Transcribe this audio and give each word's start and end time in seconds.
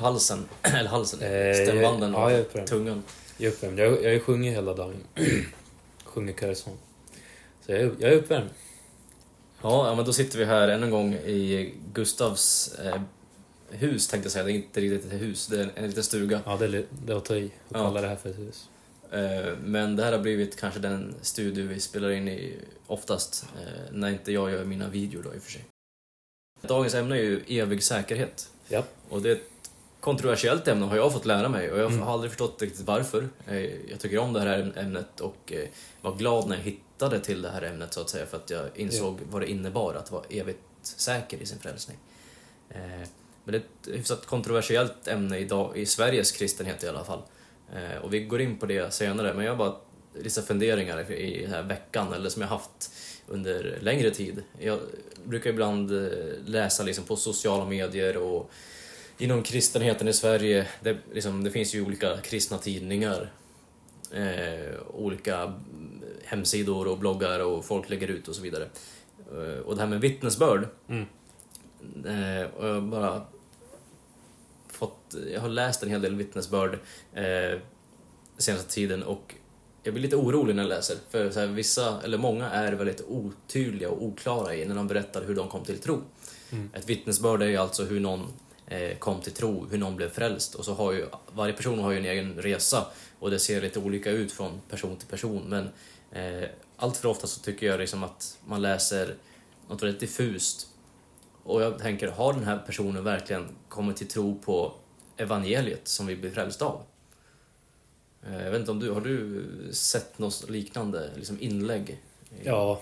halsen? 0.00 0.48
Eller 0.62 0.90
halsen? 0.90 1.20
Eh, 1.22 1.54
stämbanden 1.54 2.12
ja, 2.12 2.32
jag 2.32 2.40
och 2.54 2.66
tungan? 2.66 3.02
Jag 3.36 3.46
är 3.46 3.52
uppvärmd. 3.52 3.78
Jag, 3.78 4.04
jag 4.04 4.22
sjungit 4.22 4.54
hela 4.56 4.74
dagen. 4.74 4.96
Sjunger 6.04 6.32
körsång. 6.32 6.76
Så 7.66 7.72
jag 7.72 7.80
är, 7.80 7.92
jag 7.98 8.12
är 8.12 8.16
uppvärmd. 8.16 8.50
Ja, 9.62 9.88
ja, 9.88 9.94
men 9.94 10.04
då 10.04 10.12
sitter 10.12 10.38
vi 10.38 10.44
här 10.44 10.68
än 10.68 10.82
en 10.82 10.90
gång 10.90 11.14
i 11.14 11.74
Gustavs 11.92 12.74
eh, 12.84 13.00
hus 13.70 14.08
tänkte 14.08 14.26
jag 14.26 14.32
säga. 14.32 14.44
Det 14.44 14.52
är 14.52 14.54
inte 14.54 14.80
riktigt 14.80 15.12
ett 15.12 15.20
hus, 15.20 15.46
det 15.46 15.60
är 15.60 15.70
en 15.74 15.86
liten 15.86 16.02
stuga. 16.02 16.40
Ja, 16.46 16.56
det 16.56 16.64
är, 16.64 16.84
det 17.06 17.12
är 17.12 17.16
att 17.16 17.24
ta 17.24 17.36
i 17.36 17.44
att 17.44 17.50
Ja. 17.68 17.78
kalla 17.78 18.00
det 18.00 18.08
här 18.08 18.16
för 18.16 18.30
ett 18.30 18.38
hus. 18.38 18.68
Eh, 19.12 19.52
men 19.64 19.96
det 19.96 20.02
här 20.04 20.12
har 20.12 20.18
blivit 20.18 20.56
kanske 20.60 20.80
den 20.80 21.14
studio 21.22 21.66
vi 21.66 21.80
spelar 21.80 22.10
in 22.10 22.28
i 22.28 22.56
oftast, 22.86 23.44
eh, 23.60 23.92
när 23.92 24.10
inte 24.10 24.32
jag 24.32 24.50
gör 24.50 24.64
mina 24.64 24.88
videor 24.88 25.22
då 25.22 25.34
i 25.34 25.38
och 25.38 25.42
för 25.42 25.50
sig. 25.50 25.64
Dagens 26.62 26.94
ämne 26.94 27.16
är 27.16 27.22
ju 27.22 27.40
evig 27.48 27.82
säkerhet. 27.82 28.48
Ja. 28.68 28.84
Och 29.08 29.22
det 29.22 29.40
kontroversiellt 30.00 30.68
ämne 30.68 30.86
har 30.86 30.96
jag 30.96 31.12
fått 31.12 31.26
lära 31.26 31.48
mig 31.48 31.72
och 31.72 31.78
jag 31.78 31.90
Mm. 31.90 32.02
har 32.02 32.12
aldrig 32.12 32.30
förstått 32.30 32.62
riktigt 32.62 32.86
varför. 32.86 33.28
Eh, 33.46 33.56
Jag 33.90 34.00
tycker 34.00 34.18
om 34.18 34.32
det 34.32 34.40
här 34.40 34.72
ämnet 34.76 35.20
och 35.20 35.52
eh, 35.52 35.68
var 36.00 36.14
glad 36.16 36.48
när 36.48 36.56
jag 36.56 36.62
hittade 36.64 37.20
till 37.20 37.42
det 37.42 37.50
här 37.50 37.62
ämnet 37.62 37.94
så 37.94 38.00
att 38.00 38.10
säga 38.10 38.26
för 38.26 38.36
att 38.36 38.50
jag 38.50 38.62
insåg 38.74 39.18
vad 39.30 39.42
det 39.42 39.50
innebar 39.50 39.94
att 39.94 40.10
vara 40.10 40.22
evigt 40.30 40.58
säker 40.82 41.38
i 41.42 41.46
sin 41.46 41.58
frälsning. 41.58 41.96
Eh, 42.70 42.78
Men 43.44 43.52
det 43.52 43.56
är 43.58 43.62
ett 43.90 43.96
hyfsat 43.96 44.26
kontroversiellt 44.26 45.08
ämne 45.08 45.38
idag, 45.38 45.76
i 45.76 45.86
Sveriges 45.86 46.32
kristenhet 46.32 46.84
i 46.84 46.88
alla 46.88 47.04
fall. 47.04 47.22
Och 48.02 48.14
vi 48.14 48.20
går 48.20 48.40
in 48.40 48.58
på 48.58 48.66
det 48.66 48.94
senare, 48.94 49.34
men 49.34 49.44
jag 49.44 49.52
har 49.52 49.56
bara 49.58 49.76
vissa 50.12 50.42
funderingar 50.42 51.10
i 51.12 51.42
den 51.42 51.50
här 51.52 51.62
veckan, 51.62 52.12
eller 52.12 52.30
som 52.30 52.42
jag 52.42 52.48
haft 52.48 52.92
under 53.28 53.78
längre 53.80 54.10
tid. 54.10 54.42
Jag 54.58 54.78
brukar 55.24 55.50
ibland 55.50 55.90
läsa 56.46 56.82
liksom 56.82 57.04
på 57.04 57.16
sociala 57.16 57.64
medier 57.64 58.16
och 58.16 58.50
inom 59.20 59.42
kristenheten 59.42 60.08
i 60.08 60.12
Sverige, 60.12 60.66
det, 60.80 60.96
liksom, 61.12 61.44
det 61.44 61.50
finns 61.50 61.74
ju 61.74 61.86
olika 61.86 62.16
kristna 62.16 62.58
tidningar, 62.58 63.32
eh, 64.12 64.80
olika 64.94 65.54
hemsidor 66.24 66.88
och 66.88 66.98
bloggar 66.98 67.40
och 67.40 67.64
folk 67.64 67.88
lägger 67.90 68.08
ut 68.08 68.28
och 68.28 68.34
så 68.34 68.42
vidare. 68.42 68.68
Eh, 69.32 69.58
och 69.58 69.74
det 69.74 69.80
här 69.80 69.88
med 69.88 70.00
vittnesbörd, 70.00 70.68
Mm. 70.88 71.06
eh, 72.06 72.46
och 72.50 72.68
jag 72.68 72.82
bara 72.82 73.22
fått, 74.68 75.14
jag 75.32 75.40
har 75.40 75.48
läst 75.48 75.82
en 75.82 75.90
hel 75.90 76.02
del 76.02 76.14
vittnesbörd 76.14 76.78
eh, 77.14 77.58
senaste 78.38 78.70
tiden 78.74 79.02
och 79.02 79.34
jag 79.82 79.94
blir 79.94 80.02
lite 80.02 80.16
orolig 80.16 80.54
när 80.56 80.62
jag 80.62 80.68
läser. 80.68 80.96
För 81.10 81.30
så 81.30 81.40
här, 81.40 81.46
vissa, 81.46 82.02
eller 82.02 82.18
många, 82.18 82.50
är 82.50 82.72
väldigt 82.72 83.04
otydliga 83.08 83.90
och 83.90 84.02
oklara 84.02 84.54
i 84.54 84.66
när 84.66 84.74
de 84.74 84.86
berättar 84.86 85.24
hur 85.24 85.34
de 85.34 85.48
kom 85.48 85.64
till 85.64 85.78
tro. 85.78 86.02
Mm. 86.50 86.70
Ett 86.74 86.88
vittnesbörd 86.88 87.42
är 87.42 87.46
ju 87.46 87.56
alltså 87.56 87.84
hur 87.84 88.00
någon 88.00 88.26
Eh, 88.70 88.96
kom 88.98 89.20
till 89.20 89.32
tro, 89.32 89.66
hur 89.70 89.78
någon 89.78 89.96
blev 89.96 90.08
frälst. 90.10 90.54
Och 90.54 90.64
så 90.64 90.74
har 90.74 90.92
ju, 90.92 91.06
varje 91.32 91.52
person 91.52 91.78
har 91.78 91.90
ju 91.90 91.98
en 91.98 92.04
egen 92.04 92.34
resa 92.42 92.86
och 93.18 93.30
det 93.30 93.38
ser 93.38 93.60
lite 93.60 93.78
olika 93.78 94.10
ut 94.10 94.32
från 94.32 94.60
person 94.70 94.96
till 94.96 95.08
person. 95.08 95.42
Men 95.48 95.68
eh, 96.12 96.48
allt 96.76 96.96
för 96.96 97.08
ofta 97.08 97.26
så 97.26 97.40
tycker 97.40 97.66
jag 97.66 97.80
liksom 97.80 98.04
att 98.04 98.38
man 98.46 98.62
läser 98.62 99.14
något 99.68 99.82
väldigt 99.82 100.00
diffust. 100.00 100.66
Och 101.42 101.62
jag 101.62 101.78
tänker, 101.78 102.08
har 102.08 102.32
den 102.32 102.44
här 102.44 102.58
personen 102.66 103.04
verkligen 103.04 103.48
kommit 103.68 103.96
till 103.96 104.08
tro 104.08 104.38
på 104.44 104.72
evangeliet 105.16 105.88
som 105.88 106.06
vi 106.06 106.16
blir 106.16 106.30
frälsta 106.30 106.64
av? 106.64 106.82
Eh, 108.26 108.44
Jag 108.44 108.50
vet 108.50 108.60
inte 108.60 108.70
om 108.70 108.78
du, 108.78 108.90
har 108.90 109.00
du 109.00 109.44
sett 109.72 110.18
något 110.18 110.50
liknande 110.50 111.10
liksom 111.16 111.36
inlägg? 111.40 112.00
Ja. 112.42 112.80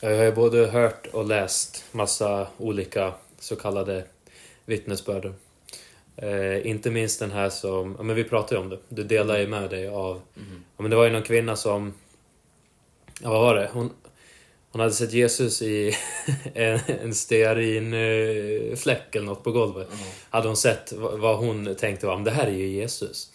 Jag 0.00 0.16
har 0.16 0.24
ju 0.24 0.32
både 0.32 0.66
hört 0.66 1.06
och 1.06 1.24
läst 1.24 1.84
massa 1.92 2.48
olika 2.58 3.14
så 3.38 3.56
kallade 3.56 4.04
vittnesbörd. 4.66 5.32
Eh, 6.16 6.66
inte 6.66 6.90
minst 6.90 7.20
den 7.20 7.30
här 7.30 7.50
som, 7.50 7.94
ja, 7.98 8.02
men 8.02 8.16
vi 8.16 8.24
pratade 8.24 8.54
ju 8.54 8.60
om 8.60 8.68
det. 8.68 8.78
Du 8.88 9.04
delar 9.04 9.38
ju 9.38 9.46
med 9.46 9.70
dig 9.70 9.88
av, 9.88 10.20
Mhm. 10.34 10.64
ja, 10.76 10.82
men 10.82 10.90
det 10.90 10.96
var 10.96 11.04
ju 11.04 11.10
någon 11.10 11.22
kvinna 11.22 11.56
som, 11.56 11.94
ja 13.22 13.30
vad 13.30 13.40
var 13.40 13.54
det? 13.54 13.70
Hon, 13.72 13.90
hon 14.72 14.80
hade 14.80 14.92
sett 14.92 15.12
Jesus 15.12 15.62
i 15.62 15.92
en, 16.54 16.80
en 16.86 17.14
stearinfläck 17.14 19.16
eller 19.16 19.26
något 19.26 19.44
på 19.44 19.52
golvet. 19.52 19.88
Ja. 19.90 19.96
Hade 20.30 20.48
hon 20.48 20.56
sett 20.56 20.92
vad 20.96 21.38
hon 21.38 21.74
tänkte 21.74 22.06
var, 22.06 22.18
det 22.20 22.30
här 22.30 22.46
är 22.46 22.50
ju 22.56 22.66
Jesus. 22.66 23.32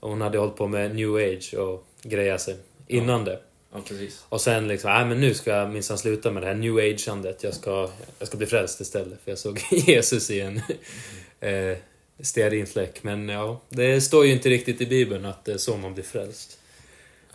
Och 0.00 0.10
hon 0.10 0.20
hade 0.20 0.38
hållit 0.38 0.56
på 0.56 0.66
med 0.66 0.94
new 0.94 1.14
age 1.14 1.54
och 1.58 1.86
greja 2.02 2.38
sig 2.38 2.56
innan 2.86 3.24
det. 3.24 3.40
Ja, 3.74 3.80
precis. 3.88 4.24
Och 4.28 4.40
sen 4.40 4.68
liksom, 4.68 4.90
nej 4.90 5.04
men 5.06 5.20
nu 5.20 5.34
ska 5.34 5.50
jag 5.50 5.70
minsann 5.70 5.98
sluta 5.98 6.30
med 6.30 6.42
det 6.42 6.46
här 6.46 6.54
new 6.54 6.76
age-andet. 6.78 7.42
Jag 7.42 7.54
ska, 7.54 7.90
jag 8.18 8.28
ska 8.28 8.36
bli 8.36 8.46
frälst 8.46 8.80
istället. 8.80 9.18
För 9.24 9.30
jag 9.30 9.38
såg 9.38 9.60
Jesus 9.70 10.30
i 10.30 10.40
en 10.40 10.56
eh, 11.40 11.76
stearinfläck. 12.20 13.02
Men 13.02 13.28
ja, 13.28 13.60
det 13.68 14.00
står 14.00 14.26
ju 14.26 14.32
inte 14.32 14.48
riktigt 14.48 14.80
i 14.80 14.86
Bibeln 14.86 15.24
att 15.24 15.44
det 15.44 15.52
är 15.52 15.58
så 15.58 15.76
man 15.76 15.94
blir 15.94 16.04
frälst. 16.04 16.58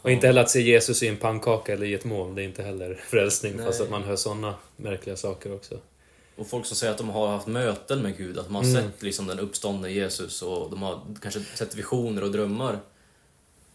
Och 0.02 0.12
inte 0.12 0.28
heller 0.28 0.42
att 0.42 0.50
se 0.50 0.62
Jesus 0.62 1.04
i 1.04 1.08
en 1.08 1.18
pannkaka 1.18 1.74
eller 1.74 1.86
i 1.86 1.94
ett 1.94 2.06
moln. 2.06 2.36
Det 2.36 2.42
är 2.42 2.46
inte 2.46 2.64
heller 2.64 2.96
frälsning. 3.10 3.56
Nej. 3.56 3.66
Fast 3.66 3.82
att 3.82 3.90
man 3.90 4.04
hör 4.04 4.16
såna 4.16 4.56
märkliga 4.76 5.16
saker 5.16 5.54
också. 5.56 5.80
Och 6.36 6.48
folk 6.48 6.66
som 6.66 6.76
säger 6.78 6.92
att 6.92 6.98
de 6.98 7.10
har 7.10 7.28
haft 7.28 7.48
möten 7.48 8.02
med 8.02 8.18
Gud, 8.18 8.38
att 8.38 8.46
de 8.46 8.56
har 8.56 8.64
Mm. 8.64 8.76
sett 8.76 9.04
liksom 9.04 9.28
den 9.28 9.40
uppståndne 9.40 9.90
Jesus 9.92 10.42
och 10.42 10.70
de 10.70 10.82
har 10.82 11.02
kanske 11.22 11.40
sett 11.56 11.76
visioner 11.76 12.24
och 12.24 12.32
drömmar. 12.32 12.80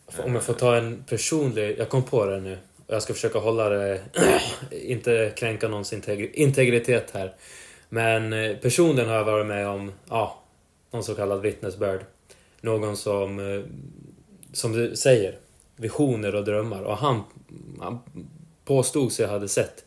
Om 0.06 0.34
jag 0.34 0.42
får 0.42 0.54
ta 0.54 0.76
en 0.76 1.04
personlig... 1.08 1.78
Jag 1.78 1.88
kom 1.88 2.02
på 2.02 2.26
det 2.26 2.40
nu. 2.40 2.58
Jag 2.86 3.02
ska 3.02 3.14
försöka 3.14 3.38
hålla 3.38 3.68
det... 3.68 4.00
inte 4.70 5.32
kränka 5.36 5.68
någons 5.68 5.92
integritet 5.92 7.10
här. 7.10 7.34
Men 7.88 8.32
eh, 8.32 8.56
personligen 8.56 9.08
har 9.08 9.16
jag 9.16 9.24
varit 9.24 9.46
med 9.46 9.68
om, 9.68 9.92
ja, 10.08 10.42
någon 10.90 11.04
så 11.04 11.14
kallad 11.14 11.40
vittnesbörd. 11.40 12.04
Någon 12.60 12.96
som, 12.96 13.38
eh, 13.38 13.64
som 14.52 14.72
du 14.72 14.96
säger, 14.96 15.38
visioner 15.76 16.34
och 16.34 16.44
drömmar. 16.44 16.82
Och 16.82 16.96
han, 16.96 17.22
han 17.80 17.98
påstod 18.64 19.12
sig 19.12 19.26
hade 19.26 19.48
sett 19.48 19.84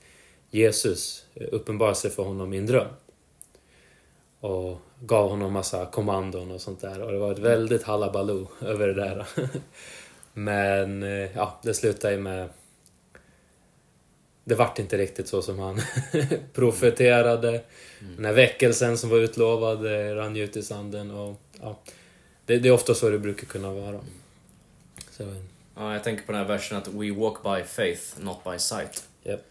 Jesus 0.49 1.25
eh, 1.35 1.47
uppenbara 1.51 1.95
sig 1.95 2.11
för 2.11 2.23
honom 2.23 2.53
i 2.53 2.57
en 2.57 2.65
dröm. 2.65 2.87
Och 4.39 4.77
gav 5.01 5.29
honom 5.29 5.53
massa 5.53 5.85
kommandon 5.85 6.51
och 6.51 6.61
sånt 6.61 6.81
där. 6.81 7.01
Och 7.01 7.11
det 7.11 7.17
var 7.17 7.31
ett 7.31 7.39
väldigt 7.39 7.83
halabaloo 7.83 8.47
över 8.61 8.87
det 8.87 8.93
där. 8.93 9.25
Men 10.37 11.03
eh, 11.03 11.29
ja, 11.35 11.59
det 11.63 11.73
slutade 11.73 12.13
ju 12.13 12.19
med... 12.19 12.49
Det 14.43 14.55
vart 14.55 14.79
inte 14.79 14.97
riktigt 14.97 15.27
så 15.27 15.41
som 15.41 15.59
han 15.59 15.81
profeterade. 16.53 17.61
Den 18.15 18.25
här 18.25 18.33
väckelsen 18.33 18.97
som 18.97 19.09
var 19.09 19.17
utlovad 19.17 19.85
eh, 19.85 20.15
rann 20.15 20.35
ju 20.35 20.43
ut 20.43 20.57
i 20.57 20.63
sanden. 20.63 21.11
Och, 21.11 21.41
ja, 21.61 21.79
det, 22.45 22.59
det 22.59 22.69
är 22.69 22.73
ofta 22.73 22.93
så 22.93 23.09
det 23.09 23.19
brukar 23.19 23.47
kunna 23.47 23.73
vara. 23.73 23.99
Så, 25.11 25.35
Ja, 25.75 25.93
jag 25.93 26.03
tänker 26.03 26.25
på 26.25 26.31
den 26.31 26.41
här 26.41 26.47
versen 26.47 26.77
att 26.77 26.87
we 26.87 27.11
walk 27.11 27.43
by 27.43 27.63
faith, 27.63 28.01
not 28.19 28.43
by 28.43 28.59
sight. 28.59 29.07
Japp. 29.23 29.41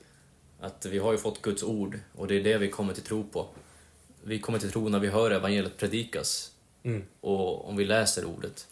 Att 0.61 0.87
vi 0.87 0.99
har 0.99 1.13
ju 1.13 1.19
fått 1.19 1.43
Guds 1.43 1.63
ord 1.63 1.99
och 2.17 2.27
det 2.27 2.35
är 2.35 2.45
det 2.45 2.59
vi 2.59 2.69
kommer 2.69 2.95
till 2.95 3.03
tro 3.03 3.25
på. 3.25 3.47
Vi 4.23 4.41
kommer 4.41 4.59
till 4.59 4.71
tro 4.71 4.89
när 4.89 4.99
vi 4.99 5.09
hör 5.09 5.31
evangeliet 5.31 5.77
predikas 5.77 6.53
mm, 6.83 7.05
och 7.21 7.69
om 7.69 7.77
vi 7.77 7.85
läser 7.85 8.25
ordet. 8.25 8.67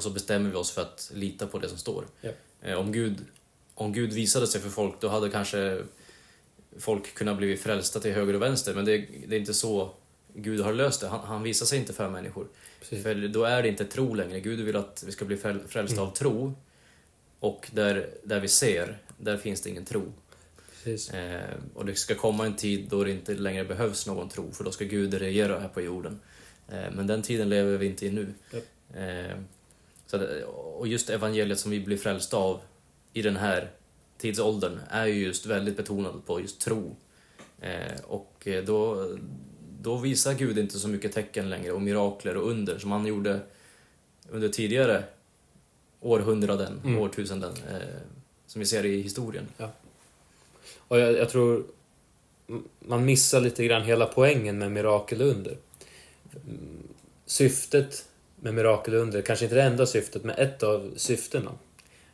Och 0.00 0.04
så 0.04 0.10
bestämmer 0.10 0.50
vi 0.50 0.56
oss 0.56 0.70
för 0.70 0.82
att 0.82 1.10
lita 1.14 1.46
på 1.46 1.58
det 1.58 1.68
som 1.68 1.78
står. 1.78 2.04
Japp. 2.20 2.34
Eh, 2.62 2.74
Om, 2.78 2.92
Gud, 2.92 3.16
om 3.74 3.92
Gud 3.92 4.12
visade 4.12 4.46
sig 4.46 4.60
för 4.60 4.70
folk, 4.70 5.00
då 5.00 5.08
hade 5.08 5.30
kanske 5.30 5.82
folk 6.78 7.14
kunnat 7.14 7.36
bli 7.36 7.56
frälsta 7.56 8.00
till 8.00 8.12
höger 8.12 8.34
och 8.34 8.42
vänster, 8.42 8.74
men 8.74 8.84
det, 8.84 8.96
det 9.26 9.36
är 9.36 9.40
inte 9.40 9.54
så 9.54 9.90
Gud 10.34 10.60
har 10.60 10.72
löst 10.72 11.00
det. 11.00 11.08
Han, 11.08 11.20
han 11.20 11.42
visar 11.42 11.66
sig 11.66 11.78
inte 11.78 11.92
för 11.92 12.10
människor. 12.10 12.46
precis. 12.80 13.02
För 13.02 13.14
då 13.28 13.44
är 13.44 13.62
det 13.62 13.68
inte 13.68 13.84
tro 13.84 14.14
längre. 14.14 14.40
Gud 14.40 14.60
vill 14.60 14.76
att 14.76 15.04
vi 15.06 15.12
ska 15.12 15.24
bli 15.24 15.36
fräl- 15.36 15.66
frälsta 15.68 16.00
av 16.02 16.14
tro. 16.14 16.54
Och 17.40 17.68
där, 17.72 18.10
där 18.24 18.40
vi 18.40 18.48
ser, 18.48 18.98
där 19.18 19.36
finns 19.36 19.60
det 19.62 19.70
ingen 19.70 19.84
tro. 19.84 20.12
Eh, 21.14 21.40
och 21.74 21.86
det 21.86 21.94
ska 21.94 22.14
komma 22.14 22.46
en 22.46 22.56
tid 22.56 22.86
då 22.90 23.04
det 23.04 23.10
inte 23.10 23.34
längre 23.34 23.64
behövs 23.64 24.06
någon 24.06 24.28
tro, 24.28 24.52
för 24.52 24.64
då 24.64 24.70
ska 24.70 24.84
Gud 24.84 25.14
regera 25.14 25.60
här 25.60 25.68
på 25.68 25.80
jorden. 25.80 26.20
Eh, 26.68 26.84
men 26.92 27.06
den 27.06 27.22
tiden 27.22 27.48
lever 27.48 27.76
vi 27.78 27.86
inte 27.86 28.06
i 28.06 28.10
nu. 28.10 28.34
Japp. 28.52 28.64
Eh, 28.94 29.36
så 30.10 30.16
att, 30.16 30.22
och 30.76 30.88
just 30.88 31.10
evangeliet 31.10 31.58
som 31.58 31.70
vi 31.70 31.80
blir 31.80 31.96
frälsta 31.96 32.36
av 32.36 32.60
i 33.12 33.22
den 33.22 33.36
här 33.36 33.70
tidsåldern 34.18 34.80
är 34.90 35.06
ju 35.06 35.24
just 35.24 35.46
väldigt 35.46 35.76
betonad 35.76 36.22
på 36.26 36.40
just 36.40 36.60
tro. 36.60 36.96
Eh, 37.60 38.00
och 38.06 38.42
eh, 38.44 38.64
då, 38.64 39.08
då 39.80 39.96
visar 39.96 40.34
Gud 40.34 40.58
inte 40.58 40.78
så 40.78 40.88
mycket 40.88 41.12
tecken 41.12 41.50
längre 41.50 41.72
och 41.72 41.82
mirakler 41.82 42.36
och 42.36 42.50
under 42.50 42.78
som 42.78 42.92
han 42.92 43.06
gjorde 43.06 43.40
under 44.30 44.48
tidigare 44.48 45.04
århundraden, 46.00 46.80
Mm. 46.84 46.98
årtusenden, 46.98 47.52
eh, 47.70 47.76
som 48.46 48.60
vi 48.60 48.66
ser 48.66 48.84
i 48.86 49.02
historien. 49.02 49.46
Och 50.78 50.98
jag, 50.98 51.12
jag 51.12 51.28
tror 51.28 51.64
man 52.78 53.04
missar 53.04 53.40
lite 53.40 53.64
grann 53.64 53.82
hela 53.82 54.06
poängen 54.06 54.58
med 54.58 54.72
mirakelunder. 54.72 55.56
Mm, 56.44 56.88
Syftet 57.26 58.04
med 58.40 58.54
mirakelunder, 58.54 59.22
kanske 59.22 59.44
inte 59.44 59.54
det 59.54 59.62
enda 59.62 59.86
syftet, 59.86 60.24
men 60.24 60.36
ett 60.38 60.62
av 60.62 60.92
syftena. 60.96 61.50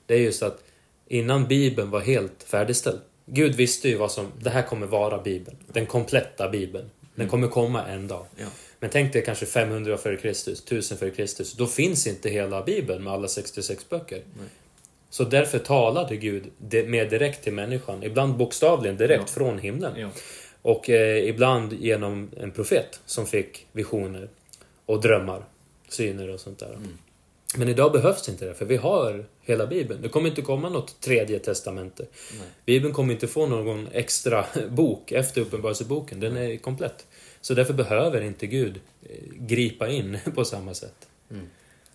Det 0.07 0.15
är 0.15 0.19
just 0.19 0.43
att 0.43 0.65
innan 1.09 1.47
Bibeln 1.49 1.91
var 1.91 2.01
helt 2.01 2.43
färdigställd. 2.47 3.01
Gud 3.27 3.55
visste 3.55 3.89
ju 3.89 3.97
vad 3.97 4.13
som, 4.13 4.33
det 4.41 4.51
här 4.51 4.63
kommer 4.63 4.87
vara 4.87 5.19
Bibeln. 5.23 5.57
Den 5.73 5.87
kompletta 5.87 6.49
Bibeln. 6.49 6.91
Den 7.15 7.29
kommer 7.29 7.49
komma 7.49 7.87
en 7.87 8.09
dag. 8.09 8.27
Ja. 8.37 8.47
Men 8.81 8.91
tänk 8.91 9.13
dig 9.13 9.25
kanske 9.25 9.47
500 9.47 9.97
före 9.97 10.17
Kristus, 10.17 10.63
1000 10.63 10.99
före 10.99 11.11
Kristus. 11.11 11.53
Då 11.53 11.67
finns 11.67 12.07
inte 12.07 12.31
hela 12.31 12.63
Bibeln 12.63 13.05
med 13.05 13.13
alla 13.13 13.29
66 13.29 13.89
böcker. 13.89 14.23
Nej. 14.39 14.47
Så 15.11 15.25
därför 15.25 15.59
talade 15.59 16.17
Gud 16.17 16.45
mer 16.87 17.11
direkt 17.11 17.45
till 17.45 17.53
människan. 17.53 18.03
Ibland 18.03 18.37
bokstavligen 18.37 18.97
direkt 18.97 19.23
Ja. 19.27 19.33
från 19.35 19.59
himlen. 19.59 19.93
Ja. 20.01 20.09
Och 20.63 20.91
eh, 20.91 21.29
ibland 21.29 21.73
genom 21.73 22.31
en 22.37 22.51
profet 22.51 23.01
som 23.07 23.27
fick 23.27 23.67
visioner 23.73 24.29
och 24.87 25.01
drömmar, 25.01 25.45
syner 25.97 26.29
och 26.29 26.41
sånt 26.41 26.59
där. 26.59 26.75
Mm. 26.75 26.99
Men 27.57 27.69
idag 27.69 27.93
behövs 27.93 28.29
inte 28.29 28.45
det, 28.45 28.55
för 28.55 28.65
vi 28.65 28.77
har 28.77 29.27
hela 29.41 29.67
Bibeln. 29.67 30.03
Det 30.03 30.09
kommer 30.09 30.29
inte 30.29 30.43
komma 30.43 30.69
något 30.69 31.01
tredje 31.01 31.39
testamente. 31.39 32.07
Nej. 32.39 32.49
Bibeln 32.65 32.95
kommer 32.95 33.15
inte 33.15 33.27
få 33.27 33.47
någon 33.47 33.89
extra 33.93 34.47
bok 34.71 35.13
efter 35.13 35.41
Uppenbarelseboken. 35.41 36.21
Den 36.21 36.37
är 36.37 36.57
komplett. 36.57 37.07
Så 37.41 37.55
därför 37.55 37.75
behöver 37.75 38.21
inte 38.21 38.47
Gud 38.47 38.81
eh, 39.03 39.09
gripa 39.33 39.89
in 39.89 40.19
på 40.35 40.45
samma 40.45 40.75
sätt. 40.75 41.09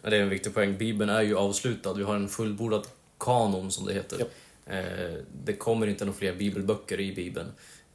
Ja, 0.02 0.10
det 0.10 0.18
är 0.18 0.22
en 0.22 0.30
viktig 0.30 0.54
poäng. 0.54 0.78
Bibeln 0.78 1.10
är 1.10 1.22
ju 1.22 1.38
avslutad. 1.38 1.94
Vi 1.94 2.04
har 2.04 2.16
en 2.16 2.30
fullbordad 2.30 2.88
kanon, 3.18 3.72
som 3.72 3.86
det 3.86 3.94
heter. 3.94 4.20
Japp. 4.20 4.32
Eh, 4.66 5.16
det 5.44 5.54
kommer 5.54 5.88
inte 5.88 6.06
några 6.06 6.18
fler 6.18 6.34
bibelböcker 6.34 7.00
i 7.00 7.16
Bibeln. 7.16 7.48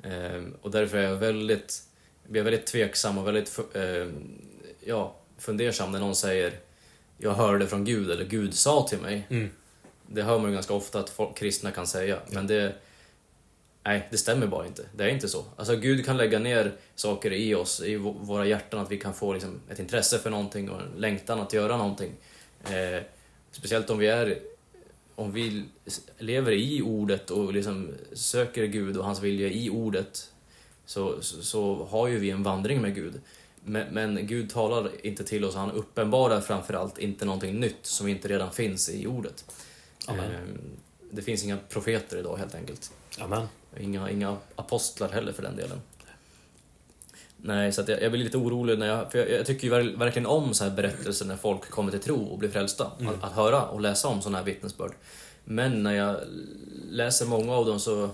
Eh, 0.03 0.43
och 0.63 0.71
därför 0.71 0.99
är 0.99 1.03
jag 1.03 1.17
väldigt, 1.17 1.83
blir 2.29 2.41
jag 2.41 2.45
väldigt 2.45 2.67
tveksam 2.67 3.19
och 3.19 3.27
väldigt 3.27 3.59
ja, 4.85 5.17
fundersam 5.39 5.93
när 5.93 6.01
någon 6.01 6.17
säger 6.17 6.53
jag 7.19 7.35
hörde 7.35 7.67
från 7.67 7.85
Gud 7.85 8.11
eller 8.11 8.25
Gud 8.25 8.55
sa 8.55 8.87
till 8.89 8.99
mig. 8.99 9.27
Mm. 9.31 9.51
Det 10.07 10.23
hör 10.23 10.39
man 10.39 10.49
ju 10.49 10.55
ganska 10.55 10.75
ofta 10.75 11.01
att 11.01 11.11
folk, 11.11 11.37
kristna 11.39 11.71
kan 11.71 11.87
säga, 11.87 12.19
men 12.31 12.47
det... 12.47 12.75
Nej, 13.85 14.09
det 14.11 14.17
stämmer 14.17 14.47
bara 14.47 14.67
inte. 14.67 14.85
Det 14.97 15.05
är 15.05 15.09
inte 15.09 15.29
så. 15.29 15.45
Alltså 15.57 15.77
Gud 15.77 16.07
kan 16.07 16.17
lägga 16.17 16.39
ner 16.39 16.73
saker 16.95 17.33
i 17.33 17.55
oss, 17.55 17.81
i 17.81 17.97
våra 17.97 18.47
hjärtan, 18.47 18.81
att 18.81 18.91
vi 18.91 18.99
kan 18.99 19.15
få 19.15 19.33
liksom, 19.33 19.61
ett 19.71 19.79
intresse 19.79 20.19
för 20.19 20.31
någonting 20.31 20.71
och 20.71 20.81
en 20.81 20.93
längtan 20.97 21.41
att 21.41 21.53
göra 21.53 21.77
någonting. 21.77 22.13
Eh, 22.65 23.03
speciellt 23.51 23.91
om 23.91 23.99
vi 23.99 24.07
är... 24.07 24.39
Om 25.15 25.33
vi 25.33 25.65
lever 26.19 26.53
i 26.53 26.83
ordet 26.83 27.31
och 27.31 27.53
liksom 27.53 27.95
söker 28.13 28.65
Gud 28.65 28.97
och 28.97 29.05
hans 29.05 29.23
vilja 29.23 29.49
i 29.49 29.71
ordet 29.71 30.31
så, 30.87 31.23
så, 31.23 31.43
så 31.43 31.85
har 31.85 32.09
ju 32.09 32.19
vi 32.19 32.31
en 32.31 32.43
vandring 32.43 32.83
med 32.83 32.95
Gud. 32.95 33.21
Men, 33.69 33.87
men 33.95 34.27
Gud 34.27 34.51
talar 34.51 34.91
inte 35.03 35.25
till 35.25 35.45
oss, 35.45 35.55
han 35.55 35.71
uppenbarar 35.73 36.41
framförallt 36.41 36.99
inte 36.99 37.25
någonting 37.25 37.61
nytt 37.61 37.87
som 37.87 38.09
inte 38.09 38.29
redan 38.29 38.53
finns 38.53 38.91
i 38.91 39.07
ordet. 39.07 39.45
Amen. 40.07 40.25
Ehm, 40.25 40.59
Det 41.11 41.23
finns 41.23 41.45
inga 41.45 41.59
profeter 41.69 42.17
idag 42.19 42.37
helt 42.37 42.55
enkelt. 42.55 42.91
Amen. 43.19 43.47
Inga, 43.81 44.11
inga 44.11 44.37
apostlar 44.57 45.09
heller 45.09 45.33
för 45.33 45.43
den 45.43 45.57
delen. 45.57 45.81
Nej, 47.37 47.73
så 47.73 47.85
jag, 47.87 48.03
jag 48.03 48.13
blir 48.13 48.25
lite 48.25 48.37
orolig 48.37 48.79
när 48.79 48.87
jag... 48.87 49.13
För 49.13 49.19
jag, 49.19 49.31
jag 49.31 49.47
tycker 49.47 49.65
ju 49.65 49.71
ver- 49.75 49.97
verkligen 49.99 50.27
om 50.27 50.55
så 50.55 50.65
här 50.65 50.71
berättelser 50.71 51.27
när 51.27 51.37
folk 51.37 51.71
kommer 51.71 51.91
till 51.91 52.01
tro 52.01 52.25
och 52.25 52.39
blir 52.39 52.51
frälsta. 52.51 52.85
Att, 52.87 53.25
att 53.25 53.33
höra 53.33 53.63
och 53.69 53.81
läsa 53.81 54.09
om 54.09 54.23
sådana 54.23 54.39
här 54.39 54.45
vittnesbörd. 54.45 54.93
Men 55.45 55.83
när 55.83 55.93
jag 55.95 56.17
läser 56.91 57.27
många 57.27 57.53
av 57.53 57.67
dem 57.67 57.81
så, 57.81 58.11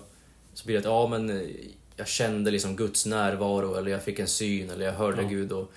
så 0.54 0.64
blir 0.66 0.74
det 0.74 0.78
att 0.80 0.84
ja, 0.84 1.06
men 1.06 1.48
jag 1.96 2.08
kände 2.08 2.50
liksom 2.50 2.76
Guds 2.76 3.06
närvaro 3.06 3.74
eller 3.74 3.90
jag 3.90 4.02
fick 4.02 4.18
en 4.18 4.28
syn 4.28 4.70
eller 4.70 4.86
jag 4.86 4.92
hörde 4.92 5.22
Ja. 5.22 5.28
Gud. 5.28 5.52
Och, 5.52 5.72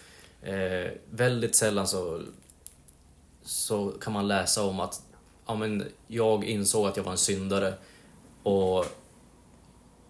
eh, 0.48 0.92
väldigt 1.12 1.56
sällan 1.56 1.88
så, 1.88 2.22
så 3.44 3.90
kan 3.90 4.14
man 4.14 4.28
läsa 4.28 4.64
om 4.64 4.80
att 4.80 5.02
ja, 5.48 5.56
men 5.56 5.86
jag 6.08 6.44
insåg 6.46 6.88
att 6.88 6.98
jag 6.98 7.04
var 7.04 7.12
en 7.12 7.18
syndare 7.18 7.74
och 8.44 8.86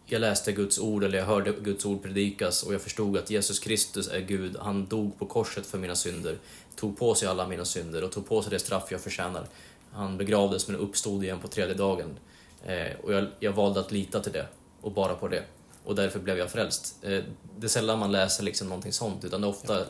jag 0.05 0.21
läste 0.21 0.51
Guds 0.51 0.79
ord 0.79 1.03
eller 1.03 1.17
jag 1.17 1.25
hörde 1.25 1.51
Guds 1.51 1.85
ord 1.85 2.03
predikas 2.03 2.63
och 2.63 2.73
jag 2.73 2.81
förstod 2.81 3.17
att 3.17 3.29
Jesus 3.29 3.59
Kristus 3.59 4.07
är 4.07 4.19
Gud. 4.19 4.57
Han 4.59 4.85
dog 4.85 5.19
på 5.19 5.25
korset 5.25 5.65
för 5.65 5.77
mina 5.77 5.95
synder, 5.95 6.37
tog 6.75 6.97
på 6.97 7.15
sig 7.15 7.27
alla 7.27 7.47
mina 7.47 7.65
synder 7.65 8.03
och 8.03 8.11
tog 8.11 8.27
på 8.27 8.41
sig 8.41 8.51
det 8.51 8.59
straff 8.59 8.91
jag 8.91 9.01
förtjänar. 9.01 9.47
Han 9.91 10.17
begravdes 10.17 10.67
men 10.67 10.77
uppstod 10.77 11.23
igen 11.23 11.39
på 11.39 11.47
tredje 11.47 11.73
dagen. 11.73 12.19
Eh, 12.65 12.99
och 13.03 13.13
jag, 13.13 13.27
jag 13.39 13.51
valde 13.51 13.79
att 13.79 13.91
lita 13.91 14.19
till 14.19 14.31
det 14.31 14.47
och 14.81 14.91
bara 14.91 15.13
på 15.13 15.27
det. 15.27 15.43
Och 15.85 15.95
därför 15.95 16.19
blev 16.19 16.37
jag 16.37 16.51
frälst. 16.51 16.95
Eh, 17.01 17.23
det 17.57 17.65
är 17.65 17.67
sällan 17.67 17.99
man 17.99 18.11
läser 18.11 18.43
liksom 18.43 18.67
någonting 18.67 18.93
sånt 18.93 19.25
utan 19.25 19.41
det 19.41 19.47
är 19.47 19.49
ofta 19.49 19.85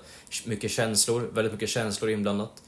mycket 0.46 0.72
känslor, 0.72 1.22
väldigt 1.34 1.54
mycket 1.54 1.70
känslor 1.70 2.10
inblandat. 2.10 2.64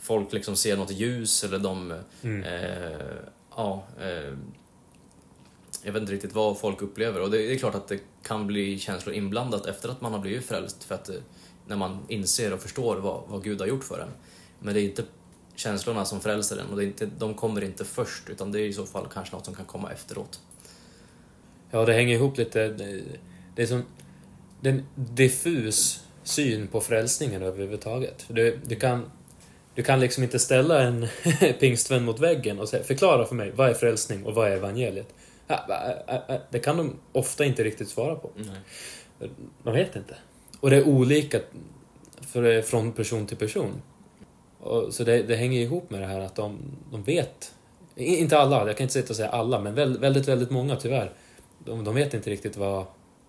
Folk 0.00 0.32
liksom 0.32 0.56
ser 0.56 0.76
något 0.76 0.90
ljus 0.90 1.44
eller 1.44 1.58
de... 1.58 2.00
Mm. 2.22 2.42
Eh, 2.42 3.16
ja, 3.56 3.84
eh, 4.00 4.34
jag 5.84 5.92
vet 5.92 6.00
inte 6.00 6.12
riktigt 6.12 6.34
vad 6.34 6.58
folk 6.58 6.82
upplever 6.82 7.20
och 7.20 7.30
det 7.30 7.38
det 7.38 7.54
är 7.54 7.58
klart 7.58 7.74
att 7.74 7.88
det 7.88 8.00
kan 8.22 8.46
bli 8.46 8.78
känslor 8.78 9.14
inblandat 9.14 9.66
efter 9.66 9.88
att 9.88 10.00
man 10.00 10.12
har 10.12 10.20
blivit 10.20 10.46
frälst 10.46 10.84
för 10.84 10.94
att 10.94 11.08
eh, 11.08 11.16
när 11.66 11.76
man 11.76 11.98
inser 12.08 12.52
och 12.52 12.60
förstår 12.60 12.96
vad, 12.96 13.22
vad 13.28 13.44
Gud 13.44 13.60
har 13.60 13.68
gjort 13.68 13.84
för 13.84 13.98
en. 13.98 14.10
Men 14.58 14.74
det 14.74 14.80
är 14.80 14.84
inte 14.84 15.04
känslorna 15.54 16.04
som 16.04 16.20
frälser 16.20 16.56
en 16.56 16.70
och 16.70 16.76
det 16.76 16.84
är 16.84 16.86
inte, 16.86 17.06
de 17.06 17.34
kommer 17.34 17.64
inte 17.64 17.84
först 17.84 18.28
utan 18.28 18.52
det 18.52 18.60
är 18.60 18.66
i 18.66 18.72
så 18.72 18.86
fall 18.86 19.06
kanske 19.12 19.36
något 19.36 19.44
som 19.44 19.54
kan 19.54 19.64
komma 19.64 19.92
efteråt. 19.92 20.40
Ja, 21.74 21.84
det 21.84 21.92
hänger 21.92 22.14
ihop 22.14 22.38
lite. 22.38 22.68
Det, 22.68 23.02
det 23.56 23.62
är 23.62 23.66
som... 23.66 23.84
Det 24.60 24.68
är 24.68 24.72
en 24.72 24.86
diffus 24.94 26.04
syn 26.22 26.66
på 26.66 26.80
frälsningen 26.80 27.42
överhuvudtaget. 27.42 28.24
Du, 28.28 28.58
du, 28.64 28.76
kan, 28.76 29.10
du 29.74 29.82
kan 29.82 30.00
liksom 30.00 30.22
inte 30.22 30.38
ställa 30.38 30.82
en 30.82 31.06
pingstvän 31.60 32.04
mot 32.04 32.20
väggen 32.20 32.58
och 32.58 32.68
säga 32.68 32.84
förklara 32.84 33.24
för 33.24 33.34
mig, 33.34 33.52
vad 33.56 33.70
är 33.70 33.74
frälsning 33.74 34.24
och 34.24 34.34
vad 34.34 34.48
är 34.48 34.56
evangeliet? 34.56 35.14
Det 36.50 36.58
kan 36.58 36.76
de 36.76 36.96
ofta 37.12 37.44
inte 37.44 37.64
riktigt 37.64 37.88
svara 37.88 38.14
på. 38.14 38.30
Nej. 38.36 39.30
De 39.62 39.74
vet 39.74 39.96
inte. 39.96 40.14
Och 40.60 40.70
det 40.70 40.76
är 40.76 40.88
olika 40.88 41.40
för, 42.20 42.62
från 42.62 42.92
person 42.92 43.26
till 43.26 43.36
person. 43.36 43.82
Och, 44.60 44.94
så 44.94 45.04
det, 45.04 45.22
det 45.22 45.36
hänger 45.36 45.60
ihop 45.60 45.90
med 45.90 46.00
det 46.00 46.06
här 46.06 46.20
att 46.20 46.36
de, 46.36 46.58
de 46.90 47.02
vet. 47.02 47.54
Inte 47.96 48.38
alla, 48.38 48.66
jag 48.66 48.76
kan 48.76 48.84
inte 48.84 48.94
sitta 48.94 49.10
och 49.10 49.16
säga 49.16 49.28
alla, 49.28 49.60
men 49.60 49.74
väldigt, 49.74 50.28
väldigt 50.28 50.50
många 50.50 50.76
tyvärr. 50.76 51.12
De, 51.64 51.84
de 51.84 51.94
vet 51.94 52.14
inte 52.14 52.30
riktigt 52.30 52.56
vad... 52.56 52.86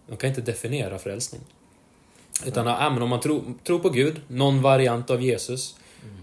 De 0.07 0.17
kan 0.17 0.29
inte 0.29 0.41
definiera 0.41 0.99
frälsning. 0.99 1.41
Utan 2.45 2.65
ja, 2.67 2.89
men 2.89 3.01
om 3.01 3.09
man 3.09 3.19
tror, 3.19 3.53
tror 3.63 3.79
på 3.79 3.89
Gud, 3.89 4.21
någon 4.27 4.61
variant 4.61 5.09
av 5.09 5.21
Jesus, 5.21 5.75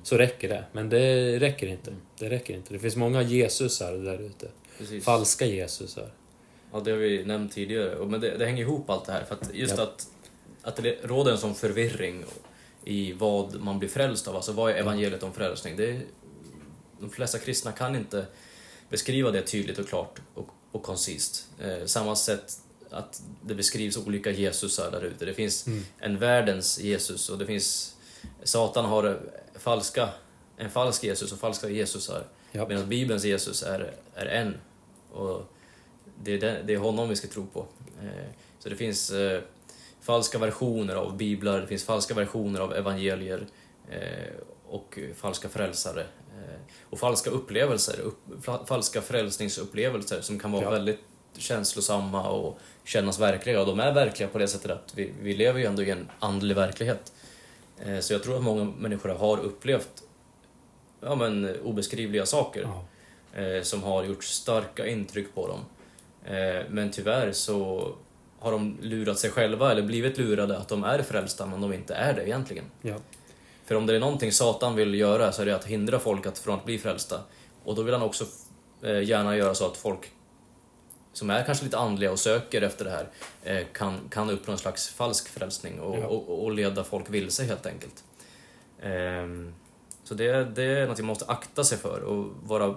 så 0.03 0.17
räcker 0.19 0.49
det. 0.49 0.65
Men 0.73 0.89
det 0.89 1.39
räcker 1.39 1.67
inte. 1.67 1.93
Det 2.19 2.31
räcker 2.31 2.55
inte. 2.55 2.73
Det 2.73 2.79
finns 2.79 2.97
många 2.97 3.23
Jesusar 3.23 3.93
där 3.93 4.19
ute. 4.19 4.49
Precis. 4.79 5.05
Falska 5.05 5.47
Jesusar. 5.47 6.13
Ja, 6.73 6.81
det 6.81 6.91
har 6.91 6.99
vi 6.99 7.25
nämnt 7.25 7.53
tidigare. 7.53 8.07
Men 8.07 8.21
det, 8.21 8.37
det 8.39 8.47
hänger 8.47 8.63
ihop 8.63 8.91
allt 8.91 9.05
det 9.05 9.13
här. 9.13 9.25
För 9.25 9.35
att 9.35 9.55
just 9.55 9.77
Ja. 9.77 9.83
att, 9.83 10.07
att 10.63 10.77
det 10.77 10.97
råder 11.03 11.33
en 11.33 11.39
sån 11.39 11.55
förvirring 11.55 12.25
i 12.85 13.13
vad 13.13 13.61
man 13.61 13.79
blir 13.79 13.89
frälst 13.89 14.29
av. 14.29 14.37
Alltså 14.37 14.53
vad 14.53 14.71
är 14.71 14.75
evangeliet 14.75 15.23
om 15.23 15.33
frälsning? 15.33 15.77
Det 15.77 15.91
är, 15.91 16.01
de 17.01 17.11
flesta 17.11 17.39
kristna 17.39 17.73
kan 17.73 17.97
inte 17.97 18.27
beskriva 18.89 19.31
det 19.31 19.43
tydligt 19.43 19.79
och 19.79 19.89
klart 19.89 20.21
och, 20.35 20.49
och 20.73 20.83
koncist. 20.83 21.47
Eh, 21.61 21.87
samma 21.87 22.17
sätt 22.17 22.59
att 22.91 23.23
det 23.45 23.55
beskrivs 23.55 23.97
olika 23.97 24.31
Jesusar 24.31 24.91
där 24.91 25.03
ute. 25.05 25.25
Det 25.25 25.35
finns 25.35 25.67
Mm. 25.67 25.85
en 25.99 26.19
världens 26.19 26.79
Jesus 26.81 27.29
och 27.31 27.39
det 27.39 27.47
finns... 27.47 27.97
Satan 28.43 28.85
har 28.85 29.21
falska, 29.59 30.09
en 30.57 30.71
falsk 30.71 31.05
Jesus 31.05 31.33
och 31.33 31.39
falska 31.39 31.69
Jesusar. 31.69 32.25
Ja. 32.53 32.69
Medan 32.69 32.89
Bibelns 32.89 33.25
Jesus 33.25 33.63
är, 33.63 33.95
är 34.15 34.27
en. 34.27 34.55
Och 35.13 35.43
det 36.23 36.33
är, 36.33 36.41
den, 36.41 36.67
det 36.67 36.75
är 36.75 36.79
honom 36.79 37.09
vi 37.09 37.17
ska 37.17 37.29
tro 37.29 37.47
på. 37.47 37.67
Eh, 38.03 38.31
så 38.59 38.69
det 38.69 38.77
finns 38.77 39.11
eh, 39.11 39.43
falska 40.01 40.39
versioner 40.39 40.95
av 40.95 41.17
biblar, 41.17 41.61
det 41.61 41.67
finns 41.67 41.85
falska 41.85 42.15
versioner 42.15 42.61
av 42.61 42.73
evangelier 42.75 43.47
eh, 43.91 44.35
och 44.69 44.99
falska 45.17 45.49
frälsare. 45.49 46.07
Och 46.91 46.99
falska 46.99 47.31
upplevelser, 47.31 48.01
upp, 48.01 48.19
fa- 48.43 48.67
falska 48.67 49.03
frälsningsupplevelser 49.03 50.21
som 50.21 50.39
kan 50.39 50.53
vara 50.53 50.63
Ja. 50.63 50.71
väldigt 50.71 50.99
känslosamma 51.39 52.31
och 52.31 52.59
kännas 52.85 53.19
verkliga. 53.21 53.61
Och 53.61 53.67
de 53.67 53.81
är 53.81 53.93
verkliga 53.93 54.29
på 54.29 54.39
det 54.39 54.49
sättet 54.49 54.71
att 54.71 54.93
vi, 54.95 55.13
vi 55.23 55.35
lever 55.37 55.61
ju 55.61 55.67
ändå 55.67 55.83
i 55.83 55.91
en 55.91 56.11
andlig 56.19 56.57
verklighet. 56.57 57.13
Eh, 57.79 57.99
så 58.01 58.13
jag 58.13 58.23
tror 58.23 58.37
att 58.37 58.43
många 58.43 58.65
människor 58.65 59.09
har 59.09 59.39
upplevt 59.41 60.03
ja, 61.01 61.15
men, 61.15 61.61
obeskrivliga 61.65 62.27
saker 62.27 62.63
Ja. 63.35 63.41
eh, 63.43 63.63
som 63.63 63.83
har 63.83 64.05
gjort 64.05 64.25
starka 64.25 64.87
intryck 64.87 65.35
på 65.35 65.47
dem. 65.49 65.61
Eh, 66.37 66.65
men 66.69 66.91
tyvärr 66.91 67.33
så 67.33 67.89
har 68.39 68.53
de 68.53 68.77
lurat 68.81 69.19
sig 69.19 69.31
själva 69.31 69.73
eller 69.73 69.83
blivit 69.83 70.19
lurade 70.19 70.59
att 70.59 70.69
de 70.69 70.85
är 70.85 71.03
frälsta 71.03 71.47
men 71.47 71.61
de 71.61 71.73
inte 71.73 71.95
är 71.95 72.15
det 72.15 72.27
egentligen. 72.27 72.65
Ja. 72.83 72.95
För 73.71 73.75
om 73.77 73.87
det 73.87 73.97
är 73.97 74.01
någonting 74.01 74.33
Satan 74.33 74.75
vill 74.75 74.95
göra 74.95 75.33
så 75.33 75.43
är 75.43 75.47
det 75.47 75.57
att 75.57 75.65
hindra 75.65 75.99
folk 75.99 76.27
att, 76.27 76.39
från 76.39 76.59
att 76.59 76.65
bli 76.65 76.79
frälsta. 76.79 77.21
Och 77.65 77.75
då 77.75 77.83
vill 77.83 77.95
han 77.95 78.03
också 78.03 78.25
eh, 78.83 79.03
gärna 79.03 79.37
göra 79.37 79.55
så 79.55 79.67
att 79.67 79.77
folk 79.77 80.11
som 81.13 81.31
är 81.31 81.45
kanske 81.45 81.65
lite 81.65 81.79
andliga 81.79 82.13
och 82.13 82.19
söker 82.19 82.63
efter 82.63 82.85
det 82.85 82.91
här 82.91 83.09
eh, 83.43 83.67
kan, 83.73 83.99
kan 84.11 84.31
uppnå 84.31 84.53
en 84.53 84.59
slags 84.59 84.89
falsk 84.89 85.29
frälsning 85.29 85.81
och, 85.81 85.99
Ja. 85.99 86.07
och, 86.07 86.45
och 86.45 86.53
leda 86.53 86.85
folk 86.85 87.11
vilse 87.11 87.45
helt 87.45 87.67
enkelt. 87.67 88.05
Ehm, 88.83 89.55
så 90.05 90.15
det, 90.15 90.45
det 90.45 90.65
är 90.65 90.87
något 90.87 90.99
man 90.99 91.07
måste 91.07 91.25
akta 91.25 91.65
sig 91.65 91.79
för 91.79 92.01
och 92.01 92.35
vara 92.43 92.75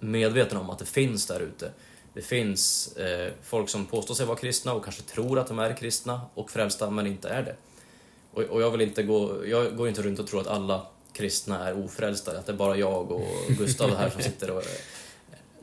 medveten 0.00 0.58
om 0.58 0.70
att 0.70 0.78
det 0.78 0.86
finns 0.86 1.26
där 1.26 1.40
ute. 1.40 1.70
det 2.14 2.22
finns 2.22 2.96
eh, 2.96 3.32
folk 3.42 3.68
som 3.68 3.86
påstår 3.86 4.14
sig 4.14 4.26
vara 4.26 4.38
kristna 4.38 4.72
och 4.72 4.84
kanske 4.84 5.02
tror 5.02 5.38
att 5.38 5.46
de 5.46 5.58
är 5.58 5.76
kristna 5.76 6.20
och 6.34 6.50
frälsta, 6.50 6.90
men 6.90 7.06
inte 7.06 7.28
är 7.28 7.42
det. 7.42 7.56
Och, 8.34 8.42
och 8.42 8.62
jag 8.62 8.70
vill 8.70 8.80
inte 8.80 9.02
gå, 9.02 9.46
jag 9.46 9.76
går 9.76 9.88
inte 9.88 10.02
runt 10.02 10.18
och 10.18 10.26
tror 10.26 10.40
att 10.40 10.46
alla 10.46 10.86
kristna 11.12 11.68
är 11.68 11.84
ofrälsta, 11.84 12.38
att 12.38 12.46
det 12.46 12.52
är 12.52 12.56
bara 12.56 12.76
jag 12.76 13.12
och 13.12 13.22
Gustav 13.58 13.90
här 13.96 14.10
som 14.10 14.22
sitter 14.22 14.50
och 14.50 14.62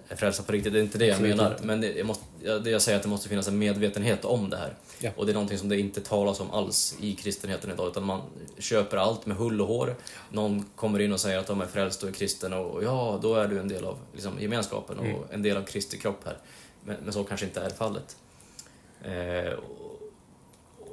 är 0.08 0.16
frälsta 0.16 0.44
på 0.44 0.52
riktigt. 0.52 0.74
Det 0.74 0.80
är 0.80 0.84
inte 0.84 0.98
det 0.98 1.06
jag 1.06 1.14
Absolut 1.14 1.36
menar. 1.38 1.52
inte. 1.52 1.66
Men 1.66 1.82
det 1.82 1.92
jag, 1.94 2.06
måste, 2.08 2.24
det 2.64 2.70
jag 2.70 2.82
säger 2.82 2.96
är 2.96 3.00
att 3.00 3.04
det 3.04 3.10
måste 3.10 3.30
finnas 3.30 3.48
en 3.48 3.58
medvetenhet 3.58 4.26
om 4.26 4.50
det 4.50 4.58
här. 4.58 4.74
Ja. 5.00 5.12
Och 5.16 5.26
det 5.26 5.32
är 5.32 5.34
någonting 5.34 5.58
som 5.58 5.70
det 5.70 5.80
inte 5.80 6.02
talas 6.02 6.40
om 6.40 6.52
alls 6.52 6.96
i 7.00 7.16
kristenheten 7.16 7.72
idag, 7.72 7.88
utan 7.88 8.04
man 8.04 8.22
köper 8.60 8.98
allt 8.98 9.26
med 9.26 9.38
hull 9.38 9.62
och 9.62 9.68
hår. 9.68 9.96
Någon 10.30 10.66
kommer 10.76 11.00
in 11.00 11.14
och 11.14 11.20
säger 11.20 11.38
att 11.40 11.48
de 11.48 11.62
är 11.62 11.66
frälsta 11.66 12.06
och 12.06 12.10
är 12.10 12.14
kristen 12.14 12.54
och 12.54 12.84
ja, 12.84 13.20
då 13.22 13.36
är 13.36 13.48
du 13.48 13.60
en 13.60 13.68
del 13.68 13.86
av 13.86 13.98
liksom, 14.14 14.34
gemenskapen 14.40 15.00
och 15.00 15.06
Mm. 15.06 15.22
en 15.32 15.42
del 15.42 15.58
av 15.58 15.64
Kristi 15.64 15.98
kropp 15.98 16.20
här. 16.26 16.38
Men, 16.84 16.98
men 17.04 17.14
så 17.14 17.24
kanske 17.24 17.46
inte 17.46 17.62
är 17.62 17.70
fallet. 17.70 18.16
Eh, 19.04 19.54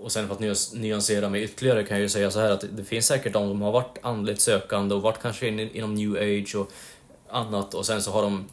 och- 0.03 0.13
sen 0.13 0.27
för 0.27 0.35
att 0.35 0.41
nyans- 0.41 0.77
nyansera 0.77 1.29
mig 1.29 1.43
ytterligare 1.43 1.85
kan 1.85 1.97
jag 1.97 2.03
ju 2.03 2.09
säga 2.09 2.31
så 2.31 2.41
här 2.41 2.51
att 2.51 2.65
det 2.77 2.85
finns 2.85 3.07
säkert 3.07 3.33
de 3.33 3.49
som 3.49 3.63
har 3.63 3.73
varit 3.73 3.99
andligt 4.03 4.41
sökande 4.41 4.95
och 4.95 5.03
varit 5.03 5.23
kanske 5.23 5.49
in, 5.49 5.61
inom 5.61 5.95
new 5.95 6.17
age 6.17 6.55
och 6.57 6.71
annat 7.29 7.75
och 7.75 7.87
sen 7.87 8.03
så 8.03 8.11
har 8.11 8.23
de 8.23 8.45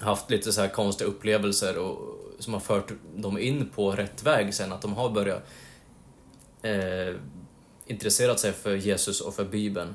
haft 0.00 0.30
lite 0.30 0.52
så 0.52 0.60
här 0.60 0.68
konstiga 0.68 1.10
upplevelser 1.10 1.78
och, 1.78 1.98
som 2.38 2.52
har 2.52 2.60
fört 2.60 2.92
dem 3.16 3.38
in 3.38 3.68
på 3.74 3.90
rätt 3.90 4.22
väg 4.22 4.54
sen, 4.54 4.72
att 4.72 4.82
de 4.82 4.92
har 4.94 5.10
börjat 5.10 5.42
eh, 6.62 7.14
intresserat 7.86 8.40
sig 8.40 8.52
för 8.52 8.74
Jesus 8.76 9.20
och 9.20 9.34
för 9.34 9.44
Bibeln. 9.44 9.94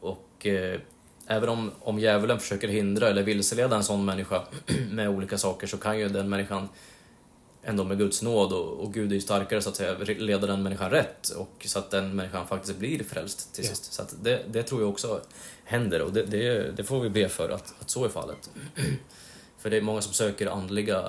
Och 0.00 0.46
eh, 0.46 0.80
även 1.26 1.48
om, 1.48 1.70
om 1.80 1.98
djävulen 1.98 2.38
försöker 2.40 2.68
hindra 2.68 3.08
eller 3.08 3.22
vilseleda 3.22 3.76
en 3.76 3.84
sån 3.84 4.04
människa 4.04 4.42
med 4.90 5.08
olika 5.08 5.38
saker 5.38 5.66
så 5.66 5.76
kan 5.76 5.98
ju 5.98 6.08
den 6.08 6.28
människan 6.28 6.68
ändå 7.66 7.84
med 7.84 7.98
Guds 7.98 8.22
nåd 8.22 8.52
och, 8.52 8.80
och 8.80 8.94
Gud 8.94 9.10
är 9.10 9.14
ju 9.14 9.20
starkare 9.20 9.62
så 9.62 9.68
att 9.68 9.76
säga, 9.76 9.98
leda 10.18 10.46
den 10.46 10.62
människan 10.62 10.90
rätt 10.90 11.28
och 11.28 11.66
så 11.68 11.78
att 11.78 11.90
den 11.90 12.16
människan 12.16 12.46
faktiskt 12.46 12.78
blir 12.78 13.04
frälst 13.04 13.54
till 13.54 13.64
Ja. 13.64 13.70
sist. 13.70 13.92
Så 13.92 14.02
det, 14.22 14.42
det 14.48 14.62
tror 14.62 14.80
jag 14.80 14.90
också 14.90 15.20
händer 15.64 16.02
och 16.02 16.12
det, 16.12 16.22
det, 16.22 16.76
det 16.76 16.84
får 16.84 17.00
vi 17.00 17.10
be 17.10 17.28
för 17.28 17.48
att, 17.48 17.74
att 17.80 17.90
så 17.90 18.04
är 18.04 18.08
fallet. 18.08 18.50
För 19.58 19.70
det 19.70 19.76
är 19.76 19.80
många 19.80 20.00
som 20.00 20.12
söker 20.12 20.46
andliga 20.46 21.02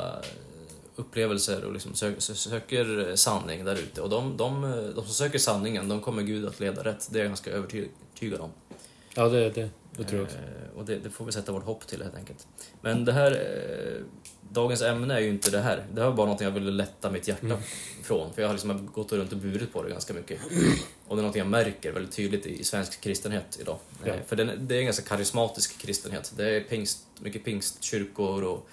upplevelser 0.95 1.63
och 1.65 1.73
liksom 1.73 1.95
sö, 1.95 2.13
söker 2.19 3.15
sanning 3.15 3.65
där 3.65 3.75
ute. 3.75 4.01
Och 4.01 4.09
de, 4.09 4.37
de, 4.37 4.61
de 4.95 5.05
som 5.05 5.13
söker 5.13 5.39
sanningen, 5.39 5.89
de 5.89 6.01
kommer 6.01 6.21
Gud 6.23 6.45
att 6.45 6.59
leda 6.59 6.83
rätt. 6.83 7.07
Det 7.11 7.19
är 7.19 7.23
jag 7.23 7.29
ganska 7.29 7.51
övertygad 7.51 8.39
om. 8.39 8.49
Ja, 9.15 9.29
det, 9.29 9.49
det, 9.49 9.69
också. 10.01 10.15
Eh, 10.37 10.77
och 10.77 10.85
det, 10.85 10.95
det 10.95 11.09
får 11.09 11.25
vi 11.25 11.31
sätta 11.31 11.51
vårt 11.51 11.63
hopp 11.63 11.87
till 11.87 12.01
helt 12.01 12.15
enkelt. 12.15 12.47
Men 12.81 13.05
det 13.05 13.11
här, 13.13 13.31
eh, 13.31 14.01
dagens 14.51 14.81
ämne 14.81 15.13
är 15.15 15.19
ju 15.19 15.29
inte 15.29 15.51
det 15.51 15.59
här. 15.59 15.85
Det 15.93 16.01
här 16.01 16.09
var 16.09 16.15
bara 16.15 16.27
något 16.27 16.41
jag 16.41 16.51
ville 16.51 16.71
lätta 16.71 17.11
mitt 17.11 17.27
hjärta 17.27 17.45
Mm. 17.45 17.57
från. 18.03 18.33
För 18.33 18.41
jag 18.41 18.49
har 18.49 18.53
liksom 18.53 18.89
gått 18.93 19.11
runt 19.11 19.31
och 19.31 19.37
burit 19.37 19.73
på 19.73 19.83
det 19.83 19.89
ganska 19.89 20.13
mycket. 20.13 20.39
Och 21.07 21.15
det 21.15 21.21
är 21.21 21.25
något 21.27 21.35
jag 21.35 21.47
märker 21.47 21.91
väldigt 21.91 22.15
tydligt 22.15 22.45
i, 22.45 22.59
i 22.59 22.63
svensk 22.63 23.01
kristenhet 23.01 23.57
idag. 23.61 23.77
Ja. 24.05 24.13
Eh, 24.13 24.21
för 24.27 24.35
den, 24.35 24.67
det 24.67 24.75
är 24.75 24.79
en 24.79 24.85
ganska 24.85 25.03
karismatisk 25.03 25.77
kristenhet. 25.81 26.33
Det 26.37 26.49
är 26.55 26.61
pingst, 26.61 26.99
mycket 27.19 27.43
pingstkyrkor 27.45 28.43
och 28.43 28.69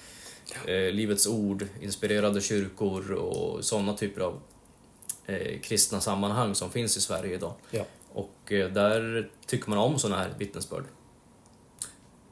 eh, 0.68 0.92
Livets 0.92 1.26
Ord, 1.26 1.66
inspirerade 1.80 2.40
kyrkor 2.40 3.12
och 3.12 3.64
sådana 3.64 3.96
typer 3.96 4.20
av 4.20 4.40
eh, 5.26 5.60
kristna 5.60 6.00
sammanhang 6.00 6.54
som 6.54 6.70
finns 6.70 6.96
i 6.96 7.00
Sverige 7.00 7.34
idag. 7.34 7.52
Ja. 7.70 7.84
Och 8.12 8.52
eh, 8.52 8.70
där 8.70 9.28
tycker 9.46 9.70
man 9.70 9.78
om 9.78 9.98
sådana 9.98 10.22
här 10.22 10.34
vittnesbörd. 10.38 10.84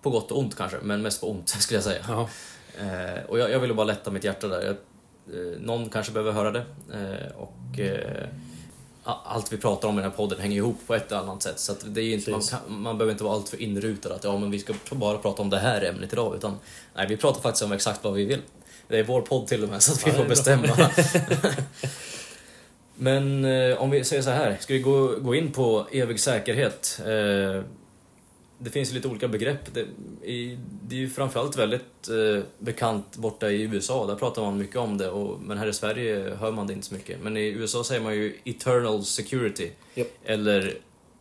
På 0.02 0.10
gott 0.10 0.30
och 0.30 0.38
ont 0.38 0.56
kanske, 0.56 0.76
men 0.82 1.02
mest 1.02 1.20
på 1.20 1.30
ont 1.30 1.48
skulle 1.60 1.76
jag 1.76 1.84
säga. 1.84 2.04
Ja. 2.08 2.28
Eh, 2.80 3.24
och 3.28 3.38
jag, 3.38 3.50
jag 3.50 3.60
ville 3.60 3.74
bara 3.74 3.86
lätta 3.86 4.10
mitt 4.10 4.24
hjärta 4.24 4.48
där. 4.48 4.62
Jag, 4.62 4.76
eh, 5.36 5.60
någon 5.60 5.88
kanske 5.90 6.12
behöver 6.12 6.32
höra 6.32 6.50
det. 6.50 6.64
Eh, 6.92 7.36
och 7.36 7.80
eh, 7.80 8.28
allt 9.04 9.52
vi 9.52 9.56
pratar 9.56 9.88
om 9.88 9.94
i 9.98 10.02
den 10.02 10.10
här 10.10 10.16
podden 10.16 10.40
hänger 10.40 10.56
ihop 10.56 10.78
på 10.86 10.94
ett 10.94 11.12
eller 11.12 11.20
annat 11.20 11.42
sätt. 11.42 11.58
Så 11.58 11.74
det 11.84 12.00
är 12.00 12.14
inte, 12.14 12.30
man, 12.30 12.42
kan, 12.42 12.58
man 12.66 12.98
behöver 12.98 13.12
inte 13.12 13.24
vara 13.24 13.34
alltför 13.34 13.62
inrutad 13.62 14.14
att 14.14 14.24
ja, 14.24 14.38
men 14.38 14.50
vi 14.50 14.58
ska 14.58 14.74
bara 14.90 15.18
prata 15.18 15.42
om 15.42 15.50
det 15.50 15.58
här 15.58 15.82
ämnet 15.84 16.12
idag. 16.12 16.36
Utan 16.36 16.58
nej, 16.94 17.06
vi 17.08 17.16
pratar 17.16 17.40
faktiskt 17.40 17.64
om 17.64 17.72
exakt 17.72 18.04
vad 18.04 18.12
vi 18.14 18.24
vill. 18.24 18.40
Det 18.88 18.98
är 18.98 19.04
vår 19.04 19.20
podd 19.20 19.46
till 19.46 19.62
och 19.62 19.68
med, 19.68 19.82
så 19.82 19.92
att 19.92 20.06
vi 20.06 20.10
Ja, 20.10 20.16
får 20.16 20.24
bestämma. 20.24 20.68
Men 22.94 23.44
eh, 23.44 23.76
om 23.82 23.90
vi 23.90 24.04
säger 24.04 24.22
så 24.22 24.30
här, 24.30 24.56
ska 24.60 24.72
vi 24.74 24.80
gå, 24.80 25.06
gå 25.18 25.34
in 25.34 25.52
på 25.52 25.86
evig 25.92 26.20
säkerhet? 26.20 27.00
Det 28.64 28.70
finns 28.70 28.92
lite 28.92 29.08
olika 29.08 29.28
begrepp. 29.28 29.74
Det, 29.74 29.80
i, 30.26 30.58
det 30.82 30.94
är 30.94 30.98
ju 30.98 31.10
framförallt 31.10 31.56
väldigt 31.56 32.08
eh, 32.08 32.44
bekant 32.58 33.16
borta 33.16 33.50
i 33.50 33.62
USA, 33.62 34.06
där 34.06 34.14
pratar 34.14 34.42
man 34.42 34.58
mycket 34.58 34.76
om 34.76 34.98
det. 34.98 35.10
Och, 35.10 35.40
men 35.40 35.58
här 35.58 35.66
i 35.66 35.72
Sverige 35.72 36.34
hör 36.40 36.52
man 36.52 36.66
det 36.66 36.72
inte 36.72 36.86
så 36.86 36.94
mycket. 36.94 37.20
Men 37.22 37.36
i 37.36 37.48
USA 37.48 37.84
säger 37.84 38.00
man 38.00 38.14
ju 38.14 38.36
eternal 38.44 39.04
security. 39.04 39.70
Japp. 39.94 40.08
Eller 40.24 40.74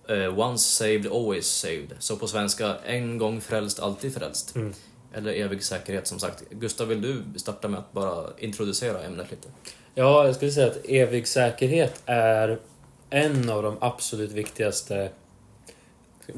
eh, 0.08 0.40
once 0.40 0.64
saved, 0.64 1.08
always 1.08 1.48
saved. 1.48 1.94
Så 2.00 2.18
på 2.18 2.28
svenska, 2.28 2.76
en 2.86 3.18
gång 3.18 3.42
frälst, 3.42 3.80
alltid 3.80 4.14
frälst. 4.14 4.56
Mm. 4.56 4.74
Eller 5.14 5.34
evig 5.34 5.64
säkerhet 5.64 6.08
som 6.08 6.20
sagt. 6.20 6.44
Gustav, 6.50 6.88
vill 6.88 7.02
du 7.02 7.40
starta 7.40 7.68
med 7.68 7.80
att 7.80 7.92
bara 7.92 8.30
introducera 8.38 9.04
ämnet 9.04 9.32
lite? 9.32 9.48
Ja, 9.96 10.26
jag 10.26 10.36
skulle 10.36 10.52
säga 10.52 10.68
att 10.68 10.86
evig 10.86 11.28
säkerhet 11.28 12.02
är 12.06 12.60
en 13.10 13.50
av 13.50 13.64
de 13.64 13.78
absolut 13.82 14.32
viktigaste 14.32 15.10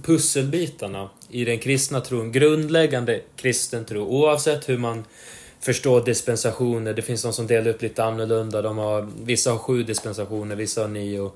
pusselbitarna 0.02 1.10
i 1.30 1.46
den 1.46 1.60
kristna 1.60 2.02
tron. 2.02 2.32
Grundläggande 2.32 3.22
kristen 3.36 3.86
tro. 3.86 4.02
Oavsett 4.02 4.70
hur 4.70 4.78
man 4.78 5.04
förstår 5.60 6.06
dispensationer. 6.06 6.94
Det 6.94 7.02
finns 7.02 7.24
de 7.24 7.34
som 7.34 7.48
delar 7.48 7.72
upp 7.72 7.82
lite 7.82 8.04
annorlunda. 8.04 8.62
De 8.62 8.78
har, 8.78 9.10
vissa 9.24 9.52
har 9.52 9.58
sju 9.58 9.84
dispensationer, 9.84 10.56
vissa 10.56 10.82
har 10.82 10.88
nio. 10.88 11.32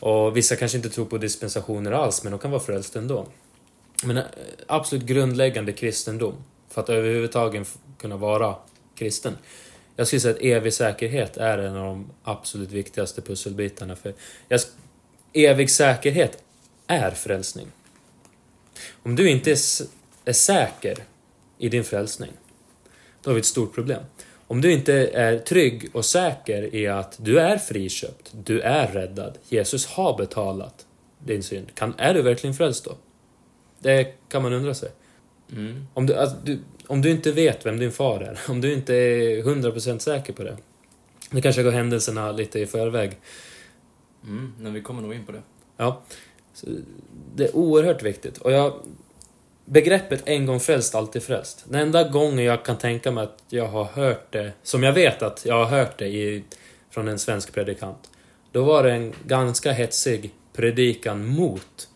Och 0.00 0.36
vissa 0.36 0.56
kanske 0.56 0.76
inte 0.76 0.90
tror 0.90 1.04
på 1.04 1.18
dispensationer 1.18 1.92
alls, 1.92 2.22
men 2.22 2.30
de 2.32 2.38
kan 2.38 2.50
vara 2.50 2.62
frälsta 2.62 2.98
ändå. 2.98 3.26
Men 4.04 4.16
eh, 4.16 4.24
absolut 4.66 5.04
grundläggande 5.04 5.72
kristendom, 5.72 6.34
för 6.68 6.80
att 6.80 6.88
överhuvudtaget 6.88 7.68
kunna 7.98 8.16
vara 8.16 8.56
kristen. 8.94 9.36
Jag 9.96 10.06
skulle 10.06 10.20
säga 10.20 10.34
att 10.34 10.42
evig 10.42 10.72
säkerhet 10.72 11.36
är 11.36 11.58
en 11.58 11.76
av 11.76 11.84
de 11.84 12.10
absolut 12.22 12.70
viktigaste 12.70 13.20
pusselbitarna. 13.20 13.96
För 13.96 14.14
jag, 14.48 14.60
evig 15.32 15.70
säkerhet 15.70 16.42
är 16.86 17.10
frälsning. 17.10 17.66
Om 19.02 19.16
du 19.16 19.30
inte 19.30 19.50
är, 20.24 20.32
säker 20.32 20.98
i 21.58 21.68
din 21.68 21.84
frälsning, 21.84 22.30
då 23.22 23.30
har 23.30 23.34
vi 23.34 23.40
ett 23.40 23.46
stort 23.46 23.74
problem. 23.74 24.02
Om 24.46 24.60
du 24.60 24.72
inte 24.72 24.94
är 25.08 25.38
trygg 25.38 25.88
och 25.92 26.04
säker 26.04 26.74
i 26.74 26.86
att 26.86 27.18
du 27.20 27.40
är 27.40 27.58
friköpt, 27.58 28.32
du 28.44 28.60
är 28.60 28.86
räddad, 28.86 29.38
Jesus 29.48 29.86
har 29.86 30.18
betalat 30.18 30.86
din 31.18 31.42
synd. 31.42 31.74
Kan, 31.74 31.94
är 31.98 32.14
du 32.14 32.22
verkligen 32.22 32.54
frälst 32.54 32.84
då? 32.84 32.96
Det 33.78 34.04
kan 34.28 34.42
man 34.42 34.52
undra 34.52 34.74
sig. 34.74 34.90
Mm. 35.52 35.86
Om 35.94 36.06
du, 36.06 36.14
alltså, 36.14 36.36
du, 36.44 36.58
om 36.86 37.02
du 37.02 37.10
inte 37.10 37.32
vet 37.32 37.66
vem 37.66 37.78
din 37.78 37.92
far 37.92 38.20
är, 38.20 38.38
om 38.48 38.60
du 38.60 38.72
inte 38.72 38.94
är 38.94 39.42
100% 39.42 39.98
säker 39.98 40.32
på 40.32 40.42
det. 40.42 40.56
Nu 41.30 41.40
kanske 41.40 41.60
jag 41.60 41.72
går 41.72 41.78
händelserna 41.78 42.32
lite 42.32 42.60
i 42.60 42.66
förväg. 42.66 43.18
Mm, 44.24 44.54
men 44.58 44.74
vi 44.74 44.82
kommer 44.82 45.02
nog 45.02 45.14
in 45.14 45.26
på 45.26 45.32
det. 45.32 45.42
Ja. 45.76 46.02
Så 46.58 46.66
det 47.34 47.44
är 47.44 47.56
oerhört 47.56 48.02
viktigt. 48.02 48.38
Och 48.38 48.52
jag... 48.52 48.72
Begreppet 49.64 50.22
en 50.24 50.46
gång 50.46 50.60
frälst, 50.60 50.94
alltid 50.94 51.22
frälst. 51.22 51.64
Den 51.68 51.80
enda 51.80 52.04
gången 52.08 52.44
jag 52.44 52.64
kan 52.64 52.78
tänka 52.78 53.10
mig 53.10 53.24
att 53.24 53.42
jag 53.48 53.66
har 53.66 53.84
hört 53.84 54.32
det, 54.32 54.52
som 54.62 54.82
jag 54.82 54.92
vet 54.92 55.22
att 55.22 55.46
jag 55.46 55.54
har 55.64 55.78
hört 55.78 55.98
det 55.98 56.06
i, 56.06 56.44
från 56.90 57.08
en 57.08 57.18
svensk 57.18 57.54
predikant. 57.54 58.10
Då 58.52 58.64
var 58.64 58.82
det 58.82 58.92
en 58.92 59.12
ganska 59.26 59.72
hetsig 59.72 60.34
predikan 60.52 61.26
mot. 61.26 61.88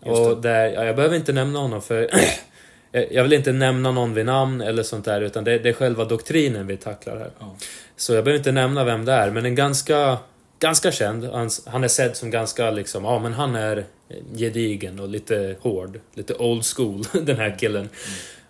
Och 0.00 0.40
där, 0.40 0.72
ja, 0.72 0.84
jag 0.84 0.96
behöver 0.96 1.16
inte 1.16 1.32
nämna 1.32 1.58
honom 1.58 1.82
för 1.82 2.10
jag 2.92 3.12
jag 3.12 3.22
vill 3.22 3.32
inte 3.32 3.52
nämna 3.52 3.92
någon 3.92 4.14
vid 4.14 4.26
namn 4.26 4.60
eller 4.60 4.82
sånt 4.82 5.04
där 5.04 5.20
utan 5.20 5.44
det, 5.44 5.58
det 5.58 5.68
är 5.68 5.72
själva 5.72 6.04
doktrinen 6.04 6.66
vi 6.66 6.76
tacklar 6.76 7.16
här. 7.16 7.30
Ja. 7.38 7.56
Så 7.96 8.14
jag 8.14 8.24
behöver 8.24 8.38
inte 8.38 8.52
nämna 8.52 8.84
vem 8.84 9.04
det 9.04 9.12
är, 9.12 9.30
men 9.30 9.46
en 9.46 9.54
ganska, 9.54 10.18
ganska 10.58 10.92
känd. 10.92 11.24
Han, 11.24 11.50
han 11.66 11.84
är 11.84 11.88
sedd 11.88 12.16
som 12.16 12.30
ganska 12.30 12.70
liksom, 12.70 13.04
ja 13.04 13.18
men 13.18 13.32
han 13.32 13.54
är 13.54 13.84
gedigen 14.36 15.00
och 15.00 15.08
lite 15.08 15.56
hård. 15.60 16.00
Lite 16.14 16.34
old 16.34 16.64
school, 16.76 17.04
den 17.24 17.36
här 17.36 17.58
killen. 17.58 17.88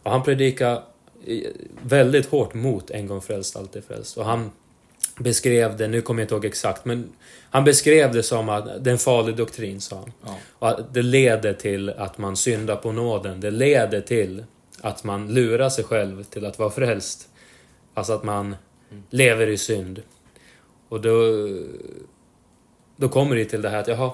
Och 0.03 0.11
han 0.11 0.23
predikar 0.23 0.83
eh, 1.27 1.51
väldigt 1.83 2.27
hårt 2.27 2.55
mot 2.55 2.91
en 2.91 3.07
gång 3.07 3.21
frälst, 3.21 3.57
alltid 3.57 3.85
frälst. 3.85 4.17
Och 4.17 4.25
han 4.25 4.51
beskrev 5.19 5.77
det, 5.77 5.89
nu 5.89 6.03
kommer 6.03 6.23
jag 6.23 6.25
inte 6.25 6.35
ihåg 6.35 6.45
exakt, 6.45 6.85
men 6.85 7.13
han 7.51 7.65
beskrev 7.65 8.13
det 8.13 8.23
som 8.23 8.49
att 8.49 8.85
det 8.85 8.91
är 8.91 8.93
en 8.93 8.99
farlig 8.99 9.37
doktrin, 9.37 9.81
sa 9.81 9.97
han. 9.97 10.13
Ja. 10.25 10.39
Och 10.59 10.69
att 10.69 10.95
det 10.95 11.03
leder 11.03 11.53
till 11.53 11.91
att 11.91 12.19
man 12.19 12.37
syndar 12.37 12.77
på 12.77 12.93
nåden. 12.93 13.41
Det 13.41 13.51
leder 13.51 14.01
till 14.01 14.45
att 14.81 15.05
man 15.05 15.35
lurar 15.35 15.69
sig 15.69 15.85
själv 15.85 16.25
till 16.25 16.47
att 16.47 16.59
vara 16.59 16.71
frälst. 16.71 17.29
Alltså 17.95 18.13
att 18.13 18.25
man 18.25 18.57
lever 19.11 19.47
i 19.47 19.59
synd. 19.59 20.03
Och 20.97 21.03
då... 21.03 21.39
Då 22.97 23.09
kommer 23.09 23.37
det 23.37 23.45
till 23.45 23.63
det 23.63 23.69
här 23.69 23.81
att, 23.81 23.89
jaha... 23.89 24.13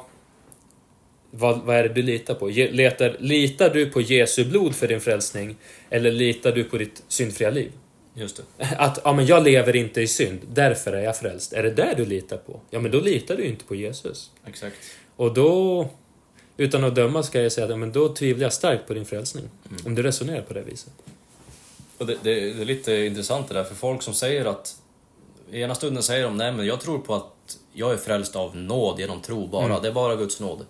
Vad, 1.30 1.60
vad 1.60 1.76
är 1.76 1.82
det 1.82 1.94
du 1.94 2.02
litar 2.02 2.34
på? 2.34 2.48
Letar, 2.48 3.16
litar 3.18 3.70
du 3.70 3.90
på 3.90 4.00
Jesu 4.00 4.44
blod 4.44 4.74
för 4.74 4.88
din 4.88 5.00
frälsning? 5.00 5.56
Eller 5.90 6.10
litar 6.10 6.52
du 6.52 6.64
på 6.64 6.78
ditt 6.78 7.02
syndfria 7.08 7.50
liv? 7.50 7.72
Just 8.14 8.36
det. 8.36 8.66
Att 8.78 9.00
ja, 9.04 9.12
men 9.12 9.26
jag 9.26 9.44
lever 9.44 9.76
inte 9.76 10.00
i 10.00 10.06
synd, 10.06 10.38
därför 10.52 10.92
är 10.92 11.02
jag 11.02 11.16
frälst. 11.16 11.52
Är 11.52 11.62
det 11.62 11.70
där 11.70 11.94
du 11.94 12.06
litar 12.06 12.36
på? 12.36 12.60
Ja, 12.70 12.80
men 12.80 12.90
då 12.90 13.00
litar 13.00 13.36
du 13.36 13.44
inte 13.44 13.64
på 13.64 13.74
Jesus. 13.74 14.30
Exakt. 14.46 14.76
Och 15.16 15.34
då, 15.34 15.88
utan 16.56 16.84
att 16.84 16.94
döma, 16.94 17.22
ska 17.22 17.42
jag 17.42 17.52
säga 17.52 17.64
att 17.64 17.70
ja, 17.70 17.76
men 17.76 17.92
då 17.92 18.14
tvivlar 18.14 18.44
jag 18.44 18.52
starkt 18.52 18.86
på 18.86 18.94
din 18.94 19.04
frälsning. 19.04 19.44
Mm. 19.70 19.86
Om 19.86 19.94
du 19.94 20.02
resonerar 20.02 20.42
på 20.42 20.54
det 20.54 20.62
viset. 20.62 20.92
Och 21.98 22.06
det, 22.06 22.16
det, 22.22 22.34
det 22.52 22.62
är 22.62 22.64
lite 22.64 22.92
intressant 22.92 23.48
det 23.48 23.54
där, 23.54 23.64
för 23.64 23.74
folk 23.74 24.02
som 24.02 24.14
säger 24.14 24.44
att... 24.44 24.76
I 25.52 25.62
ena 25.62 25.74
stunden 25.74 26.02
säger 26.02 26.24
de 26.24 26.36
nej 26.36 26.52
men 26.52 26.66
jag 26.66 26.80
tror 26.80 26.98
på 26.98 27.14
att 27.14 27.58
jag 27.72 27.92
är 27.92 27.96
frälst 27.96 28.36
av 28.36 28.56
nåd 28.56 29.00
genom 29.00 29.20
tro 29.20 29.46
bara. 29.46 29.64
Mm. 29.64 29.82
Det 29.82 29.88
är 29.88 29.92
bara 29.92 30.16
Guds 30.16 30.40
nåd. 30.40 30.66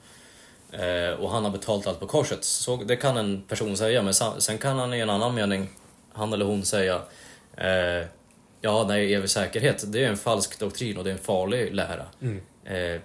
Eh, 0.72 1.20
och 1.20 1.30
han 1.30 1.44
har 1.44 1.50
betalt 1.50 1.86
allt 1.86 2.00
på 2.00 2.06
korset. 2.06 2.44
Så 2.44 2.76
det 2.76 2.96
kan 2.96 3.16
en 3.16 3.42
person 3.42 3.76
säga, 3.76 4.02
men 4.02 4.14
sen 4.14 4.58
kan 4.58 4.78
han 4.78 4.94
i 4.94 5.00
en 5.00 5.10
annan 5.10 5.34
mening, 5.34 5.68
han 6.12 6.32
eller 6.32 6.44
hon 6.44 6.64
säga 6.64 7.02
eh, 7.56 8.06
Ja, 8.64 8.84
nej, 8.88 9.14
evig 9.14 9.30
säkerhet, 9.30 9.92
det 9.92 10.04
är 10.04 10.08
en 10.08 10.16
falsk 10.16 10.58
doktrin 10.58 10.96
och 10.96 11.04
det 11.04 11.10
är 11.10 11.14
en 11.14 11.18
farlig 11.18 11.74
lära. 11.74 12.06
Mm. 12.20 12.40
Eh, 12.64 13.00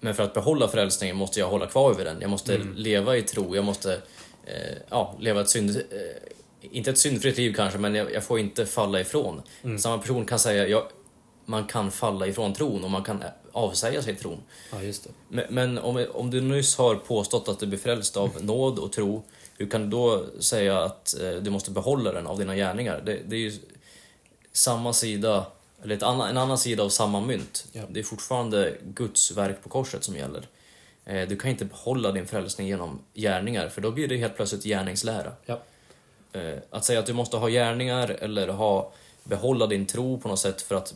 men 0.00 0.14
för 0.14 0.22
att 0.22 0.34
behålla 0.34 0.68
frälsningen 0.68 1.16
måste 1.16 1.40
jag 1.40 1.48
hålla 1.48 1.66
kvar 1.66 1.94
vid 1.94 2.06
den. 2.06 2.20
Jag 2.20 2.30
måste 2.30 2.58
leva 2.58 3.16
i 3.16 3.22
tro, 3.22 3.56
jag 3.56 3.64
måste 3.64 3.92
eh, 4.44 4.76
ja, 4.90 5.14
leva 5.18 5.40
ett 5.40 5.48
synd... 5.48 5.82
Inte 6.70 6.90
ett 6.90 6.98
syndfritt 6.98 7.36
liv 7.36 7.54
kanske, 7.56 7.78
men 7.78 7.94
jag, 7.94 8.12
jag 8.12 8.24
får 8.24 8.38
inte 8.38 8.66
falla 8.66 9.00
ifrån. 9.00 9.42
Samma 9.78 9.98
person 9.98 10.24
kan 10.24 10.38
säga, 10.38 10.68
ja, 10.68 10.88
man 11.44 11.64
kan 11.64 11.90
falla 11.90 12.26
ifrån 12.26 12.52
tron 12.52 12.84
och 12.84 12.90
man 12.90 13.02
kan 13.02 13.24
avsäga 13.52 14.02
sig 14.02 14.16
tron. 14.16 14.42
Ja, 14.72 14.82
just 14.82 15.04
det. 15.04 15.10
Men, 15.28 15.44
men 15.50 15.78
om, 15.78 16.06
om 16.14 16.30
du 16.30 16.40
nyss 16.40 16.76
har 16.76 16.94
påstått 16.94 17.48
att 17.48 17.58
du 17.58 17.66
blir 17.66 17.78
frälst 17.78 18.16
av 18.16 18.30
nåd 18.44 18.78
och 18.78 18.92
tro, 18.92 19.24
hur 19.56 19.70
kan 19.70 19.82
du 19.82 19.86
då 19.88 20.26
säga 20.40 20.82
att 20.82 21.20
eh, 21.20 21.30
du 21.30 21.50
måste 21.50 21.70
behålla 21.70 22.12
den 22.12 22.26
av 22.26 22.38
dina 22.38 22.56
gärningar? 22.56 23.02
Det, 23.06 23.20
det 23.26 23.36
är 23.36 23.40
ju 23.40 23.52
samma 24.52 24.92
sida, 24.92 25.46
eller 25.82 25.96
ett 25.96 26.02
annan, 26.02 26.30
en 26.30 26.36
annan 26.36 26.58
sida 26.58 26.82
av 26.82 26.88
samma 26.88 27.20
mynt. 27.20 27.66
Ja. 27.72 27.82
Det 27.90 28.00
är 28.00 28.04
fortfarande 28.04 28.76
Guds 28.84 29.30
verk 29.30 29.62
på 29.62 29.68
korset 29.68 30.04
som 30.04 30.16
gäller. 30.16 30.48
Eh, 31.04 31.28
du 31.28 31.36
kan 31.36 31.50
inte 31.50 31.64
behålla 31.64 32.12
din 32.12 32.26
frälsning 32.26 32.68
genom 32.68 33.00
gärningar, 33.14 33.68
för 33.68 33.80
då 33.80 33.90
blir 33.90 34.08
det 34.08 34.16
helt 34.16 34.36
plötsligt 34.36 34.64
gärningslära. 34.64 35.32
Ja. 35.46 35.62
Eh, 36.34 36.58
att 36.70 36.84
säga 36.84 36.98
att 36.98 37.06
du 37.06 37.12
måste 37.12 37.36
ha 37.36 37.48
gärningar 37.48 38.16
eller 38.20 38.48
ha, 38.48 38.92
behålla 39.24 39.66
din 39.66 39.86
tro 39.86 40.20
på 40.20 40.28
något 40.28 40.38
sätt 40.38 40.62
för 40.62 40.74
att 40.74 40.94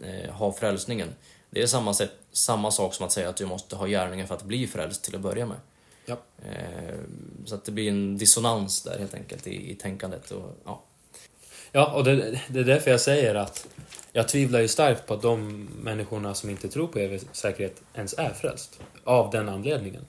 eh, 0.00 0.30
ha 0.30 0.52
frälsningen. 0.52 1.08
Det 1.50 1.62
är 1.62 1.66
samma, 1.66 1.94
sätt, 1.94 2.10
samma 2.32 2.70
sak 2.70 2.94
som 2.94 3.06
att 3.06 3.12
säga 3.12 3.28
att 3.28 3.36
du 3.36 3.46
måste 3.46 3.76
ha 3.76 3.86
gärningar 3.86 4.26
för 4.26 4.34
att 4.34 4.42
bli 4.42 4.66
frälst 4.66 5.04
till 5.04 5.14
att 5.14 5.20
börja 5.20 5.46
med. 5.46 5.56
Ja. 6.06 6.16
Eh, 6.44 6.98
så 7.44 7.54
att 7.54 7.64
det 7.64 7.72
blir 7.72 7.88
en 7.88 8.18
dissonans 8.18 8.82
där 8.82 8.98
helt 8.98 9.14
enkelt 9.14 9.46
i, 9.46 9.70
i 9.70 9.74
tänkandet. 9.74 10.30
Och, 10.30 10.56
ja. 10.64 10.82
Ja, 11.72 11.92
och 11.94 12.04
det, 12.04 12.40
det 12.48 12.60
är 12.60 12.64
därför 12.64 12.90
jag 12.90 13.00
säger 13.00 13.34
att 13.34 13.66
jag 14.12 14.28
tvivlar 14.28 14.60
ju 14.60 14.68
starkt 14.68 15.06
på 15.06 15.14
att 15.14 15.22
de 15.22 15.68
människorna 15.82 16.34
som 16.34 16.50
inte 16.50 16.68
tror 16.68 16.86
på 16.86 16.98
evig 16.98 17.20
säkerhet 17.32 17.82
ens 17.94 18.14
är 18.18 18.30
frälst. 18.30 18.80
Av 19.04 19.30
den 19.30 19.48
anledningen. 19.48 20.04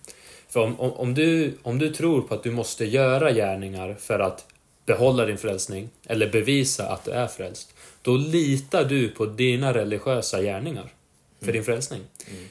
För 0.47 0.59
om, 0.59 0.79
om, 0.79 0.91
om, 0.91 1.13
du, 1.13 1.57
om 1.63 1.79
du 1.79 1.93
tror 1.93 2.21
på 2.21 2.33
att 2.33 2.43
du 2.43 2.51
måste 2.51 2.85
göra 2.85 3.31
gärningar 3.31 3.93
för 3.99 4.19
att 4.19 4.50
behålla 4.85 5.25
din 5.25 5.37
frälsning, 5.37 5.89
eller 6.05 6.31
bevisa 6.31 6.87
att 6.87 7.05
du 7.05 7.11
är 7.11 7.27
frälst, 7.27 7.73
då 8.01 8.17
litar 8.17 8.85
du 8.85 9.09
på 9.09 9.25
dina 9.25 9.73
religiösa 9.73 10.41
gärningar 10.41 10.93
för 11.41 11.51
din 11.51 11.63
frälsning. 11.63 12.01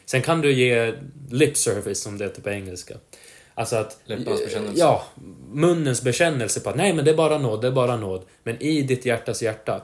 Sen 0.05 0.23
kan 0.23 0.41
du 0.41 0.53
ge 0.53 0.95
lip 1.31 1.57
service, 1.57 2.01
som 2.01 2.19
det 2.19 2.25
heter 2.25 2.43
på 2.43 2.51
engelska. 2.51 2.95
Alltså 3.55 3.77
att... 3.77 3.99
Läpparnas 4.05 4.45
bekännelse. 4.45 4.81
Ja, 4.81 5.05
munnens 5.53 6.03
bekännelse 6.03 6.61
på 6.61 6.71
att 6.71 6.77
nej 6.77 6.93
men 6.93 7.05
det 7.05 7.11
är 7.11 7.17
bara 7.17 7.39
nåd, 7.39 7.61
det 7.61 7.67
är 7.67 7.73
bara 7.73 7.97
nåd. 7.97 8.23
Men 8.43 8.63
i 8.63 8.83
ditt 8.83 9.05
hjärtas 9.05 9.43
hjärta 9.43 9.83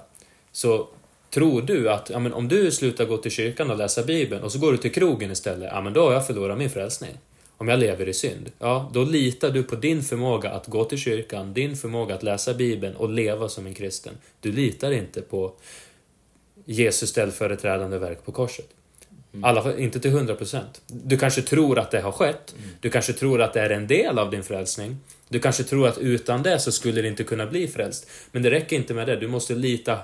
så 0.53 0.89
tror 1.31 1.63
du 1.63 1.91
att 1.91 2.11
ja, 2.11 2.19
men 2.19 2.33
om 2.33 2.49
du 2.49 2.71
slutar 2.71 3.05
gå 3.05 3.17
till 3.17 3.31
kyrkan 3.31 3.71
och 3.71 3.77
läsa 3.77 4.03
Bibeln 4.03 4.43
och 4.43 4.53
så 4.53 4.59
går 4.59 4.73
du 4.73 4.79
till 4.79 4.93
krogen 4.93 5.31
istället, 5.31 5.71
ja 5.73 5.81
men 5.81 5.93
då 5.93 6.07
har 6.07 6.13
jag 6.13 6.27
förlorat 6.27 6.59
min 6.59 6.71
frälsning. 6.71 7.11
Om 7.59 7.69
jag 7.69 7.79
lever 7.79 8.09
i 8.09 8.14
synd, 8.14 8.51
ja 8.59 8.90
då 8.95 9.05
litar 9.05 9.51
du 9.51 9.62
på 9.62 9.77
din 9.77 10.03
förmåga 10.03 10.51
att 10.51 10.66
gå 10.66 10.85
till 10.85 10.99
kyrkan, 10.99 11.55
din 11.55 11.77
förmåga 11.77 12.14
att 12.14 12.23
läsa 12.23 12.55
Bibeln 12.55 12.97
och 12.97 13.09
leva 13.11 13.49
som 13.49 13.66
en 13.66 13.75
kristen. 13.75 14.14
Du 14.40 14.53
litar 14.53 14.92
inte 14.92 15.23
på 15.23 15.53
Jesus 16.64 17.11
ställföreträdande 17.11 17.99
verk 17.99 18.25
på 18.25 18.33
korset. 18.33 18.69
I 19.33 19.38
alla 19.42 19.62
fall 19.62 19.79
inte 19.79 20.01
till 20.01 20.11
100%. 20.11 20.61
Du 20.87 21.19
kanske 21.19 21.42
tror 21.42 21.79
att 21.79 21.90
det 21.90 22.01
har 22.01 22.12
skett. 22.12 22.55
Du 22.81 22.90
kanske 22.90 23.12
tror 23.12 23.42
att 23.42 23.53
det 23.53 23.61
är 23.61 23.71
en 23.71 23.87
del 23.87 24.19
av 24.19 24.31
din 24.31 24.42
frälsning. 24.42 24.97
Du 25.29 25.40
kanske 25.40 25.64
tror 25.64 25.88
att 25.88 25.99
utan 25.99 26.42
det 26.42 26.59
så 26.59 26.73
skulle 26.73 27.03
det 27.03 27.09
inte 27.09 27.25
kunna 27.25 27.47
bli 27.47 27.69
frälst. 27.69 28.11
Men 28.33 28.42
det 28.42 28.51
räcker 28.51 28.77
inte 28.77 28.95
med 28.95 29.07
det. 29.07 29.16
Du 29.16 29.29
måste 29.29 29.55
lita 29.55 29.99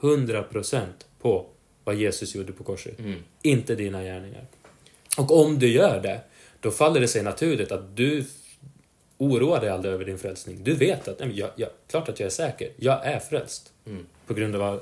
100% 0.00 0.84
på 1.22 1.46
vad 1.84 1.94
Jesus 1.94 2.34
gjorde 2.34 2.52
på 2.52 2.64
korset. 2.64 2.98
Mm. 2.98 3.14
Inte 3.42 3.74
dina 3.74 4.02
gärningar. 4.02 4.44
Och 5.16 5.40
om 5.40 5.58
du 5.58 5.68
gör 5.68 6.00
det, 6.00 6.20
då 6.60 6.70
faller 6.70 7.00
det 7.00 7.08
sig 7.08 7.22
naturligt 7.22 7.72
att 7.72 7.96
du 7.96 8.24
oroar 9.18 9.60
dig 9.60 9.70
aldrig 9.70 9.94
över 9.94 10.04
din 10.04 10.18
frälsning. 10.18 10.64
Du 10.64 10.74
vet 10.74 11.08
att, 11.08 11.20
nej, 11.20 11.38
jag, 11.38 11.50
jag, 11.56 11.68
klart 11.86 12.08
att 12.08 12.20
jag 12.20 12.26
är 12.26 12.30
säker. 12.30 12.70
Jag 12.76 13.06
är 13.06 13.18
frälst. 13.18 13.72
Mm. 13.86 14.06
På 14.26 14.34
grund 14.34 14.54
av 14.54 14.60
vad, 14.60 14.80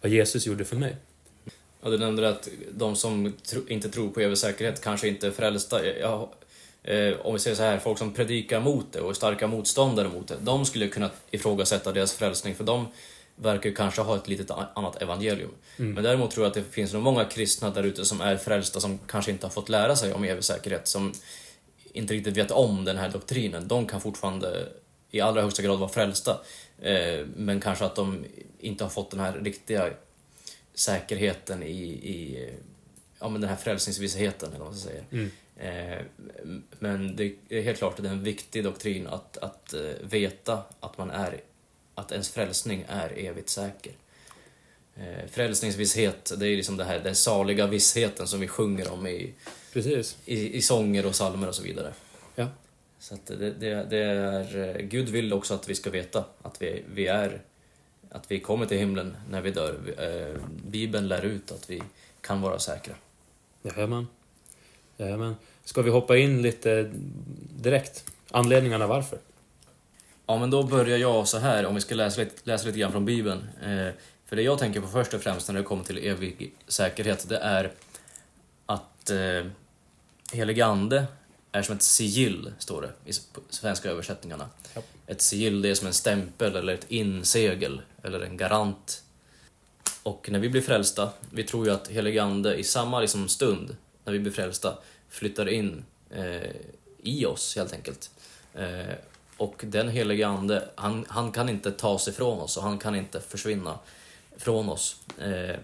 vad 0.00 0.12
Jesus 0.12 0.46
gjorde 0.46 0.64
för 0.64 0.76
mig. 0.76 0.96
Ja, 1.82 1.90
du 1.90 1.98
nämnde 1.98 2.28
att 2.28 2.48
de 2.70 2.96
som 2.96 3.32
tro, 3.42 3.68
inte 3.68 3.88
tror 3.88 4.10
på 4.10 4.20
evig 4.20 4.38
säkerhet 4.38 4.80
kanske 4.80 5.08
inte 5.08 5.26
är 5.26 5.30
frälsta. 5.30 5.86
Jag, 5.86 6.28
eh, 6.82 7.14
om 7.20 7.32
vi 7.32 7.38
säger 7.38 7.56
så 7.56 7.62
här, 7.62 7.78
folk 7.78 7.98
som 7.98 8.14
predikar 8.14 8.60
mot 8.60 8.92
det 8.92 9.00
och 9.00 9.10
är 9.10 9.14
starka 9.14 9.46
motståndare 9.46 10.08
mot 10.08 10.28
det, 10.28 10.36
de 10.40 10.64
skulle 10.64 10.88
kunna 10.88 11.10
ifrågasätta 11.30 11.92
deras 11.92 12.12
frälsning 12.12 12.54
för 12.54 12.64
de 12.64 12.86
verkar 13.36 13.70
ju 13.70 13.74
kanske 13.74 14.02
ha 14.02 14.16
ett 14.16 14.28
litet 14.28 14.50
annat 14.50 15.02
evangelium. 15.02 15.50
Men 15.94 16.04
däremot 16.04 16.30
tror 16.30 16.44
jag 16.44 16.50
att 16.50 16.54
det 16.54 16.62
finns 16.62 16.92
nog 16.92 17.02
många 17.02 17.24
kristna 17.24 17.70
där 17.70 17.82
ute 17.82 18.04
som 18.04 18.20
är 18.20 18.36
frälsta 18.36 18.80
som 18.80 18.98
kanske 18.98 19.30
inte 19.30 19.46
har 19.46 19.50
fått 19.50 19.68
lära 19.68 19.96
sig 19.96 20.12
om 20.12 20.24
evig 20.24 20.44
säkerhet, 20.44 20.88
som 20.88 21.12
inte 21.92 22.14
riktigt 22.14 22.36
vet 22.36 22.50
om 22.50 22.84
den 22.84 22.96
här 22.96 23.08
doktrinen. 23.08 23.68
De 23.68 23.86
kan 23.86 24.00
fortfarande 24.00 24.68
i 25.10 25.20
allra 25.20 25.42
högsta 25.42 25.62
grad 25.62 25.78
vara 25.78 25.88
frälsta, 25.88 26.40
eh, 26.82 27.26
men 27.36 27.60
kanske 27.60 27.84
att 27.84 27.96
de 27.96 28.24
inte 28.58 28.84
har 28.84 28.88
fått 28.88 29.10
den 29.10 29.20
här 29.20 29.32
riktiga 29.32 29.90
säkerheten 30.74 31.62
i, 31.62 31.82
i 31.82 32.48
ja, 33.20 33.28
men 33.28 33.40
den 33.40 33.50
här 33.50 33.56
frälsningsvissheten, 33.56 34.48
eller 34.48 34.58
vad 34.58 34.68
man 34.68 34.78
ska 34.78 34.88
säga. 34.88 35.04
Mm. 35.10 35.30
Eh, 35.56 35.98
men 36.78 37.16
det 37.16 37.34
är 37.48 37.62
helt 37.62 37.78
klart 37.78 37.96
att 37.96 38.02
det 38.02 38.08
är 38.08 38.12
en 38.12 38.24
viktig 38.24 38.64
doktrin 38.64 39.06
att, 39.06 39.36
att 39.36 39.74
eh, 39.74 39.80
veta 40.00 40.62
att 40.80 40.98
man 40.98 41.10
är 41.10 41.40
att 41.96 42.12
ens 42.12 42.28
frälsning 42.28 42.84
är 42.88 43.18
evigt 43.18 43.48
säker. 43.48 43.92
Eh, 44.96 45.26
frälsningsvisshet, 45.30 46.32
det 46.38 46.48
är 46.48 46.56
liksom 46.56 46.76
det 46.76 46.84
här, 46.84 47.00
den 47.00 47.14
saliga 47.14 47.66
vissheten 47.66 48.26
som 48.26 48.40
vi 48.40 48.48
sjunger 48.48 48.92
om 48.92 49.06
i, 49.06 49.34
Precis. 49.72 50.16
i, 50.24 50.56
i 50.56 50.62
sånger 50.62 51.06
och 51.06 51.12
psalmer 51.12 51.48
och 51.48 51.54
så 51.54 51.62
vidare. 51.62 51.92
Ja. 52.34 52.46
Så 52.98 53.14
att 53.14 53.26
det, 53.26 53.50
det, 53.50 53.86
det 53.90 53.98
är, 53.98 54.76
eh, 54.76 54.82
Gud 54.82 55.08
vill 55.08 55.32
också 55.32 55.54
att 55.54 55.68
vi 55.68 55.74
ska 55.74 55.90
veta 55.90 56.24
att 56.42 56.62
vi, 56.62 56.82
vi 56.94 57.06
är 57.06 57.42
att 58.10 58.30
vi 58.30 58.40
kommer 58.40 58.66
till 58.66 58.78
himlen 58.78 59.16
när 59.30 59.40
vi 59.40 59.50
dör. 59.50 59.74
Eh, 59.98 60.40
Bibeln 60.66 61.08
lär 61.08 61.24
ut 61.24 61.52
att 61.52 61.70
vi 61.70 61.82
kan 62.20 62.40
vara 62.40 62.58
säkra. 62.58 62.94
Jajamän. 63.62 64.06
Jajamän. 64.96 65.36
Ska 65.64 65.82
vi 65.82 65.90
hoppa 65.90 66.16
in 66.16 66.42
lite 66.42 66.92
direkt? 67.60 68.04
Anledningarna 68.30 68.86
varför? 68.86 69.18
Ja, 70.26 70.38
men 70.38 70.50
då 70.50 70.62
börjar 70.62 70.98
jag 70.98 71.28
så 71.28 71.38
här, 71.38 71.66
om 71.66 71.74
vi 71.74 71.80
ska 71.80 71.94
läsa 71.94 72.20
lite, 72.20 72.34
läsa 72.44 72.66
lite 72.66 72.78
grann 72.78 72.92
från 72.92 73.04
Bibeln. 73.04 73.48
Eh, 73.62 73.88
för 74.26 74.36
det 74.36 74.42
jag 74.42 74.58
tänker 74.58 74.80
på 74.80 74.88
först 74.88 75.14
och 75.14 75.22
främst 75.22 75.48
när 75.48 75.54
det 75.54 75.62
kommer 75.62 75.84
till 75.84 75.98
evig 75.98 76.52
säkerhet, 76.66 77.28
det 77.28 77.38
är 77.38 77.72
att 78.66 79.10
eh, 79.10 79.46
helig 80.32 80.60
ande 80.60 81.06
är 81.52 81.62
som 81.62 81.76
ett 81.76 81.82
sigill, 81.82 82.52
står 82.58 82.82
det 82.82 83.10
i 83.10 83.12
svenska 83.50 83.90
översättningarna. 83.90 84.48
Ja. 84.74 84.82
Ett 85.06 85.20
sigill, 85.20 85.62
det 85.62 85.68
är 85.68 85.74
som 85.74 85.86
en 85.86 85.92
stämpel 85.92 86.56
eller 86.56 86.74
ett 86.74 86.90
insegel 86.90 87.80
eller 88.02 88.20
en 88.20 88.36
garant. 88.36 89.02
Och 90.02 90.30
när 90.30 90.38
vi 90.38 90.48
blir 90.48 90.62
frälsta, 90.62 91.10
vi 91.30 91.44
tror 91.44 91.66
ju 91.66 91.72
att 91.72 91.88
helig 91.88 92.18
ande 92.18 92.56
i 92.56 92.64
samma 92.64 93.00
liksom, 93.00 93.28
stund 93.28 93.76
när 94.04 94.12
vi 94.12 94.18
blir 94.18 94.32
frälsta 94.32 94.78
flyttar 95.08 95.48
in 95.48 95.84
eh, 96.10 96.50
i 97.02 97.26
oss 97.26 97.56
helt 97.56 97.72
enkelt. 97.72 98.10
Eh, 98.54 98.94
och 99.36 99.64
den 99.66 99.88
helige 99.88 100.26
ande, 100.26 100.68
han, 100.74 101.04
han 101.08 101.32
kan 101.32 101.48
inte 101.48 101.72
tas 101.72 102.08
ifrån 102.08 102.40
oss 102.40 102.56
och 102.56 102.62
han 102.62 102.78
kan 102.78 102.94
inte 102.94 103.20
försvinna 103.20 103.78
från 104.36 104.68
oss 104.68 104.96
eh, 105.18 105.56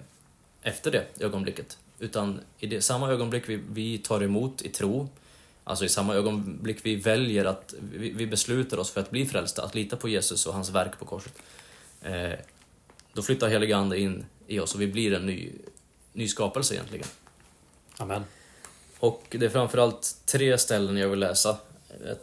efter 0.62 0.90
det 0.90 1.06
ögonblicket. 1.20 1.78
Utan 1.98 2.40
i 2.58 2.66
det, 2.66 2.82
samma 2.82 3.10
ögonblick 3.10 3.48
vi, 3.48 3.60
vi 3.72 3.98
tar 3.98 4.22
emot 4.22 4.62
i 4.62 4.68
tro, 4.68 5.08
alltså 5.64 5.84
i 5.84 5.88
samma 5.88 6.14
ögonblick 6.14 6.78
vi 6.82 6.96
väljer 6.96 7.44
att, 7.44 7.74
vi, 7.92 8.10
vi 8.10 8.26
beslutar 8.26 8.78
oss 8.78 8.90
för 8.90 9.00
att 9.00 9.10
bli 9.10 9.26
frälsta, 9.26 9.64
att 9.64 9.74
lita 9.74 9.96
på 9.96 10.08
Jesus 10.08 10.46
och 10.46 10.54
hans 10.54 10.70
verk 10.70 10.98
på 10.98 11.04
korset. 11.04 11.32
Eh, 12.02 12.32
då 13.12 13.22
flyttar 13.22 13.48
helige 13.48 13.76
ande 13.76 13.98
in 13.98 14.24
i 14.46 14.58
oss 14.58 14.74
och 14.74 14.80
vi 14.80 14.86
blir 14.86 15.14
en 15.14 15.26
ny, 15.26 15.52
ny 16.12 16.28
skapelse 16.28 16.74
egentligen. 16.74 17.06
Amen. 17.96 18.24
Och 18.98 19.26
det 19.30 19.46
är 19.46 19.50
framförallt 19.50 20.16
tre 20.26 20.58
ställen 20.58 20.96
jag 20.96 21.08
vill 21.08 21.18
läsa. 21.18 21.56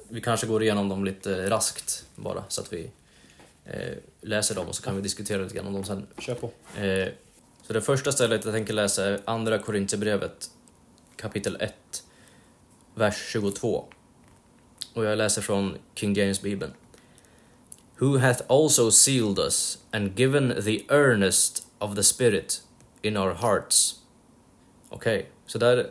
Vi 0.10 0.22
kanske 0.22 0.48
går 0.48 0.64
igenom 0.64 0.90
dem 0.90 1.06
lite 1.06 1.50
raskt 1.50 2.06
bara 2.16 2.44
så 2.48 2.62
att 2.62 2.74
vi 2.74 2.92
eh, 3.66 3.98
läser 4.22 4.56
dem 4.56 4.68
och 4.68 4.76
så 4.76 4.84
kan 4.84 4.96
vi 4.96 5.02
diskutera 5.02 5.42
lite 5.42 5.56
grann 5.56 5.68
om 5.68 5.74
dem 5.74 5.84
sen. 5.84 6.08
Kör 6.18 6.36
på. 6.36 6.52
Eh, 6.80 7.08
så 7.68 7.74
det 7.74 7.82
första 7.82 8.12
stället 8.12 8.46
jag 8.46 8.54
tänker 8.54 8.74
läsa 8.74 9.06
är 9.06 9.20
Andra 9.26 9.60
Korintierbrevet 9.60 10.50
kapitel 11.16 11.58
1, 11.60 12.04
vers 12.96 13.30
22. 13.32 13.86
Och 14.94 15.06
jag 15.06 15.18
läser 15.18 15.42
från 15.42 15.78
King 15.96 16.14
James 16.14 16.42
Bibeln. 16.42 16.72
Who 17.98 18.18
hath 18.18 18.42
also 18.48 18.92
sealed 18.92 19.40
us 19.40 19.78
and 19.92 20.20
given 20.20 20.64
the 20.64 20.84
earnest 20.90 21.68
of 21.80 21.96
the 21.96 22.04
Spirit 22.04 22.62
in 23.02 23.18
our 23.18 23.34
hearts. 23.34 23.96
Okej, 24.90 25.20
okay, 25.20 25.30
så 25.46 25.58
där 25.58 25.90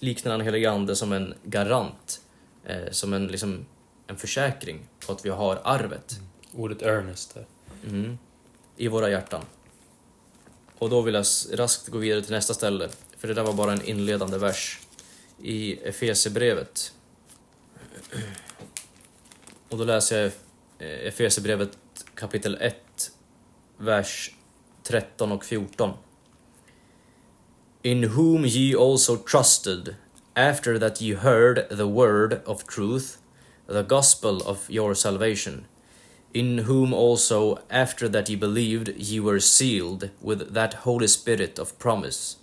liknar 0.00 0.32
han 0.32 0.40
helige 0.40 0.70
Ande 0.70 0.96
som 0.96 1.12
en 1.12 1.34
garant, 1.44 2.20
eh, 2.64 2.90
som 2.90 3.12
en, 3.12 3.26
liksom, 3.26 3.66
en 4.06 4.16
försäkring 4.16 4.88
på 5.06 5.12
att 5.12 5.24
vi 5.24 5.30
har 5.30 5.60
arvet. 5.64 6.12
Mm. 6.12 6.62
Ordet 6.62 6.82
earnest 6.82 7.34
där. 7.34 7.46
Mm. 7.88 8.18
I 8.76 8.88
våra 8.88 9.10
hjärtan. 9.10 9.44
Och 10.78 10.90
då 10.90 11.00
vill 11.00 11.14
jag 11.14 11.24
raskt 11.52 11.88
gå 11.88 11.98
vidare 11.98 12.22
till 12.22 12.32
nästa 12.32 12.54
ställe, 12.54 12.88
för 13.16 13.28
det 13.28 13.34
där 13.34 13.42
var 13.42 13.52
bara 13.52 13.72
en 13.72 13.82
inledande 13.82 14.38
vers 14.38 14.78
i 15.42 15.74
Efesierbrevet. 15.74 16.92
Och 19.68 19.78
då 19.78 19.84
läser 19.84 20.18
jag 20.18 20.32
eh, 20.78 21.06
Efesierbrevet 21.06 21.78
kapitel 22.14 22.58
1, 22.60 22.76
vers 23.76 24.34
13 24.82 25.32
och 25.32 25.44
14. 25.44 25.92
In 27.82 28.08
whom 28.08 28.44
ye 28.44 28.78
also 28.78 29.16
trusted, 29.16 29.94
after 30.40 30.78
that 30.78 31.00
you 31.00 31.16
heard 31.16 31.66
the 31.70 31.86
word 31.86 32.42
of 32.46 32.66
truth, 32.66 33.18
the 33.66 33.82
gospel 33.82 34.42
of 34.42 34.68
your 34.70 34.94
salvation 34.94 35.66
in 36.32 36.58
whom 36.58 36.92
also, 36.92 37.58
after 37.70 38.08
that 38.08 38.28
ye 38.28 38.36
believed, 38.36 38.88
ye 38.96 39.18
were 39.18 39.40
sealed 39.40 40.10
with 40.20 40.54
that 40.54 40.74
Holy 40.84 41.08
Spirit 41.08 41.58
of 41.58 41.78
promise, 41.78 42.36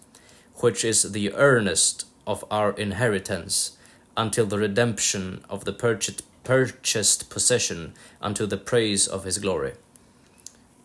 which 0.55 0.83
is 0.83 1.11
the 1.13 1.33
earnest 1.33 2.05
of 2.25 2.43
our 2.51 2.71
inheritance, 2.71 3.77
until 4.17 4.45
the 4.45 4.57
redemption 4.57 5.41
of 5.49 5.63
the 5.63 5.71
purchased, 5.71 6.23
purchased 6.43 7.29
possession, 7.29 7.93
unto 8.21 8.45
the 8.45 8.57
praise 8.57 9.07
of 9.07 9.23
his 9.23 9.37
glory. 9.37 9.73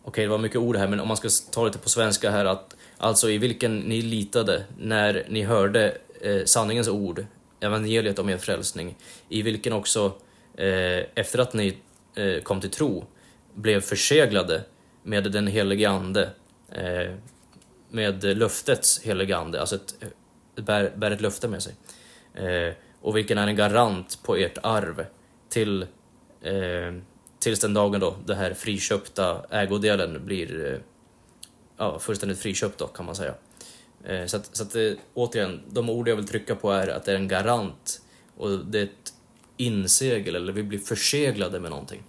Okej, 0.05 0.09
okay, 0.09 0.23
det 0.23 0.31
var 0.31 0.39
mycket 0.39 0.61
ord 0.61 0.77
här, 0.77 0.89
men 0.89 1.01
om 1.01 1.09
man 1.09 1.17
ska 1.17 1.29
ta 1.51 1.65
lite 1.65 1.79
på 1.79 1.89
svenska 1.89 2.31
här, 2.31 2.45
att 2.45 2.77
alltså 2.99 3.31
i 3.31 3.39
vilken 3.39 3.81
ni 3.81 4.03
litade 4.03 4.65
när 4.79 5.27
ni 5.29 5.43
hörde 5.43 5.99
eh, 6.23 6.45
sanningens 6.45 6.89
ord, 6.89 7.27
evangeliet 7.61 8.19
om 8.19 8.29
er 8.29 8.39
frälsning, 8.39 8.97
i 9.29 9.43
vilken 9.43 9.73
också, 9.73 10.13
eh, 10.57 11.05
efter 11.15 11.39
att 11.39 11.55
ni 11.55 11.77
eh, 12.15 12.43
kom 12.43 12.61
till 12.61 12.71
tro 12.71 13.05
blev 13.55 13.81
förseglade 13.81 14.65
med 15.03 15.33
den 15.33 15.47
helige 15.47 15.91
Ande, 15.91 16.31
eh, 16.73 17.15
med 17.89 18.25
löftets 18.25 19.01
helige 19.01 19.37
Ande, 19.37 19.61
alltså 19.61 19.77
ett, 19.77 19.95
bär, 20.55 20.93
bär 20.97 21.11
ett 21.11 21.21
löfte 21.21 21.49
med 21.49 21.63
sig. 21.63 21.75
Eh, 22.35 22.75
och 23.01 23.17
vilken 23.17 23.39
är 23.39 23.47
en 23.47 23.57
garant 23.57 24.19
på 24.23 24.37
ert 24.37 24.59
arv 24.63 25.07
till, 25.49 25.83
eh, 26.43 26.95
tills 27.39 27.61
den 27.61 27.75
dagen 27.75 28.01
då 28.01 28.17
den 28.25 28.37
här 28.37 28.55
friköpta 28.55 29.45
ägodelen 29.51 30.27
blir 30.27 30.73
eh, 30.73 30.79
ja, 31.77 31.99
fullständigt 31.99 32.39
friköpt 32.39 32.79
då 32.79 32.87
kan 32.87 33.07
man 33.07 33.15
säga. 33.15 33.35
Eh, 34.05 34.27
så 34.27 34.37
att, 34.37 34.57
så 34.57 34.63
att 34.63 34.75
eh, 34.75 34.93
återigen, 35.15 35.61
de 35.71 35.91
ord 35.91 36.09
jag 36.09 36.17
vill 36.17 36.29
trycka 36.29 36.55
på 36.55 36.71
är 36.71 36.89
att 36.89 37.05
det 37.05 37.13
är 37.13 37.17
en 37.17 37.29
garant 37.29 38.01
och 38.37 38.59
det 38.59 38.79
är 38.79 38.85
ett 38.85 39.13
insegel, 39.57 40.37
eller 40.37 40.53
vi 40.53 40.63
blir 40.63 40.79
förseglade 40.79 41.61
med 41.61 41.71
någonting. 41.71 42.03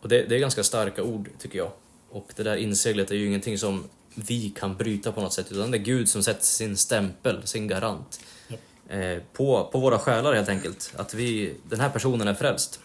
Och 0.00 0.08
det, 0.08 0.22
det 0.22 0.34
är 0.34 0.38
ganska 0.38 0.62
starka 0.62 1.02
ord, 1.02 1.28
tycker 1.38 1.58
jag. 1.58 1.72
Och 2.10 2.32
det 2.36 2.42
där 2.42 2.56
inseglet 2.56 3.10
är 3.10 3.14
ju 3.14 3.26
ingenting 3.26 3.58
som 3.58 3.84
vi 4.14 4.50
kan 4.50 4.76
bryta 4.76 5.12
på 5.12 5.20
något 5.20 5.32
sätt, 5.32 5.52
utan 5.52 5.70
det 5.70 5.78
är 5.78 5.82
Gud 5.82 6.08
som 6.08 6.22
sätter 6.22 6.44
sin 6.44 6.76
stämpel, 6.76 7.46
sin 7.46 7.68
garant, 7.68 8.20
ja. 8.48 8.56
eh, 8.96 9.22
på, 9.32 9.68
på 9.72 9.78
våra 9.78 9.98
själar 9.98 10.34
helt 10.34 10.48
enkelt. 10.48 10.92
Att 10.96 11.14
vi, 11.14 11.54
den 11.68 11.80
här 11.80 11.90
personen 11.90 12.28
är 12.28 12.34
frälst. 12.34 12.80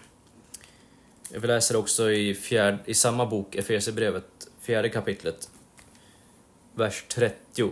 Vi 1.32 1.48
läser 1.48 1.76
också 1.76 2.12
i, 2.12 2.36
fjärd, 2.36 2.78
i 2.86 2.94
samma 2.94 3.26
bok, 3.26 3.56
Efesierbrevet, 3.56 4.26
fjärde 4.62 4.90
kapitlet, 4.90 5.50
vers 6.76 7.06
30. 7.08 7.72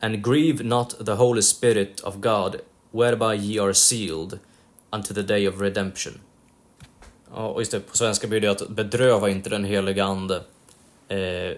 And 0.00 0.24
grieve 0.24 0.64
not 0.64 1.06
the 1.06 1.12
Holy 1.12 1.42
Spirit 1.42 2.00
of 2.00 2.20
God, 2.20 2.56
whereby 2.90 3.34
ye 3.34 3.62
are 3.62 3.74
sealed 3.74 4.38
unto 4.90 5.14
the 5.14 5.22
day 5.22 5.48
of 5.48 5.60
redemption. 5.60 6.20
Ja, 7.34 7.48
och 7.48 7.60
just 7.60 7.72
det, 7.72 7.80
på 7.80 7.96
svenska 7.96 8.26
blir 8.26 8.40
det 8.40 8.48
att 8.48 8.68
bedröva 8.68 9.28
inte 9.28 9.50
den 9.50 9.64
heliga 9.64 10.04
Ande 10.04 10.36
eh, 11.08 11.56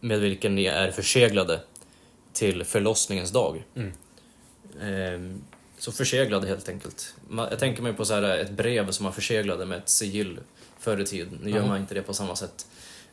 med 0.00 0.20
vilken 0.20 0.54
ni 0.54 0.64
är 0.64 0.90
förseglade 0.90 1.60
till 2.32 2.64
förlossningens 2.64 3.30
dag. 3.30 3.64
Mm. 3.74 3.92
Eh, 4.80 5.36
så 5.78 5.92
förseglade 5.92 6.46
helt 6.46 6.68
enkelt. 6.68 7.14
Jag 7.30 7.58
tänker 7.58 7.82
mig 7.82 7.92
på 7.92 8.04
så 8.04 8.14
här 8.14 8.38
ett 8.38 8.50
brev 8.50 8.90
som 8.90 9.04
man 9.04 9.12
förseglade 9.12 9.66
med 9.66 9.78
ett 9.78 9.88
sigill 9.88 10.40
förr 10.78 11.00
i 11.00 11.06
tiden. 11.06 11.38
Nu 11.42 11.50
gör 11.50 11.66
man 11.66 11.80
inte 11.80 11.94
det 11.94 12.02
på 12.02 12.14
samma 12.14 12.36
sätt. 12.36 12.66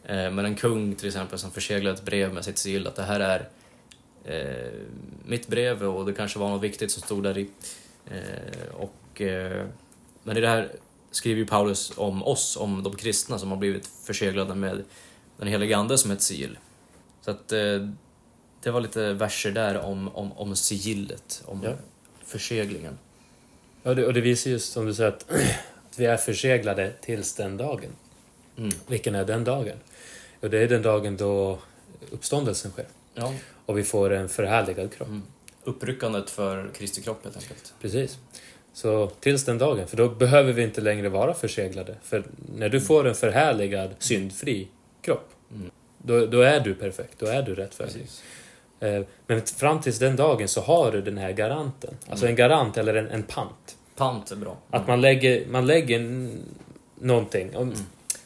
Eh, 0.03 0.31
men 0.31 0.39
en 0.39 0.55
kung 0.55 0.95
till 0.95 1.07
exempel 1.07 1.39
som 1.39 1.51
förseglade 1.51 1.95
ett 1.95 2.05
brev 2.05 2.33
med 2.33 2.45
sitt 2.45 2.57
sigill 2.57 2.87
att 2.87 2.95
det 2.95 3.03
här 3.03 3.19
är 3.19 3.49
eh, 4.29 4.71
mitt 5.25 5.47
brev 5.47 5.83
och 5.83 6.05
det 6.05 6.13
kanske 6.13 6.39
var 6.39 6.49
något 6.49 6.63
viktigt 6.63 6.91
som 6.91 7.01
stod 7.01 7.23
där 7.23 7.37
i. 7.37 7.49
Eh, 8.11 8.73
och, 8.73 9.21
eh, 9.21 9.65
men 10.23 10.37
i 10.37 10.41
det 10.41 10.47
här 10.47 10.71
skriver 11.11 11.39
ju 11.39 11.45
Paulus 11.45 11.91
om 11.95 12.23
oss, 12.23 12.57
om 12.57 12.83
de 12.83 12.95
kristna 12.95 13.39
som 13.39 13.49
har 13.49 13.57
blivit 13.57 13.87
förseglade 13.87 14.55
med 14.55 14.83
den 15.37 15.47
helige 15.47 15.77
Ande 15.77 15.97
som 15.97 16.11
ett 16.11 16.21
sigill. 16.21 16.57
Så 17.21 17.31
att 17.31 17.51
eh, 17.51 17.89
det 18.63 18.71
var 18.71 18.81
lite 18.81 19.13
verser 19.13 19.51
där 19.51 19.77
om, 19.77 20.15
om, 20.15 20.31
om 20.31 20.55
sigillet, 20.55 21.43
om 21.45 21.63
ja. 21.63 21.71
förseglingen. 22.25 22.97
Ja, 23.83 23.91
och 23.91 24.13
det 24.13 24.21
visar 24.21 24.51
just 24.51 24.73
som 24.73 24.85
du 24.85 24.93
säger 24.93 25.09
att, 25.09 25.31
att 25.89 25.99
vi 25.99 26.05
är 26.05 26.17
förseglade 26.17 26.93
tills 27.01 27.33
den 27.33 27.57
dagen. 27.57 27.89
Mm. 28.57 28.71
Vilken 28.87 29.15
är 29.15 29.25
den 29.25 29.43
dagen? 29.43 29.77
Och 30.41 30.49
det 30.49 30.59
är 30.59 30.67
den 30.67 30.81
dagen 30.81 31.17
då 31.17 31.59
uppståndelsen 32.11 32.71
sker. 32.71 32.85
Ja. 33.13 33.33
Och 33.69 33.77
vi 33.77 33.83
får 33.83 34.13
en 34.13 34.29
förhärligad 34.29 34.93
kropp. 34.93 35.07
Mm. 35.07 35.23
Uppryckandet 35.63 36.29
för 36.29 36.69
Kristi 36.73 37.01
kropp 37.01 37.23
helt 37.23 37.37
enkelt. 37.37 37.73
Precis. 37.81 38.17
Så 38.73 39.07
tills 39.19 39.45
den 39.45 39.57
dagen, 39.57 39.87
för 39.87 39.97
då 39.97 40.09
behöver 40.09 40.53
vi 40.53 40.63
inte 40.63 40.81
längre 40.81 41.09
vara 41.09 41.33
förseglade. 41.33 41.95
För 42.03 42.23
när 42.55 42.69
du 42.69 42.81
får 42.81 43.07
en 43.07 43.15
förhärligad, 43.15 43.89
syndfri 43.99 44.67
kropp, 45.01 45.29
mm. 45.51 45.71
då, 45.97 46.25
då 46.25 46.41
är 46.41 46.59
du 46.59 46.75
perfekt, 46.75 47.19
då 47.19 47.25
är 47.25 47.41
du 47.41 47.55
rättfärdig. 47.55 48.07
Eh, 48.79 49.01
men 49.27 49.41
fram 49.41 49.81
tills 49.81 49.99
den 49.99 50.15
dagen 50.15 50.47
så 50.47 50.61
har 50.61 50.91
du 50.91 51.01
den 51.01 51.17
här 51.17 51.31
garanten. 51.31 51.93
Alltså 52.09 52.25
mm. 52.25 52.31
en 52.31 52.35
garant 52.35 52.77
eller 52.77 52.95
en, 52.95 53.07
en 53.07 53.23
pant. 53.23 53.77
Pant 53.95 54.31
är 54.31 54.35
bra. 54.35 54.51
Mm. 54.51 54.81
Att 54.81 54.87
man 54.87 55.01
lägger, 55.01 55.47
man 55.47 55.67
lägger 55.67 56.29
någonting. 56.95 57.55
Om, 57.55 57.63
mm. 57.63 57.79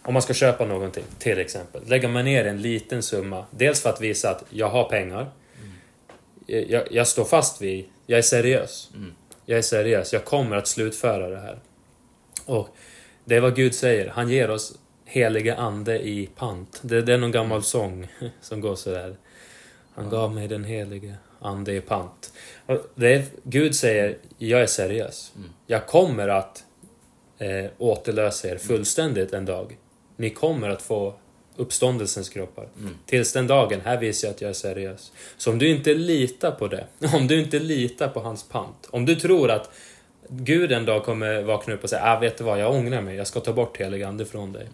Om 0.04 0.13
man 0.13 0.22
ska 0.22 0.34
köpa 0.34 0.66
någonting, 0.66 1.04
till 1.20 1.39
exempel. 1.39 1.82
Lägger 1.86 2.08
man 2.08 2.26
ner 2.26 2.46
en 2.46 2.62
liten 2.62 3.04
summa. 3.04 3.46
Dels 3.52 3.82
för 3.82 3.89
att 3.89 4.02
visa 4.02 4.30
att 4.30 4.44
jag 4.50 4.70
har 4.70 4.89
pengar. 4.89 5.32
Mm. 5.62 6.66
Jag, 6.72 6.92
jag, 6.92 7.08
står 7.08 7.26
fast 7.26 7.62
vid, 7.62 7.86
jag 8.06 8.18
är 8.18 8.22
seriös. 8.22 8.89
Mm 8.96 9.13
jag 9.46 9.58
är 9.58 9.62
seriös, 9.62 10.13
jag 10.13 10.26
kommer 10.26 10.56
att 10.56 10.68
slutföra 10.68 11.30
det 11.30 11.39
här. 11.39 11.60
Och 12.46 12.70
det 13.26 13.36
är 13.36 13.42
vad 13.42 13.56
Gud 13.56 13.76
säger, 13.76 14.08
han 14.08 14.30
ger 14.30 14.50
oss 14.50 14.78
heliga 15.06 15.56
ande 15.56 16.08
i 16.08 16.30
pant. 16.36 16.80
Det, 16.84 17.02
det 17.02 17.13
är 17.13 17.18
någon 17.18 17.32
gammal 17.32 17.63
sång 17.63 18.08
som 18.42 18.62
går 18.62 18.76
sådär. 18.76 19.16
Han 19.96 20.10
gav 20.10 20.34
mig 20.34 20.48
den 20.48 20.63
helige 20.63 21.16
ande 21.39 21.74
i 21.74 21.82
pant. 21.82 22.34
Är, 22.96 23.26
Gud 23.44 23.76
säger, 23.76 24.18
jag 24.38 24.62
är 24.62 24.66
seriös. 24.66 25.32
Mm. 25.36 25.50
Jag 25.68 25.88
kommer 25.88 26.28
att 26.28 26.63
eh, 27.38 27.66
återlösa 27.78 28.50
er 28.50 28.58
fullständigt 28.58 29.34
en 29.34 29.46
dag. 29.46 29.78
Ni 30.24 30.30
kommer 30.30 30.70
att 30.70 30.82
få 30.82 31.14
uppståndelsens 31.56 32.30
kroppar. 32.30 32.68
Mm. 32.80 32.96
Tills 33.06 33.34
den 33.34 33.48
dagen, 33.48 33.82
här 33.82 33.98
visar 33.98 34.28
jag 34.28 34.36
att 34.36 34.42
jag 34.42 34.50
är 34.50 34.54
seriös. 34.54 35.12
Så 35.38 35.52
om 35.52 35.60
du 35.60 35.70
inte 35.70 35.94
litar 35.94 36.52
på 36.52 36.68
det, 36.68 36.88
om 37.14 37.28
du 37.28 37.40
inte 37.40 37.60
litar 37.60 38.08
på 38.08 38.20
hans 38.20 38.44
pant, 38.44 38.88
om 38.92 39.06
du 39.06 39.16
tror 39.16 39.52
att 39.52 39.72
Gud 40.30 40.72
en 40.72 40.86
dag 40.86 41.06
kommer 41.06 41.42
vakna 41.42 41.74
upp 41.74 41.84
och 41.84 41.90
säga 41.90 42.02
ah, 42.06 42.20
vet 42.20 42.38
du 42.38 42.44
vad, 42.44 42.60
jag 42.60 42.76
ångrar 42.76 43.02
mig, 43.02 43.16
jag 43.16 43.28
ska 43.28 43.40
ta 43.40 43.54
bort 43.54 43.78
helig 43.78 44.04
ande 44.04 44.26
från 44.26 44.52
dig. 44.52 44.68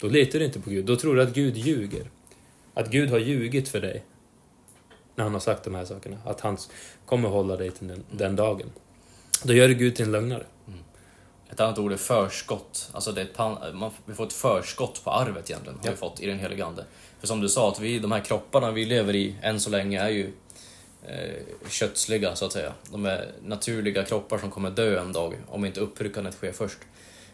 Då 0.00 0.08
litar 0.08 0.38
du 0.38 0.44
inte 0.44 0.60
på 0.60 0.70
Gud, 0.70 0.84
då 0.84 0.96
tror 0.96 1.16
du 1.16 1.22
att 1.22 1.34
Gud 1.34 1.56
ljuger. 1.56 2.10
Att 2.74 2.90
Gud 2.90 3.10
har 3.10 3.18
ljugit 3.18 3.68
för 3.68 3.80
dig. 3.80 4.04
När 5.14 5.24
han 5.24 5.32
har 5.32 5.40
sagt 5.40 5.64
de 5.64 5.74
här 5.74 5.84
sakerna. 5.84 6.16
Att 6.24 6.40
han 6.40 6.56
kommer 7.06 7.28
hålla 7.28 7.56
dig 7.56 7.70
till 7.70 7.88
den, 7.88 8.04
den 8.10 8.36
dagen. 8.36 8.70
Då 9.44 9.52
gör 9.52 9.68
du 9.68 9.74
Gud 9.74 9.96
till 9.96 10.04
en 10.04 10.12
lögnare. 10.12 10.44
Ett 11.52 11.60
annat 11.60 11.78
ord 11.78 11.92
är 11.92 11.96
förskott. 11.96 12.90
Alltså 12.92 13.12
det 13.12 13.24
pan, 13.24 13.58
man, 13.78 13.90
vi 14.06 14.14
får 14.14 14.26
ett 14.26 14.32
förskott 14.32 15.04
på 15.04 15.10
arvet 15.10 15.50
egentligen, 15.50 15.78
har 15.78 15.86
ja. 15.86 15.90
vi 15.90 15.96
fått 15.96 16.20
i 16.20 16.26
den 16.26 16.38
helige 16.38 16.64
Ande. 16.64 16.84
För 17.20 17.26
som 17.26 17.40
du 17.40 17.48
sa, 17.48 17.68
att 17.68 17.80
vi, 17.80 17.98
de 17.98 18.12
här 18.12 18.20
kropparna 18.20 18.70
vi 18.70 18.84
lever 18.84 19.14
i 19.14 19.36
än 19.42 19.60
så 19.60 19.70
länge 19.70 20.00
är 20.00 20.08
ju 20.08 20.32
eh, 21.06 21.68
kötsliga 21.68 22.36
så 22.36 22.44
att 22.44 22.52
säga. 22.52 22.72
De 22.90 23.06
är 23.06 23.32
naturliga 23.42 24.04
kroppar 24.04 24.38
som 24.38 24.50
kommer 24.50 24.70
dö 24.70 25.00
en 25.00 25.12
dag 25.12 25.34
om 25.48 25.64
inte 25.64 25.80
uppryckandet 25.80 26.34
sker 26.34 26.52
först. 26.52 26.78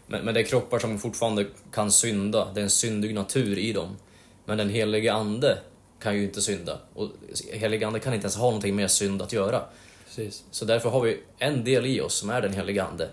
Men, 0.06 0.24
men 0.24 0.34
det 0.34 0.40
är 0.40 0.44
kroppar 0.44 0.78
som 0.78 0.98
fortfarande 0.98 1.46
kan 1.72 1.92
synda, 1.92 2.52
det 2.54 2.60
är 2.60 2.64
en 2.64 2.70
syndig 2.70 3.14
natur 3.14 3.58
i 3.58 3.72
dem. 3.72 3.96
Men 4.44 4.58
den 4.58 4.70
helige 4.70 5.12
ande 5.12 5.58
kan 6.00 6.16
ju 6.16 6.24
inte 6.24 6.42
synda. 6.42 6.78
Och 6.94 7.08
helige 7.52 7.86
ande 7.86 8.00
kan 8.00 8.14
inte 8.14 8.24
ens 8.24 8.36
ha 8.36 8.44
någonting 8.44 8.76
med 8.76 8.90
synd 8.90 9.22
att 9.22 9.32
göra. 9.32 9.62
Precis. 10.08 10.44
Så 10.50 10.64
därför 10.64 10.90
har 10.90 11.00
vi 11.00 11.20
en 11.38 11.64
del 11.64 11.86
i 11.86 12.00
oss 12.00 12.14
som 12.14 12.30
är 12.30 12.40
den 12.42 12.52
helige 12.52 12.84
Ande. 12.84 13.08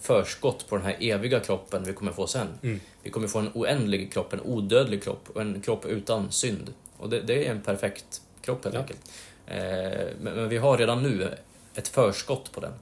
Förskott 0.00 0.68
på 0.68 0.76
den 0.76 0.84
här 0.84 0.96
eviga 1.00 1.40
kroppen 1.40 1.84
vi 1.84 1.92
kommer 1.92 2.12
få 2.12 2.26
sen. 2.26 2.46
Mm. 2.62 2.80
Vi 3.02 3.10
kommer 3.10 3.28
få 3.28 3.38
en 3.38 3.50
oändlig 3.54 4.12
kropp, 4.12 4.32
en 4.32 4.40
odödlig 4.40 5.02
kropp 5.02 5.28
och 5.34 5.40
en 5.40 5.60
kropp 5.60 5.86
utan 5.86 6.32
synd. 6.32 6.72
Och 6.96 7.10
det, 7.10 7.20
det 7.20 7.46
är 7.46 7.50
en 7.50 7.60
perfekt 7.62 8.22
kropp 8.42 8.64
helt 8.64 8.74
Ja. 8.74 8.80
enkelt. 8.80 9.00
Eh, 9.46 10.06
men, 10.20 10.34
men 10.34 10.48
vi 10.48 10.58
har 10.58 10.78
redan 10.78 11.02
nu 11.02 11.34
ett 11.74 11.88
förskott 11.88 12.52
på 12.52 12.60
den. 12.60 12.72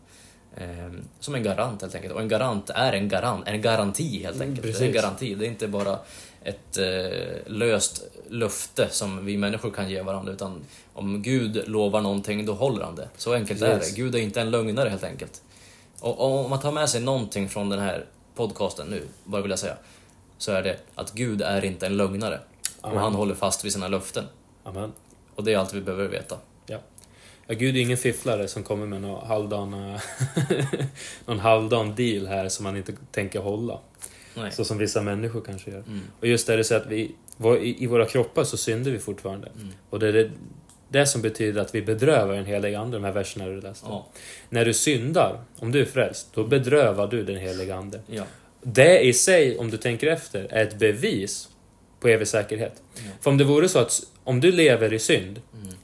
Eh, 0.56 0.92
som 1.20 1.34
en 1.34 1.42
garant 1.42 1.82
helt 1.82 1.94
enkelt. 1.94 2.14
Och 2.14 2.20
en 2.20 2.28
garant 2.28 2.70
är 2.70 2.92
en 2.92 3.08
garant, 3.08 3.48
en 3.48 3.62
garanti 3.62 4.22
helt 4.22 4.36
Mm, 4.36 4.48
enkelt. 4.48 4.62
det 4.62 4.68
är 4.68 4.72
en 4.72 4.78
precis. 4.92 5.02
garanti, 5.02 5.34
det 5.34 5.46
är 5.46 5.48
inte 5.48 5.68
bara 5.68 5.98
ett 6.44 6.78
eh, 6.78 7.36
löst 7.52 8.02
löfte 8.28 8.88
som 8.90 9.24
vi 9.24 9.36
människor 9.36 9.70
kan 9.70 9.90
ge 9.90 10.02
varandra. 10.02 10.32
Utan 10.32 10.60
om 10.94 11.22
Gud 11.22 11.68
lovar 11.68 12.00
någonting, 12.00 12.46
då 12.46 12.52
håller 12.54 12.84
han 12.84 12.94
det. 12.96 13.08
Så 13.16 13.32
enkelt 13.34 13.62
är 13.62 13.76
Yes. 13.76 13.90
det. 13.90 13.96
Gud 14.02 14.14
är 14.14 14.18
inte 14.18 14.40
en 14.40 14.50
lögnare 14.50 14.88
helt 14.88 15.04
enkelt. 15.04 15.42
Och, 16.00 16.20
och 16.20 16.44
om 16.44 16.50
man 16.50 16.60
tar 16.60 16.72
med 16.72 16.88
sig 16.88 17.00
någonting 17.00 17.48
från 17.48 17.68
den 17.68 17.78
här 17.78 18.04
podcasten 18.34 18.86
nu, 18.86 19.02
bara 19.24 19.42
vill 19.42 19.50
jag 19.50 19.58
säga, 19.58 19.76
så 20.38 20.52
är 20.52 20.62
det 20.62 20.76
att 20.94 21.12
Gud 21.12 21.42
är 21.42 21.64
inte 21.64 21.86
en 21.86 21.96
lögnare. 21.96 22.40
Amen. 22.80 22.96
Och 22.96 23.02
han 23.04 23.14
håller 23.14 23.34
fast 23.34 23.64
vid 23.64 23.72
sina 23.72 23.88
löften. 23.88 24.24
Amen. 24.64 24.92
Och 25.34 25.44
det 25.44 25.52
är 25.52 25.58
allt 25.58 25.74
vi 25.74 25.80
behöver 25.80 26.08
veta. 26.08 26.36
Ja. 26.66 26.78
ja, 27.46 27.54
Gud 27.54 27.76
är 27.76 27.80
ingen 27.80 27.96
fifflare 27.96 28.48
som 28.48 28.62
kommer 28.62 28.86
med 28.86 29.00
någon 29.02 29.26
halvdan, 29.26 29.70
någon 31.26 31.38
halvdan 31.38 31.94
deal 31.94 32.26
här 32.26 32.48
som 32.48 32.62
man 32.64 32.76
inte 32.76 32.92
tänker 33.10 33.40
hålla. 33.40 33.78
Nej. 34.34 34.52
Så 34.52 34.64
som 34.64 34.78
vissa 34.78 35.02
människor 35.02 35.40
kanske 35.40 35.70
gör. 35.70 35.82
Mm. 35.86 36.00
Och 36.20 36.26
just 36.26 36.46
det 36.46 36.56
det 36.56 36.64
så 36.64 36.74
att 36.74 36.86
vi, 36.86 37.14
i 37.62 37.86
våra 37.86 38.06
kroppar 38.06 38.44
så 38.44 38.56
synder 38.56 38.90
vi 38.90 38.98
fortfarande. 38.98 39.48
Mm. 39.56 39.68
Och 39.90 39.98
det 39.98 40.08
är 40.08 40.12
det, 40.12 40.30
det 40.88 41.06
som 41.06 41.22
betyder 41.22 41.60
att 41.60 41.74
vi 41.74 41.82
bedrövar 41.82 42.34
den 42.34 42.44
heliga 42.44 42.80
Ande, 42.80 42.96
de 42.96 43.04
här 43.04 43.12
verserna 43.12 43.46
du 43.46 43.60
läste. 43.60 43.86
Ja. 43.88 44.06
När 44.48 44.64
du 44.64 44.74
syndar, 44.74 45.40
om 45.58 45.72
du 45.72 45.80
är 45.80 45.84
frälst, 45.84 46.28
då 46.34 46.44
bedrövar 46.44 47.06
du 47.06 47.24
den 47.24 47.36
heliga 47.36 47.74
Ande. 47.74 48.00
Ja. 48.06 48.24
Det 48.62 49.00
i 49.00 49.12
sig, 49.12 49.58
om 49.58 49.70
du 49.70 49.76
tänker 49.76 50.06
efter, 50.06 50.46
är 50.50 50.62
ett 50.62 50.78
bevis 50.78 51.48
på 52.00 52.08
evig 52.08 52.28
säkerhet. 52.28 52.82
Ja. 52.94 53.02
För 53.20 53.30
om 53.30 53.38
det 53.38 53.44
vore 53.44 53.68
så 53.68 53.78
att 53.78 54.00
om 54.24 54.40
du 54.40 54.52
lever 54.52 54.92
i 54.92 54.98
synd, 54.98 55.40
Mm. 55.54 55.74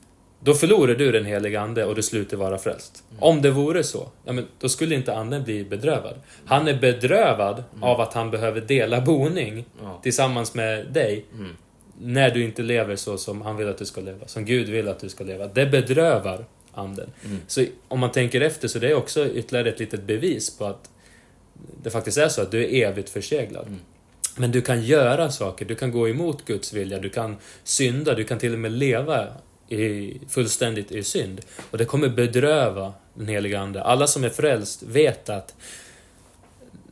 Då 0.49 0.55
förlorar 0.55 0.95
du 0.95 1.13
den 1.13 1.25
heliga 1.25 1.61
Ande 1.61 1.85
och 1.85 1.95
du 1.95 2.03
slutar 2.03 2.37
vara 2.37 2.59
frälst. 2.59 3.05
Mm. 3.11 3.23
Om 3.23 3.43
det 3.43 3.51
vore 3.51 3.83
så, 3.85 4.09
ja, 4.25 4.33
men 4.33 4.47
då 4.61 4.69
skulle 4.69 4.95
inte 4.95 5.15
Anden 5.15 5.45
bli 5.45 5.65
bedrövad. 5.65 6.15
Han 6.45 6.69
är 6.69 6.75
bedrövad 6.81 7.65
Mm. 7.73 7.83
av 7.83 8.01
att 8.01 8.15
han 8.15 8.31
behöver 8.31 8.61
dela 8.61 9.01
boning 9.01 9.65
Ja. 9.83 10.01
tillsammans 10.03 10.55
med 10.55 10.87
dig 10.93 11.25
Mm. 11.35 11.57
när 12.01 12.31
du 12.31 12.45
inte 12.45 12.63
lever 12.63 12.97
så 12.97 13.19
som 13.19 13.43
han 13.43 13.57
vill 13.57 13.69
att 13.69 13.79
du 13.79 13.85
ska 13.85 14.01
leva, 14.01 14.27
som 14.27 14.45
Gud 14.45 14.69
vill 14.69 14.89
att 14.89 15.01
du 15.01 15.09
ska 15.09 15.25
leva. 15.25 15.47
Det 15.47 15.67
bedrövar 15.67 16.45
Anden. 16.73 17.11
Mm. 17.25 17.39
Så 17.47 17.65
om 17.89 18.01
man 18.01 18.13
tänker 18.13 18.41
efter 18.41 18.69
så 18.69 18.79
det 18.79 18.89
är 18.89 18.95
också 18.95 19.27
ytterligare 19.29 19.69
ett 19.69 19.81
litet 19.81 20.03
bevis 20.03 20.59
på 20.59 20.65
att 20.65 20.91
det 21.83 21.91
faktiskt 21.91 22.19
är 22.19 22.29
så 22.29 22.43
att 22.43 22.51
du 22.51 22.65
är 22.65 22.89
evigt 22.89 23.11
förseglad. 23.11 23.67
Mm. 23.67 23.79
Men 24.37 24.53
du 24.53 24.61
kan 24.61 24.83
göra 24.83 25.31
saker, 25.31 25.65
du 25.65 25.75
kan 25.75 25.91
gå 25.93 26.09
emot 26.09 26.45
Guds 26.45 26.73
vilja, 26.73 26.99
du 26.99 27.09
kan 27.09 27.37
synda, 27.65 28.15
du 28.15 28.25
kan 28.25 28.39
till 28.39 28.53
och 28.53 28.59
med 28.59 28.73
leva 28.73 29.27
i, 29.69 30.21
fullständigt 30.29 30.93
i 30.93 31.03
synd. 31.03 31.41
Och 31.71 31.79
det 31.79 31.85
kommer 31.85 32.09
bedröva 32.09 32.93
den 33.15 33.29
heliga 33.29 33.61
Ande. 33.61 33.83
Alla 33.83 34.07
som 34.07 34.25
är 34.25 34.29
frälst 34.29 34.83
vet 34.83 35.29
att 35.29 35.55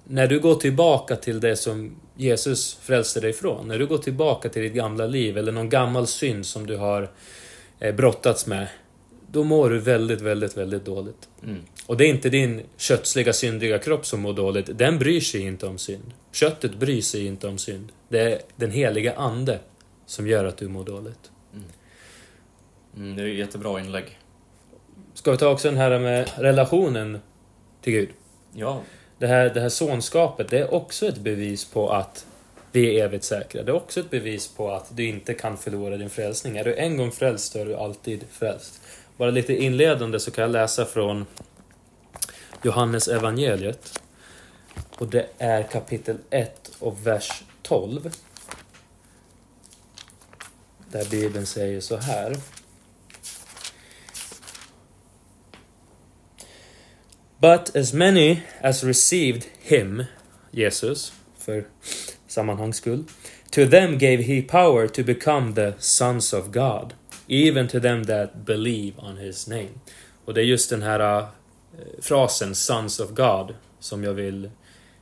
när 0.04 0.26
du 0.26 0.40
går 0.40 0.54
tillbaka 0.54 1.16
till 1.16 1.40
det 1.40 1.56
som 1.56 1.96
Jesus 2.16 2.78
frälste 2.82 3.20
dig 3.20 3.30
ifrån, 3.30 3.68
när 3.68 3.78
du 3.78 3.86
går 3.86 3.98
tillbaka 3.98 4.48
till 4.48 4.62
ditt 4.62 4.72
gamla 4.72 5.06
liv 5.06 5.38
eller 5.38 5.52
någon 5.52 5.68
gammal 5.68 6.06
synd 6.06 6.46
som 6.46 6.66
du 6.66 6.76
har 6.76 7.10
eh, 7.80 7.94
brottats 7.94 8.46
med, 8.46 8.68
då 9.30 9.44
mår 9.44 9.70
du 9.70 9.78
väldigt, 9.78 10.20
väldigt, 10.20 10.56
väldigt 10.56 10.84
dåligt. 10.84 11.28
Mm. 11.42 11.62
Och 11.86 11.96
det 11.96 12.04
är 12.04 12.08
inte 12.08 12.28
din 12.28 12.62
kötsliga, 12.76 13.32
syndiga 13.32 13.78
kropp 13.78 14.06
som 14.06 14.20
mår 14.20 14.32
dåligt. 14.32 14.78
Den 14.78 14.98
bryr 14.98 15.20
sig 15.20 15.40
inte 15.40 15.66
om 15.66 15.78
synd. 15.78 16.12
Köttet 16.32 16.74
bryr 16.74 17.02
sig 17.02 17.26
inte 17.26 17.48
om 17.48 17.58
synd. 17.58 17.92
Det 18.08 18.20
är 18.20 18.40
den 18.56 18.70
heliga 18.70 19.14
Ande 19.14 19.58
som 20.06 20.26
gör 20.26 20.44
att 20.44 20.56
du 20.56 20.68
mår 20.68 20.84
dåligt. 20.84 21.30
Mm, 22.96 23.16
det 23.16 23.22
är 23.22 23.26
ett 23.26 23.36
jättebra 23.36 23.80
inlägg. 23.80 24.18
Ska 25.14 25.30
vi 25.30 25.36
ta 25.36 25.48
också 25.48 25.68
den 25.68 25.76
här 25.76 25.98
med 25.98 26.30
relationen 26.36 27.20
till 27.80 27.92
Gud? 27.92 28.08
Ja, 28.52 28.82
Det 29.18 29.26
här, 29.26 29.50
det 29.54 29.60
här 29.60 29.68
sonskapet, 29.68 30.48
det 30.48 30.58
är 30.58 30.74
också 30.74 31.06
ett 31.06 31.18
bevis 31.18 31.64
på 31.64 31.90
att 31.90 32.26
vi 32.72 32.98
är 33.00 33.04
evigt 33.04 33.24
säkra. 33.24 33.62
Det 33.62 33.72
är 33.72 33.76
också 33.76 34.00
ett 34.00 34.10
bevis 34.10 34.48
på 34.48 34.70
att 34.72 34.96
du 34.96 35.04
inte 35.04 35.34
kan 35.34 35.56
förlora 35.56 35.96
din 35.96 36.10
frälsning. 36.10 36.56
Är 36.56 36.64
du 36.64 36.74
en 36.74 36.96
gång 36.96 37.12
frälst 37.12 37.52
så 37.52 37.58
är 37.58 37.64
du 37.64 37.76
alltid 37.76 38.24
frälst. 38.30 38.80
Bara 39.16 39.30
lite 39.30 39.54
inledande 39.56 40.20
så 40.20 40.30
kan 40.30 40.42
jag 40.42 40.50
läsa 40.50 40.84
från 40.84 41.26
Johannes 42.62 43.08
evangeliet. 43.08 44.00
Och 44.98 45.08
det 45.08 45.26
är 45.38 45.62
kapitel 45.62 46.16
1 46.30 46.70
och 46.78 47.06
vers 47.06 47.42
12. 47.62 48.12
Där 50.90 51.04
Bibeln 51.10 51.46
säger 51.46 51.80
så 51.80 51.96
här. 51.96 52.36
But 57.40 57.76
as 57.76 57.92
many 57.94 58.42
as 58.60 58.84
received 58.84 59.44
him, 59.62 60.04
Jesus, 60.50 61.12
för 61.38 61.64
sammanhangs 62.28 62.76
skull, 62.76 63.04
to 63.50 63.66
them 63.66 63.98
gave 63.98 64.22
he 64.22 64.42
power 64.42 64.88
to 64.88 65.02
become 65.02 65.54
the 65.54 65.74
sons 65.78 66.32
of 66.32 66.50
God, 66.52 66.94
even 67.28 67.68
to 67.68 67.80
them 67.80 68.04
that 68.04 68.44
believe 68.44 68.94
on 68.98 69.16
his 69.16 69.48
name. 69.48 69.70
Och 70.24 70.34
det 70.34 70.40
är 70.40 70.44
just 70.44 70.70
den 70.70 70.82
här 70.82 71.20
uh, 71.20 71.28
frasen, 72.00 72.54
sons 72.54 73.00
of 73.00 73.10
God, 73.10 73.54
som 73.80 74.04
jag 74.04 74.14
vill 74.14 74.50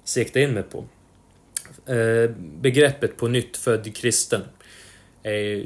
sikta 0.04 0.40
in 0.40 0.54
mig 0.54 0.62
på. 0.62 0.84
Eh, 1.86 2.30
begreppet 2.38 3.16
på 3.16 3.28
nytt 3.28 3.56
född 3.56 3.96
kristen 3.96 4.42
är 5.22 5.64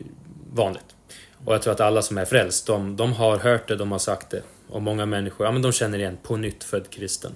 vanligt. 0.53 0.97
Och 1.45 1.55
jag 1.55 1.63
tror 1.63 1.73
att 1.73 1.81
alla 1.81 2.03
som 2.03 2.19
är 2.19 2.25
frälst, 2.25 2.67
de, 2.67 2.97
de 2.97 3.13
har 3.13 3.39
hört 3.39 3.69
det, 3.69 3.77
de 3.77 3.93
har 3.93 3.99
sagt 3.99 4.31
det. 4.31 4.43
Och 4.71 4.83
många 4.83 5.07
människor, 5.07 5.47
ja 5.47 5.53
men 5.53 5.63
de 5.63 5.73
känner 5.73 5.99
igen 5.99 6.19
på 6.23 6.37
nytt 6.37 6.65
född 6.65 6.91
kristen. 6.91 7.33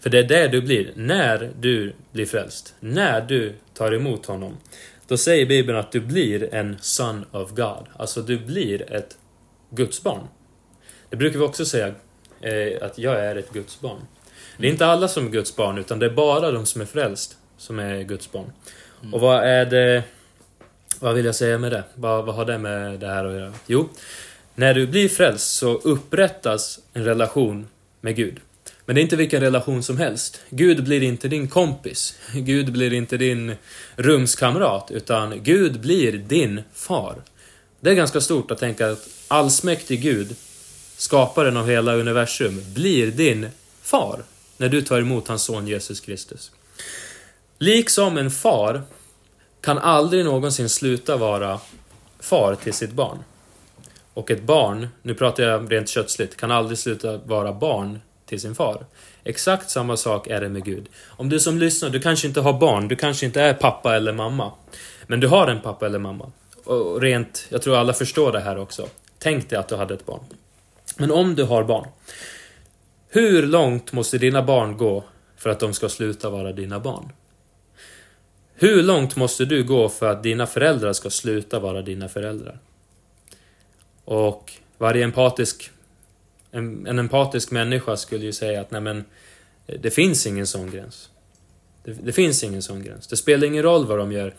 För 0.00 0.10
det 0.10 0.18
är 0.18 0.24
det 0.24 0.48
du 0.48 0.62
blir, 0.62 0.92
när 0.96 1.50
du 1.60 1.92
blir 2.12 2.26
frälst. 2.26 2.74
När 2.80 3.20
du 3.20 3.54
tar 3.74 3.92
emot 3.92 4.26
honom. 4.26 4.56
Då 5.08 5.16
säger 5.16 5.46
Bibeln 5.46 5.78
att 5.78 5.92
du 5.92 6.00
blir 6.00 6.54
en 6.54 6.76
son 6.80 7.24
of 7.30 7.50
God. 7.50 7.86
Alltså 7.96 8.22
du 8.22 8.38
blir 8.38 8.92
ett 8.92 9.18
Guds 9.70 10.02
barn. 10.02 10.28
Det 11.10 11.16
brukar 11.16 11.38
vi 11.38 11.44
också 11.44 11.64
säga, 11.64 11.94
eh, 12.40 12.86
att 12.86 12.98
jag 12.98 13.24
är 13.24 13.36
ett 13.36 13.52
Guds 13.52 13.80
barn. 13.80 14.00
Det 14.58 14.66
är 14.66 14.70
inte 14.70 14.86
alla 14.86 15.08
som 15.08 15.26
är 15.26 15.30
Guds 15.30 15.56
barn, 15.56 15.78
utan 15.78 15.98
det 15.98 16.06
är 16.06 16.10
bara 16.10 16.50
de 16.50 16.66
som 16.66 16.80
är 16.80 16.84
frälst 16.84 17.36
som 17.56 17.78
är 17.78 18.02
Guds 18.02 18.32
barn. 18.32 18.52
Och 19.12 19.20
vad 19.20 19.44
är 19.44 19.64
det... 19.64 20.02
Vad 21.00 21.14
vill 21.14 21.24
jag 21.24 21.34
säga 21.34 21.58
med 21.58 21.72
det? 21.72 21.84
Vad, 21.94 22.26
vad 22.26 22.34
har 22.34 22.44
det 22.44 22.58
med 22.58 23.00
det 23.00 23.06
här 23.06 23.24
att 23.24 23.34
göra? 23.34 23.52
Jo, 23.66 23.88
när 24.60 24.74
du 24.74 24.86
blir 24.86 25.08
frälst 25.08 25.56
så 25.56 25.74
upprättas 25.74 26.78
en 26.92 27.04
relation 27.04 27.68
med 28.00 28.16
Gud. 28.16 28.40
Men 28.84 28.94
det 28.94 29.00
är 29.00 29.02
inte 29.02 29.16
vilken 29.16 29.40
relation 29.40 29.82
som 29.82 29.98
helst. 29.98 30.40
Gud 30.50 30.84
blir 30.84 31.02
inte 31.02 31.28
din 31.28 31.48
kompis. 31.48 32.18
Gud 32.34 32.72
blir 32.72 32.92
inte 32.92 33.16
din 33.16 33.54
rumskamrat, 33.96 34.90
utan 34.90 35.42
Gud 35.42 35.80
blir 35.80 36.12
din 36.12 36.62
far. 36.74 37.14
Det 37.80 37.90
är 37.90 37.94
ganska 37.94 38.20
stort 38.20 38.50
att 38.50 38.58
tänka 38.58 38.90
att 38.90 39.08
allsmäktig 39.28 40.02
Gud, 40.02 40.36
skaparen 40.96 41.56
av 41.56 41.68
hela 41.68 41.94
universum, 41.94 42.60
blir 42.74 43.06
din 43.06 43.48
far 43.82 44.22
när 44.56 44.68
du 44.68 44.82
tar 44.82 45.00
emot 45.00 45.28
hans 45.28 45.42
son 45.42 45.66
Jesus 45.66 46.00
Kristus. 46.00 46.50
Liksom 47.58 48.18
en 48.18 48.30
far 48.30 48.82
kan 49.60 49.78
aldrig 49.78 50.24
någonsin 50.24 50.68
sluta 50.68 51.16
vara 51.16 51.60
far 52.18 52.54
till 52.54 52.74
sitt 52.74 52.92
barn. 52.92 53.18
Och 54.20 54.30
ett 54.30 54.42
barn, 54.42 54.88
nu 55.02 55.14
pratar 55.14 55.42
jag 55.42 55.72
rent 55.72 55.88
kötsligt, 55.88 56.36
kan 56.36 56.50
aldrig 56.50 56.78
sluta 56.78 57.16
vara 57.16 57.52
barn 57.52 58.00
till 58.26 58.40
sin 58.40 58.54
far. 58.54 58.86
Exakt 59.24 59.70
samma 59.70 59.96
sak 59.96 60.26
är 60.26 60.40
det 60.40 60.48
med 60.48 60.64
Gud. 60.64 60.88
Om 61.06 61.28
du 61.28 61.40
som 61.40 61.58
lyssnar, 61.58 61.90
du 61.90 62.00
kanske 62.00 62.26
inte 62.26 62.40
har 62.40 62.52
barn, 62.52 62.88
du 62.88 62.96
kanske 62.96 63.26
inte 63.26 63.40
är 63.40 63.54
pappa 63.54 63.96
eller 63.96 64.12
mamma. 64.12 64.52
Men 65.06 65.20
du 65.20 65.28
har 65.28 65.48
en 65.48 65.60
pappa 65.60 65.86
eller 65.86 65.98
mamma. 65.98 66.32
Och 66.64 67.00
rent, 67.00 67.46
jag 67.48 67.62
tror 67.62 67.76
alla 67.76 67.92
förstår 67.92 68.32
det 68.32 68.40
här 68.40 68.58
också. 68.58 68.86
Tänk 69.18 69.50
dig 69.50 69.58
att 69.58 69.68
du 69.68 69.76
hade 69.76 69.94
ett 69.94 70.06
barn. 70.06 70.24
Men 70.96 71.10
om 71.10 71.34
du 71.34 71.44
har 71.44 71.64
barn. 71.64 71.88
Hur 73.08 73.46
långt 73.46 73.92
måste 73.92 74.18
dina 74.18 74.42
barn 74.42 74.76
gå 74.76 75.04
för 75.36 75.50
att 75.50 75.60
de 75.60 75.74
ska 75.74 75.88
sluta 75.88 76.30
vara 76.30 76.52
dina 76.52 76.80
barn? 76.80 77.12
Hur 78.54 78.82
långt 78.82 79.16
måste 79.16 79.44
du 79.44 79.64
gå 79.64 79.88
för 79.88 80.10
att 80.10 80.22
dina 80.22 80.46
föräldrar 80.46 80.92
ska 80.92 81.10
sluta 81.10 81.58
vara 81.58 81.82
dina 81.82 82.08
föräldrar? 82.08 82.58
Och 84.04 84.52
varje 84.78 85.04
empatisk, 85.04 85.70
en, 86.50 86.86
en 86.86 86.98
empatisk 86.98 87.50
människa 87.50 87.96
skulle 87.96 88.24
ju 88.24 88.32
säga 88.32 88.60
att 88.60 88.70
nej 88.70 88.80
men, 88.80 89.04
eh, 89.66 89.80
det 89.80 89.90
finns 89.90 90.26
ingen 90.26 90.46
sån 90.46 90.70
gräns. 90.70 91.10
Det, 91.84 91.92
det 91.92 92.12
finns 92.12 92.44
ingen 92.44 92.62
sån 92.62 92.84
gräns. 92.84 93.06
Det 93.06 93.16
spelar 93.16 93.46
ingen 93.46 93.62
roll 93.62 93.86
vad 93.86 93.98
de 93.98 94.12
gör. 94.12 94.34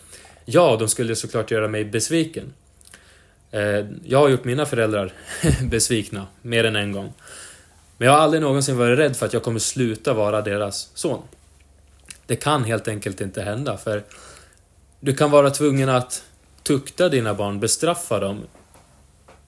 Ja, 0.45 0.75
de 0.79 0.87
skulle 0.87 1.15
såklart 1.15 1.51
göra 1.51 1.67
mig 1.67 1.85
besviken. 1.85 2.53
Eh, 3.51 3.85
jag 4.03 4.19
har 4.19 4.29
gjort 4.29 4.43
mina 4.43 4.65
föräldrar 4.65 5.13
besvikna 5.63 6.27
mer 6.41 6.63
än 6.63 6.75
en 6.75 6.91
gång. 6.91 7.13
Men 7.97 8.05
jag 8.05 8.13
har 8.15 8.21
aldrig 8.21 8.41
någonsin 8.41 8.77
varit 8.77 8.99
rädd 8.99 9.17
för 9.17 9.25
att 9.25 9.33
jag 9.33 9.43
kommer 9.43 9.59
sluta 9.59 10.13
vara 10.13 10.41
deras 10.41 10.89
son. 10.93 11.21
Det 12.25 12.35
kan 12.35 12.63
helt 12.63 12.87
enkelt 12.87 13.21
inte 13.21 13.41
hända, 13.41 13.77
för 13.77 14.03
du 14.99 15.13
kan 15.13 15.31
vara 15.31 15.49
tvungen 15.49 15.89
att 15.89 16.23
tukta 16.63 17.09
dina 17.09 17.33
barn, 17.33 17.59
bestraffa 17.59 18.19
dem 18.19 18.43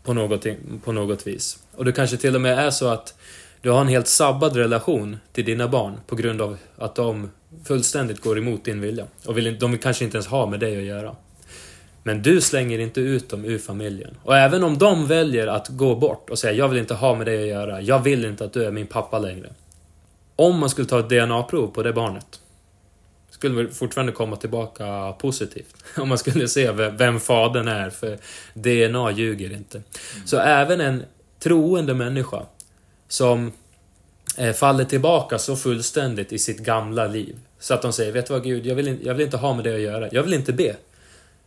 på 0.03 0.13
något, 0.13 0.45
på 0.83 0.91
något 0.91 1.27
vis. 1.27 1.59
Och 1.75 1.85
det 1.85 1.91
kanske 1.91 2.17
till 2.17 2.35
och 2.35 2.41
med 2.41 2.59
är 2.59 2.69
så 2.69 2.87
att 2.87 3.13
du 3.61 3.69
har 3.71 3.81
en 3.81 3.87
helt 3.87 4.07
sabbad 4.07 4.55
relation 4.55 5.17
till 5.31 5.45
dina 5.45 5.67
barn 5.67 5.93
på 6.07 6.15
grund 6.15 6.41
av 6.41 6.57
att 6.77 6.95
de 6.95 7.29
fullständigt 7.65 8.21
går 8.21 8.37
emot 8.37 8.65
din 8.65 8.81
vilja. 8.81 9.05
Och 9.25 9.37
vill, 9.37 9.59
de 9.59 9.71
vill 9.71 9.79
kanske 9.79 10.05
inte 10.05 10.17
ens 10.17 10.27
ha 10.27 10.45
med 10.45 10.59
dig 10.59 10.77
att 10.77 10.83
göra. 10.83 11.15
Men 12.03 12.21
du 12.21 12.41
slänger 12.41 12.79
inte 12.79 13.01
ut 13.01 13.29
dem 13.29 13.45
ur 13.45 13.59
familjen. 13.59 14.17
Och 14.23 14.37
även 14.37 14.63
om 14.63 14.77
de 14.77 15.07
väljer 15.07 15.47
att 15.47 15.67
gå 15.69 15.95
bort 15.95 16.29
och 16.29 16.39
säga 16.39 16.53
jag 16.53 16.69
vill 16.69 16.79
inte 16.79 16.93
ha 16.93 17.15
med 17.15 17.27
dig 17.27 17.43
att 17.43 17.47
göra, 17.47 17.81
jag 17.81 17.99
vill 17.99 18.25
inte 18.25 18.45
att 18.45 18.53
du 18.53 18.65
är 18.65 18.71
min 18.71 18.87
pappa 18.87 19.19
längre. 19.19 19.49
Om 20.35 20.59
man 20.59 20.69
skulle 20.69 20.87
ta 20.87 20.99
ett 20.99 21.09
DNA-prov 21.09 21.67
på 21.67 21.83
det 21.83 21.93
barnet 21.93 22.39
skulle 23.49 23.69
fortfarande 23.69 24.11
komma 24.11 24.35
tillbaka 24.35 25.13
positivt. 25.19 25.75
Om 25.97 26.09
man 26.09 26.17
skulle 26.17 26.47
se 26.47 26.71
vem 26.71 27.19
fadern 27.19 27.67
är, 27.67 27.89
för 27.89 28.17
DNA 28.53 29.11
ljuger 29.11 29.53
inte. 29.53 29.77
Mm. 29.77 30.27
Så 30.27 30.37
även 30.37 30.81
en 30.81 31.03
troende 31.39 31.93
människa 31.93 32.45
som 33.07 33.51
eh, 34.37 34.53
faller 34.53 34.85
tillbaka 34.85 35.39
så 35.39 35.55
fullständigt 35.55 36.33
i 36.33 36.39
sitt 36.39 36.59
gamla 36.59 37.07
liv. 37.07 37.35
Så 37.59 37.73
att 37.73 37.81
de 37.81 37.93
säger, 37.93 38.11
vet 38.11 38.27
du 38.27 38.33
vad 38.33 38.43
Gud, 38.43 38.65
jag 38.65 38.75
vill, 38.75 38.97
jag 39.03 39.13
vill 39.13 39.25
inte 39.25 39.37
ha 39.37 39.53
med 39.53 39.63
det 39.63 39.75
att 39.75 39.81
göra. 39.81 40.09
Jag 40.11 40.23
vill 40.23 40.33
inte 40.33 40.53
be. 40.53 40.75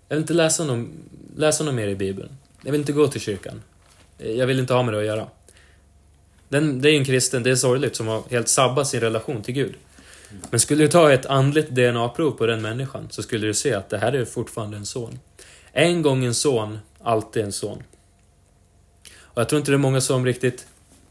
Jag 0.08 0.16
vill 0.16 0.18
inte 0.18 0.34
läsa 0.34 0.64
någon, 0.64 0.92
läsa 1.36 1.64
någon 1.64 1.74
mer 1.74 1.88
i 1.88 1.96
Bibeln. 1.96 2.28
Jag 2.62 2.72
vill 2.72 2.80
inte 2.80 2.92
gå 2.92 3.08
till 3.08 3.20
kyrkan. 3.20 3.62
Jag 4.18 4.46
vill 4.46 4.60
inte 4.60 4.74
ha 4.74 4.82
med 4.82 4.94
det 4.94 5.00
att 5.00 5.06
göra. 5.06 5.26
Den, 6.48 6.80
det 6.80 6.90
är 6.90 6.98
en 6.98 7.04
kristen, 7.04 7.42
det 7.42 7.50
är 7.50 7.56
sorgligt, 7.56 7.96
som 7.96 8.06
har 8.06 8.22
helt 8.30 8.48
sabbat 8.48 8.88
sin 8.88 9.00
relation 9.00 9.42
till 9.42 9.54
Gud. 9.54 9.74
Men 10.50 10.60
skulle 10.60 10.84
du 10.84 10.88
ta 10.88 11.12
ett 11.12 11.26
andligt 11.26 11.70
DNA-prov 11.70 12.30
på 12.30 12.46
den 12.46 12.62
människan 12.62 13.08
så 13.10 13.22
skulle 13.22 13.46
du 13.46 13.54
se 13.54 13.74
att 13.74 13.90
det 13.90 13.98
här 13.98 14.12
är 14.12 14.24
fortfarande 14.24 14.76
en 14.76 14.86
son. 14.86 15.18
En 15.72 16.02
gång 16.02 16.24
en 16.24 16.34
son, 16.34 16.78
alltid 17.02 17.44
en 17.44 17.52
son. 17.52 17.82
Och 19.20 19.40
jag 19.40 19.48
tror 19.48 19.58
inte 19.58 19.70
det 19.70 19.76
är 19.76 19.78
många 19.78 20.00
som 20.00 20.26
riktigt 20.26 20.66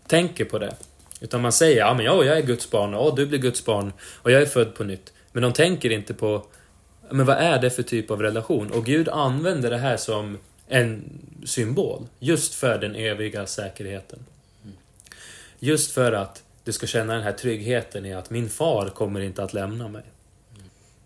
tänker 0.08 0.46
på 0.46 0.60
det. 0.60 0.76
Utan 1.20 1.42
man 1.42 1.52
säger, 1.52 1.78
ja 1.78 1.94
men 1.94 2.06
jag 2.06 2.28
är 2.28 2.42
Guds 2.42 2.72
barn, 2.72 2.94
och 2.94 3.16
du 3.16 3.26
blir 3.26 3.40
Guds 3.40 3.66
barn, 3.66 3.94
och 4.02 4.32
jag 4.32 4.42
är 4.42 4.46
född 4.46 4.76
på 4.76 4.84
nytt. 4.84 5.14
Men 5.32 5.44
de 5.44 5.54
tänker 5.54 5.90
inte 5.90 6.14
på, 6.14 6.46
men 7.10 7.26
vad 7.26 7.38
är 7.38 7.62
det 7.62 7.70
för 7.70 7.84
typ 7.84 8.12
av 8.12 8.22
relation? 8.22 8.72
Och 8.72 8.86
Gud 8.86 9.10
använder 9.10 9.70
det 9.70 9.78
här 9.78 9.98
som 9.98 10.38
en 10.68 11.20
symbol, 11.46 12.08
just 12.20 12.54
för 12.54 12.78
den 12.78 12.96
eviga 12.96 13.46
säkerheten. 13.46 14.20
Just 15.60 15.92
för 15.92 16.12
att 16.12 16.44
du 16.66 16.72
ska 16.72 16.88
känna 16.88 17.14
den 17.14 17.24
här 17.24 17.32
tryggheten 17.32 18.06
i 18.06 18.14
att 18.14 18.30
min 18.30 18.50
far 18.50 18.90
kommer 18.90 19.22
inte 19.22 19.44
att 19.44 19.54
lämna 19.54 19.88
mig. 19.88 20.04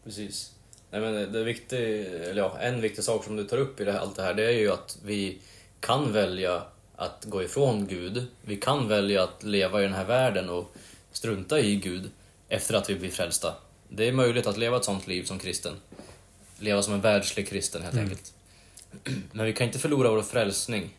Precis. 0.03 0.51
Nej, 0.91 1.01
men 1.01 1.31
det 1.31 1.39
är 1.39 1.43
viktigt, 1.43 1.73
eller 2.07 2.41
ja, 2.41 2.57
en 2.59 2.81
viktig 2.81 3.03
sak 3.03 3.23
som 3.23 3.35
du 3.35 3.43
tar 3.43 3.57
upp 3.57 3.79
i 3.79 3.83
det 3.83 3.91
här, 3.91 3.99
allt 3.99 4.15
det 4.15 4.23
här, 4.23 4.33
det 4.33 4.45
är 4.45 4.51
ju 4.51 4.71
att 4.71 4.97
vi 5.05 5.37
kan 5.79 6.13
välja 6.13 6.63
att 6.95 7.25
gå 7.25 7.43
ifrån 7.43 7.87
Gud. 7.87 8.27
Vi 8.41 8.57
kan 8.57 8.87
välja 8.87 9.23
att 9.23 9.43
leva 9.43 9.79
i 9.79 9.83
den 9.83 9.93
här 9.93 10.05
världen 10.05 10.49
och 10.49 10.71
strunta 11.11 11.59
i 11.59 11.75
Gud 11.75 12.09
efter 12.49 12.73
att 12.73 12.89
vi 12.89 12.95
blir 12.95 13.09
frälsta. 13.09 13.55
Det 13.89 14.07
är 14.07 14.11
möjligt 14.11 14.47
att 14.47 14.57
leva 14.57 14.77
ett 14.77 14.85
sånt 14.85 15.07
liv 15.07 15.23
som 15.23 15.39
kristen. 15.39 15.73
Leva 16.59 16.81
som 16.81 16.93
en 16.93 17.01
världslig 17.01 17.47
kristen 17.49 17.81
helt 17.81 17.93
mm. 17.93 18.05
enkelt. 18.05 18.33
Men 19.31 19.45
vi 19.45 19.53
kan 19.53 19.67
inte 19.67 19.79
förlora 19.79 20.11
vår 20.11 20.21
frälsning. 20.21 20.89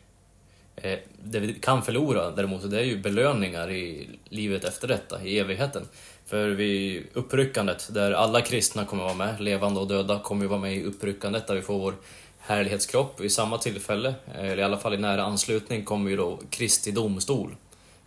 Eh, 0.75 0.99
det 1.23 1.39
vi 1.39 1.53
kan 1.53 1.83
förlora 1.83 2.31
däremot, 2.31 2.71
det 2.71 2.79
är 2.79 2.83
ju 2.83 2.97
belöningar 2.97 3.71
i 3.71 4.09
livet 4.29 4.63
efter 4.63 4.87
detta, 4.87 5.23
i 5.23 5.39
evigheten. 5.39 5.87
För 6.25 6.49
vid 6.49 7.07
uppryckandet, 7.13 7.93
där 7.93 8.11
alla 8.11 8.41
kristna 8.41 8.85
kommer 8.85 9.03
vara 9.03 9.13
med, 9.13 9.41
levande 9.41 9.79
och 9.79 9.87
döda, 9.87 10.19
kommer 10.19 10.41
ju 10.41 10.47
vara 10.47 10.59
med 10.59 10.75
i 10.75 10.83
uppryckandet, 10.83 11.47
där 11.47 11.55
vi 11.55 11.61
får 11.61 11.79
vår 11.79 11.95
härlighetskropp. 12.39 13.19
Vid 13.19 13.31
samma 13.31 13.57
tillfälle, 13.57 14.15
eller 14.35 14.57
i 14.57 14.63
alla 14.63 14.77
fall 14.77 14.93
i 14.93 14.97
nära 14.97 15.23
anslutning, 15.23 15.83
kommer 15.83 16.09
ju 16.09 16.17
då 16.17 16.39
Kristi 16.49 16.91
domstol 16.91 17.55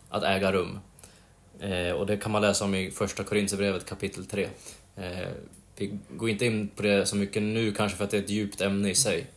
att 0.09 0.23
äga 0.23 0.51
rum. 0.51 0.79
Eh, 1.59 1.91
och 1.91 2.05
det 2.05 2.17
kan 2.17 2.31
man 2.31 2.41
läsa 2.41 2.65
om 2.65 2.75
i 2.75 2.91
Första 2.91 3.23
Korinthierbrevet 3.23 3.85
kapitel 3.85 4.25
3. 4.25 4.47
Eh, 4.95 5.27
vi 5.77 5.99
går 6.09 6.29
inte 6.29 6.45
in 6.45 6.67
på 6.67 6.83
det 6.83 7.05
så 7.05 7.15
mycket 7.15 7.41
nu 7.41 7.71
kanske 7.71 7.97
för 7.97 8.05
att 8.05 8.11
det 8.11 8.17
är 8.17 8.21
ett 8.21 8.29
djupt 8.29 8.61
ämne 8.61 8.89
i 8.89 8.95
sig. 8.95 9.27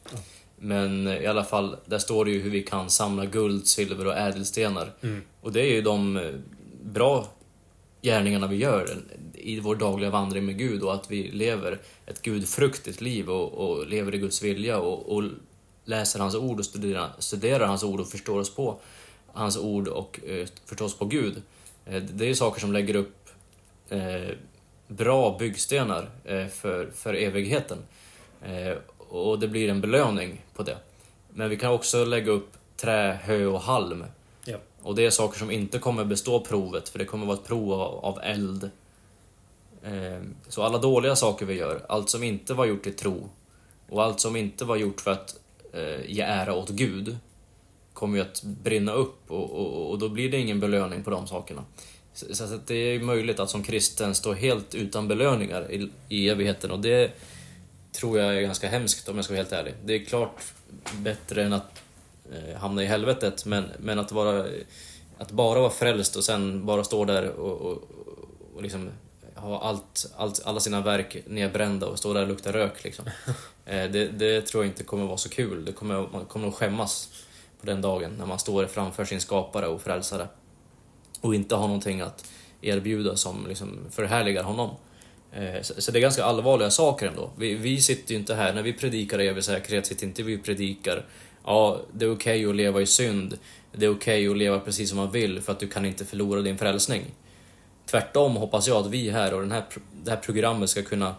Men 0.61 1.09
i 1.09 1.27
alla 1.27 1.45
fall, 1.45 1.77
där 1.87 1.99
står 1.99 2.25
det 2.25 2.31
ju 2.31 2.41
hur 2.41 2.51
vi 2.51 2.63
kan 2.63 2.91
samla 2.91 3.27
guld, 3.27 3.67
silver 3.67 4.07
och 4.07 4.17
ädelstenar. 4.17 4.93
Mm. 5.01 5.23
Och 5.41 5.53
det 5.53 5.61
är 5.61 5.73
ju 5.73 5.83
de 5.83 6.17
eh, 6.17 6.33
bra 6.83 7.29
gärningarna 8.03 8.47
vi 8.47 8.57
gör 8.57 8.97
i 9.35 9.61
vår 9.61 9.77
dagliga 9.77 10.11
vandring 10.11 10.47
med 10.47 10.59
Gud 10.59 10.83
och 10.83 10.95
att 10.95 11.11
vi 11.11 11.31
lever 11.31 11.79
ett 12.07 12.23
gudfruktigt 12.23 13.01
liv 13.01 13.31
och, 13.31 13.53
och 13.53 13.87
lever 13.87 14.15
i 14.15 14.19
Guds 14.19 14.43
vilja 14.43 14.79
och, 14.79 15.17
och, 15.17 15.25
läser 15.85 16.21
hans 16.21 16.35
ord 16.35 16.59
och 16.59 16.65
studerar, 16.65 17.11
studerar 17.19 17.67
hans 17.67 17.83
ord 17.83 18.01
och 18.01 18.09
förstår 18.09 18.39
oss 18.39 18.55
på 18.55 18.81
hans 19.33 19.57
ord 19.57 19.89
och 19.89 20.21
eh, 20.27 20.47
förstår 20.65 20.87
oss 20.87 20.99
på 20.99 21.05
Gud. 21.05 21.43
Eh, 21.87 22.03
det 22.03 22.25
är 22.25 22.29
ju 22.29 22.35
saker 22.35 22.61
som 22.61 22.73
lägger 22.73 22.97
upp 22.97 23.29
eh, 23.89 24.35
bra 24.89 25.37
byggstenar 25.39 26.09
eh, 26.25 26.47
för, 26.47 26.91
för 26.91 27.15
evigheten. 27.15 27.79
Och 29.09 29.39
det 29.39 29.49
blir 29.49 29.69
en 29.69 29.81
belöning 29.81 30.45
på 30.55 30.63
det. 30.63 30.77
Men 31.31 31.51
vi 31.51 31.57
kan 31.57 31.73
också 31.73 32.05
lägga 32.05 32.33
upp 32.33 32.53
trä, 32.77 33.19
hö 33.23 33.47
och 33.47 33.61
halm. 33.61 34.05
Ja. 34.45 34.57
Och 34.83 34.95
det 34.95 35.07
är 35.07 35.11
saker 35.11 35.39
som 35.39 35.51
inte 35.51 35.79
kommer 35.79 36.05
bestå 36.05 36.41
provet, 36.41 36.89
för 36.89 36.99
det 36.99 37.05
kommer 37.05 37.27
vara 37.27 37.37
ett 37.37 37.47
prov 37.47 37.73
av, 37.73 38.21
eld. 38.23 38.71
Ehm, 39.85 40.35
så 40.49 40.63
alla 40.63 40.79
dåliga 40.79 41.17
saker 41.17 41.47
vi 41.47 41.55
gör, 41.55 41.85
allt 41.89 42.11
som 42.11 42.23
inte 42.23 42.55
var 42.55 42.67
gjort 42.67 42.87
i 42.87 42.93
tro 42.93 43.29
och 43.89 44.03
allt 44.03 44.21
som 44.21 44.37
inte 44.37 44.65
var 44.65 44.77
gjort 44.77 45.01
för 45.01 45.11
att 45.11 45.41
eh, 45.73 46.11
ge 46.11 46.23
ära 46.23 46.55
åt 46.55 46.69
Gud 46.69 47.17
kommer 47.93 48.17
ju 48.17 48.23
att 48.23 48.43
brinna 48.43 48.93
upp 48.93 49.31
och, 49.31 49.51
och, 49.51 49.91
och 49.91 49.99
då 49.99 50.09
blir 50.09 50.31
det 50.31 50.39
ingen 50.39 50.61
belöning 50.61 51.05
på 51.05 51.11
de 51.11 51.27
sakerna. 51.27 51.65
Så, 52.15 52.35
så 52.35 52.59
det 52.67 52.75
är 52.75 53.01
möjligt 53.01 53.41
att 53.41 53.51
som 53.51 53.63
kristen 53.63 54.15
stå 54.15 54.33
helt 54.33 54.75
utan 54.75 55.09
belöningar 55.09 55.73
i, 55.73 55.91
i 56.09 56.29
evigheten 56.29 56.71
och 56.71 56.81
det 56.81 57.13
tror 57.99 58.19
jag 58.19 58.37
är 58.37 58.41
ganska 58.41 58.69
hemskt 58.69 59.09
om 59.09 59.17
jag 59.17 59.25
ska 59.25 59.35
vara 59.35 59.43
helt 59.43 59.53
ärlig. 59.53 59.75
Det 59.85 59.95
är 59.95 60.05
klart 60.05 60.43
bättre 60.99 61.43
än 61.43 61.53
att 61.53 61.83
eh, 62.33 62.61
hamna 62.61 62.83
i 62.83 62.87
helvetet, 62.87 63.45
men, 63.45 63.65
men 63.79 63.99
att, 63.99 64.13
vara, 64.13 64.47
att 65.19 65.31
bara 65.31 65.61
vara 65.61 65.71
frälst 65.71 66.17
och 66.17 66.25
sen 66.25 66.67
bara 66.67 66.85
stå 66.85 67.05
där 67.05 67.29
och, 67.29 67.61
och, 67.61 67.83
och 68.55 68.63
liksom 68.63 68.91
ha 69.35 69.61
allt, 69.61 70.13
allt, 70.17 70.43
alla 70.45 70.61
sina 70.61 70.81
verk 70.81 71.17
nedbrända 71.27 71.87
och 71.87 71.99
stå 71.99 72.13
där 72.13 72.23
och 72.23 72.29
lukta 72.29 72.53
rök. 72.53 72.85
Liksom. 72.85 73.05
Eh, 73.71 73.91
det, 73.91 74.09
det, 74.09 74.47
tror 74.47 74.65
jag 74.65 74.71
inte 74.71 74.85
kommer 74.85 75.07
vara 75.07 75.17
så 75.17 75.29
kul. 75.29 75.65
Det 75.65 75.73
kommer, 75.73 76.09
man 76.13 76.25
kommer 76.25 76.49
att 76.49 76.55
skämmas 76.55 77.09
på 77.61 77.67
den 77.67 77.81
dagen 77.81 78.15
när 78.19 78.27
man 78.27 78.39
står 78.39 78.67
framför 78.67 79.05
sin 79.05 79.21
skapare 79.21 79.67
och 79.67 79.83
frälsare 79.83 80.29
och 81.21 81.35
inte 81.35 81.55
har 81.55 81.67
någonting 81.67 82.01
att 82.01 82.31
erbjuda 82.61 83.17
som 83.17 83.47
liksom 83.49 83.79
förhärligar 83.91 84.43
honom. 84.43 84.71
Eh, 85.33 85.63
så 85.63 85.91
det 85.91 85.99
är 85.99 86.01
ganska 86.01 86.25
allvarliga 86.25 86.71
saker 86.71 87.07
ändå. 87.07 87.31
Vi, 87.39 87.55
vi 87.55 87.81
sitter 87.81 88.13
ju 88.13 88.19
inte 88.19 88.35
här, 88.35 88.53
när 88.53 88.63
vi 88.63 88.73
predikar 88.73 89.19
evig 89.19 89.45
säkerhet, 89.45 89.87
sitter 89.87 90.07
inte 90.07 90.23
vi 90.23 90.37
och 90.37 90.45
predikar 90.45 91.05
ja, 91.49 91.81
det 91.93 92.05
är 92.05 92.13
okej 92.13 92.47
okay 92.47 92.51
att 92.51 92.57
leva 92.57 92.81
i 92.81 92.87
synd, 92.87 93.39
det 93.73 93.87
är 93.87 93.91
okej 93.91 93.97
okay 93.97 94.29
att 94.29 94.39
leva 94.39 94.61
precis 94.61 94.89
som 94.89 94.99
man 94.99 95.11
vill 95.11 95.41
för 95.41 95.53
att 95.53 95.61
du 95.61 95.69
kan 95.69 95.85
inte 95.85 96.05
förlora 96.05 96.43
din 96.43 96.59
frälsning. 96.59 97.05
Tvärtom 97.87 98.37
hoppas 98.37 98.69
jag 98.69 98.77
att 98.77 98.91
vi 98.91 99.11
här 99.11 99.35
och 99.35 99.41
den 99.41 99.53
här, 99.53 99.65
det 100.05 100.11
här 100.11 100.19
programmet 100.19 100.71
ska 100.71 100.83
kunna 100.83 101.15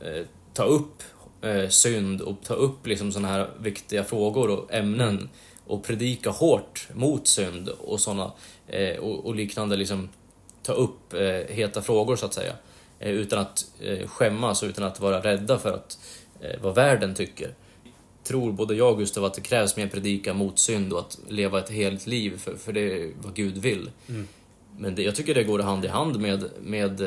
eh, 0.00 0.26
ta 0.52 0.64
upp 0.64 1.02
eh, 1.42 1.68
synd 1.68 2.20
och 2.20 2.36
ta 2.44 2.54
upp 2.54 2.86
liksom 2.86 3.12
sådana 3.12 3.28
här 3.28 3.50
viktiga 3.60 4.04
frågor 4.04 4.50
och 4.50 4.74
ämnen 4.74 5.28
och 5.66 5.84
predika 5.84 6.30
hårt 6.30 6.88
mot 6.92 7.26
synd 7.26 7.68
och 7.68 8.00
sådana 8.00 8.32
eh, 8.66 8.96
och, 8.96 9.26
och, 9.26 9.34
liknande 9.34 9.76
liksom 9.76 10.08
ta 10.62 10.72
upp 10.72 11.12
eh, 11.12 11.54
heta 11.54 11.82
frågor 11.82 12.16
så 12.16 12.26
att 12.26 12.34
säga. 12.34 12.52
Eh, 13.04 13.10
utan 13.10 13.38
att 13.38 13.66
eh, 13.80 14.08
skämmas 14.08 14.62
och 14.62 14.68
utan 14.68 14.84
att 14.84 15.00
vara 15.00 15.20
rädda 15.20 15.58
för 15.58 15.72
att, 15.72 15.98
eh, 16.40 16.60
vad 16.62 16.74
världen 16.74 17.14
tycker. 17.14 17.54
Tror 18.24 18.52
både 18.52 18.74
jag 18.74 18.92
och 18.92 18.98
Gustav 18.98 19.24
att 19.24 19.34
det 19.34 19.40
krävs 19.40 19.76
mer 19.76 19.88
predika 19.88 20.34
mot 20.34 20.58
synd 20.58 20.92
och 20.92 20.98
att 20.98 21.18
leva 21.28 21.58
ett 21.58 21.70
helt 21.70 22.06
liv, 22.06 22.38
för, 22.38 22.56
för 22.56 22.72
det 22.72 22.80
är 22.80 23.12
vad 23.22 23.34
Gud 23.34 23.58
vill. 23.58 23.90
Mm. 24.08 24.28
Men 24.78 24.94
det, 24.94 25.02
jag 25.02 25.14
tycker 25.14 25.34
det 25.34 25.44
går 25.44 25.58
hand 25.58 25.84
i 25.84 25.88
hand 25.88 26.20
med, 26.20 26.50
med 26.62 27.00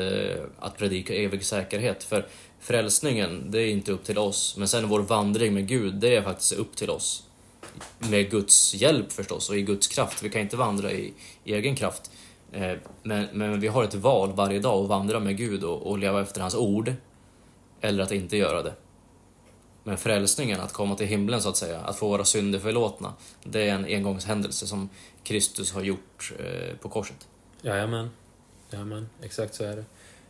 att 0.58 0.78
predika 0.78 1.14
evig 1.14 1.44
säkerhet. 1.44 2.04
För 2.04 2.26
frälsningen, 2.60 3.50
det 3.50 3.62
är 3.62 3.66
inte 3.66 3.92
upp 3.92 4.04
till 4.04 4.18
oss. 4.18 4.56
Men 4.58 4.68
sen 4.68 4.88
vår 4.88 5.00
vandring 5.00 5.54
med 5.54 5.68
Gud, 5.68 5.94
det 5.94 6.16
är 6.16 6.22
faktiskt 6.22 6.52
upp 6.52 6.76
till 6.76 6.90
oss. 6.90 7.22
Med 7.98 8.30
Guds 8.30 8.74
hjälp 8.74 9.12
förstås 9.12 9.50
och 9.50 9.56
i 9.56 9.62
Guds 9.62 9.86
kraft. 9.86 10.22
Vi 10.22 10.30
kan 10.30 10.40
inte 10.40 10.56
vandra 10.56 10.92
i, 10.92 11.12
i 11.44 11.54
egen 11.54 11.76
kraft. 11.76 12.10
Eh, 12.52 12.78
men, 13.02 13.28
men 13.32 13.60
vi 13.60 13.68
har 13.68 13.84
ett 13.84 13.94
val 13.94 14.32
varje 14.32 14.58
dag 14.58 14.82
att 14.82 14.88
vandra 14.88 15.20
med 15.20 15.36
Gud 15.36 15.64
och, 15.64 15.86
och 15.86 15.98
leva 15.98 16.22
efter 16.22 16.40
hans 16.40 16.54
ord. 16.54 16.92
Eller 17.80 18.02
att 18.02 18.12
inte 18.12 18.36
göra 18.36 18.62
det. 18.62 18.72
Men 19.84 19.96
frälsningen, 19.96 20.60
att 20.60 20.72
komma 20.72 20.94
till 20.94 21.06
himlen 21.06 21.42
så 21.42 21.48
att 21.48 21.56
säga, 21.56 21.80
att 21.80 21.98
få 21.98 22.08
våra 22.08 22.24
synder 22.24 22.58
förlåtna, 22.58 23.12
det 23.44 23.68
är 23.68 23.74
en 23.74 23.84
engångshändelse 23.84 24.66
som 24.66 24.88
Kristus 25.22 25.72
har 25.72 25.82
gjort 25.82 26.32
eh, 26.38 26.76
på 26.76 26.88
korset. 26.88 27.28
Jajamän. 27.62 28.10
Jajamän, 28.70 29.08
exakt 29.22 29.54
så 29.54 29.64
är 29.64 29.76
det. 29.76 29.84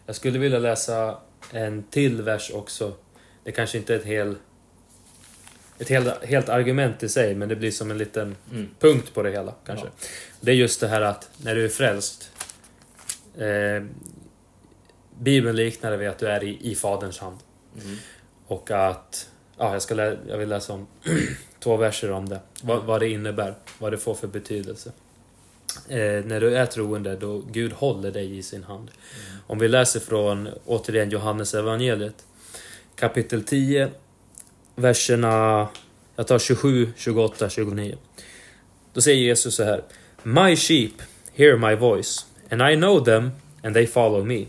Jag 0.06 0.16
skulle 0.16 0.38
vilja 0.38 0.58
läsa 0.58 1.18
en 1.52 1.82
till 1.82 2.22
vers 2.22 2.50
också. 2.54 2.92
Det 3.44 3.52
kanske 3.52 3.78
inte 3.78 3.94
är 3.94 3.98
ett, 3.98 4.04
hel, 4.04 4.36
ett 5.78 5.88
helt, 5.88 6.24
helt 6.24 6.48
argument 6.48 7.02
i 7.02 7.08
sig, 7.08 7.34
men 7.34 7.48
det 7.48 7.56
blir 7.56 7.70
som 7.70 7.90
en 7.90 7.98
liten 7.98 8.36
Mm. 8.52 8.68
punkt 8.78 9.14
på 9.14 9.22
det 9.22 9.30
hela. 9.30 9.54
kanske. 9.66 9.86
Ja. 9.86 9.92
Det 10.40 10.50
är 10.50 10.54
just 10.54 10.80
det 10.80 10.88
här 10.88 11.00
att 11.02 11.30
när 11.36 11.54
du 11.54 11.64
är 11.64 11.68
frälst. 11.68 12.30
Eh, 13.38 13.82
Bibeln 15.20 15.56
liknar 15.56 15.90
det 15.90 15.96
vid 15.96 16.08
att 16.08 16.18
du 16.18 16.26
är 16.28 16.44
i, 16.44 16.58
i 16.70 16.74
Faderns 16.74 17.18
hand. 17.18 17.36
Mm. 17.84 17.96
Och 18.46 18.70
att... 18.70 19.28
Ja, 19.58 19.72
jag, 19.72 19.82
ska 19.82 19.94
lä, 19.94 20.16
jag 20.28 20.38
vill 20.38 20.48
läsa 20.48 20.72
om 20.72 20.86
två 21.60 21.76
verser 21.76 22.10
om 22.10 22.28
det. 22.28 22.40
Vad, 22.62 22.84
vad 22.84 23.00
det 23.00 23.08
innebär. 23.08 23.54
Vad 23.78 23.92
det 23.92 23.98
får 23.98 24.14
för 24.14 24.26
betydelse. 24.26 24.92
Eh, 25.88 25.98
när 26.24 26.40
du 26.40 26.56
är 26.56 26.66
troende, 26.66 27.16
då 27.16 27.42
Gud 27.50 27.72
håller 27.72 28.10
dig 28.10 28.38
i 28.38 28.42
sin 28.42 28.64
hand. 28.64 28.90
Om 29.46 29.58
vi 29.58 29.68
läser 29.68 30.00
från, 30.00 30.48
återigen, 30.66 31.10
Johannes 31.10 31.54
evangeliet 31.54 32.24
Kapitel 32.96 33.44
10, 33.44 33.90
verserna... 34.78 35.68
Jag 36.16 36.26
tar 36.26 36.38
27, 36.38 36.92
28, 36.96 37.48
29. 37.48 37.94
Då 38.92 39.00
säger 39.00 39.22
Jesus 39.22 39.54
så 39.54 39.64
här. 39.64 39.82
My 40.22 40.56
sheep 40.56 40.92
hear 41.36 41.56
my 41.56 41.74
voice, 41.74 42.26
and 42.50 42.62
I 42.62 42.76
know 42.76 43.04
them, 43.04 43.30
and 43.62 43.74
they 43.74 43.86
follow 43.86 44.24
me. 44.24 44.46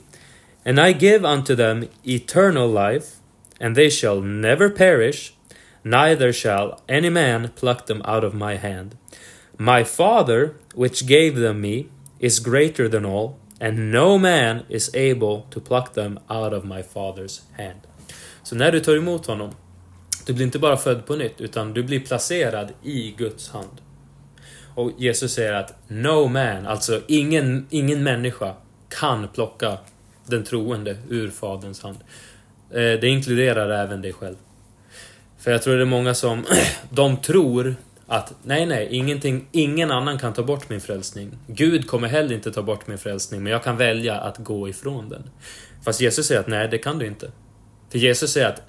And 0.65 0.79
I 0.79 0.93
give 0.93 1.27
unto 1.27 1.55
them 1.55 1.87
eternal 2.03 2.67
life, 2.69 3.05
and 3.59 3.75
they 3.75 3.89
shall 3.91 4.21
never 4.21 4.69
perish, 4.69 5.33
neither 5.83 6.33
shall 6.33 6.81
any 6.87 7.09
man 7.09 7.49
pluck 7.59 7.85
them 7.85 8.01
out 8.01 8.23
of 8.23 8.33
my 8.33 8.57
hand. 8.57 8.97
My 9.57 9.83
Father, 9.83 10.53
which 10.73 11.05
gave 11.07 11.35
them 11.35 11.61
me, 11.61 11.85
is 12.19 12.39
greater 12.39 12.89
than 12.89 13.05
all, 13.05 13.37
and 13.61 13.91
no 13.91 14.17
man 14.17 14.63
is 14.69 14.89
able 14.95 15.45
to 15.51 15.59
pluck 15.59 15.93
them 15.93 16.19
out 16.29 16.53
of 16.53 16.63
my 16.63 16.81
Father's 16.81 17.41
hand. 17.57 17.79
Så 18.43 18.55
när 18.55 18.71
du 18.71 18.79
tar 18.79 18.95
emot 18.95 19.25
honom, 19.25 19.51
du 20.29 20.33
blir 20.33 20.45
inte 20.45 20.59
bara 20.59 20.77
född 20.77 21.05
på 21.05 21.15
nytt, 21.15 21.41
utan 21.41 21.73
du 21.73 21.83
blir 21.83 21.99
placerad 21.99 22.71
i 22.83 23.11
Guds 23.17 23.49
hand. 23.49 23.81
Och 24.75 24.91
Jesus 24.97 25.33
säger 25.33 25.53
att 25.53 25.73
no 25.87 26.27
man, 26.27 26.67
alltså 26.67 27.01
ingen, 27.07 27.67
ingen 27.69 28.03
människa, 28.03 28.53
kan 28.89 29.27
plocka 29.27 29.77
den 30.25 30.43
troende 30.43 30.97
ur 31.09 31.29
Faderns 31.29 31.83
hand. 31.83 31.97
Eh, 32.71 32.75
det 32.75 33.07
inkluderar 33.07 33.69
även 33.69 34.01
dig 34.01 34.13
själv. 34.13 34.35
För 35.37 35.51
jag 35.51 35.61
tror 35.61 35.75
det 35.75 35.81
är 35.81 35.85
många 35.85 36.13
som, 36.13 36.45
de 36.89 37.17
tror 37.17 37.75
att 38.07 38.33
nej, 38.43 38.65
nej, 38.65 38.87
ingenting, 38.91 39.47
ingen 39.51 39.91
annan 39.91 40.19
kan 40.19 40.33
ta 40.33 40.43
bort 40.43 40.69
min 40.69 40.81
frälsning. 40.81 41.37
Gud 41.47 41.87
kommer 41.87 42.07
heller 42.07 42.35
inte 42.35 42.51
ta 42.51 42.61
bort 42.61 42.87
min 42.87 42.97
frälsning, 42.97 43.43
men 43.43 43.51
jag 43.51 43.63
kan 43.63 43.77
välja 43.77 44.19
att 44.19 44.37
gå 44.37 44.69
ifrån 44.69 45.09
den. 45.09 45.29
Fast 45.85 46.01
Jesus 46.01 46.27
säger 46.27 46.41
att 46.41 46.47
nej, 46.47 46.67
det 46.67 46.77
kan 46.77 46.99
du 46.99 47.07
inte. 47.07 47.31
För 47.91 47.99
Jesus 47.99 48.31
säger 48.31 48.47
att 48.47 48.68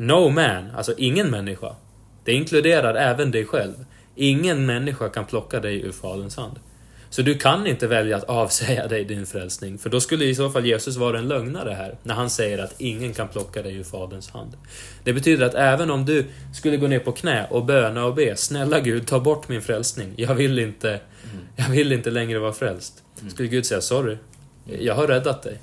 no 0.00 0.30
man, 0.30 0.70
alltså 0.76 0.94
ingen 0.96 1.30
människa, 1.30 1.76
det 2.24 2.32
inkluderar 2.32 2.94
även 2.94 3.30
dig 3.30 3.44
själv. 3.44 3.74
Ingen 4.14 4.66
människa 4.66 5.08
kan 5.08 5.24
plocka 5.24 5.60
dig 5.60 5.82
ur 5.82 5.92
Faderns 5.92 6.36
hand. 6.36 6.58
Så 7.10 7.22
du 7.22 7.34
kan 7.34 7.66
inte 7.66 7.86
välja 7.86 8.16
att 8.16 8.24
avsäga 8.24 8.86
dig 8.86 9.04
din 9.04 9.26
frälsning, 9.26 9.78
för 9.78 9.90
då 9.90 10.00
skulle 10.00 10.24
i 10.24 10.34
så 10.34 10.50
fall 10.50 10.66
Jesus 10.66 10.96
vara 10.96 11.18
en 11.18 11.28
lögnare 11.28 11.70
här, 11.70 11.94
när 12.02 12.14
han 12.14 12.30
säger 12.30 12.58
att 12.58 12.80
ingen 12.80 13.14
kan 13.14 13.28
plocka 13.28 13.62
dig 13.62 13.74
ur 13.74 13.84
Faderns 13.84 14.30
hand. 14.30 14.56
Det 15.04 15.12
betyder 15.12 15.46
att 15.46 15.54
även 15.54 15.90
om 15.90 16.04
du 16.04 16.24
skulle 16.54 16.76
gå 16.76 16.86
ner 16.86 16.98
på 16.98 17.12
knä 17.12 17.46
och 17.50 17.64
böna 17.64 18.04
och 18.04 18.14
be, 18.14 18.36
snälla 18.36 18.80
Gud, 18.80 19.06
ta 19.06 19.20
bort 19.20 19.48
min 19.48 19.62
frälsning. 19.62 20.14
Jag 20.16 20.34
vill 20.34 20.58
inte, 20.58 21.00
jag 21.56 21.68
vill 21.68 21.92
inte 21.92 22.10
längre 22.10 22.38
vara 22.38 22.52
frälst. 22.52 23.02
Skulle 23.28 23.48
Gud 23.48 23.66
säga, 23.66 23.80
sorry, 23.80 24.16
jag 24.64 24.94
har 24.94 25.06
räddat 25.06 25.42
dig. 25.42 25.58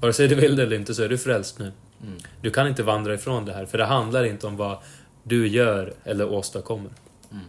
Vare 0.00 0.12
sig 0.12 0.28
du 0.28 0.34
vill 0.34 0.56
det 0.56 0.62
eller 0.62 0.76
inte 0.76 0.94
så 0.94 1.02
är 1.02 1.08
du 1.08 1.18
frälst 1.18 1.58
nu. 1.58 1.72
Mm. 2.02 2.18
Du 2.40 2.50
kan 2.50 2.68
inte 2.68 2.82
vandra 2.82 3.14
ifrån 3.14 3.44
det 3.44 3.52
här, 3.52 3.66
för 3.66 3.78
det 3.78 3.84
handlar 3.84 4.24
inte 4.24 4.46
om 4.46 4.56
vad 4.56 4.78
du 5.22 5.48
gör 5.48 5.94
eller 6.04 6.28
åstadkommer. 6.28 6.90
Mm. 7.30 7.44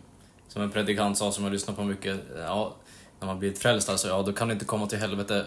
Som 0.48 0.62
en 0.62 0.72
predikant 0.72 1.18
sa 1.18 1.32
som 1.32 1.44
jag 1.44 1.54
lyssnar 1.54 1.76
på 1.76 1.84
mycket, 1.84 2.20
ja, 2.38 2.76
när 3.20 3.28
man 3.28 3.40
blivit 3.40 3.60
frälst 3.60 3.90
alltså, 3.90 4.08
ja 4.08 4.22
då 4.22 4.34
kan 4.34 4.48
du 4.48 4.54
inte 4.54 4.66
komma 4.66 4.88
till 4.88 5.00
helvete 5.00 5.46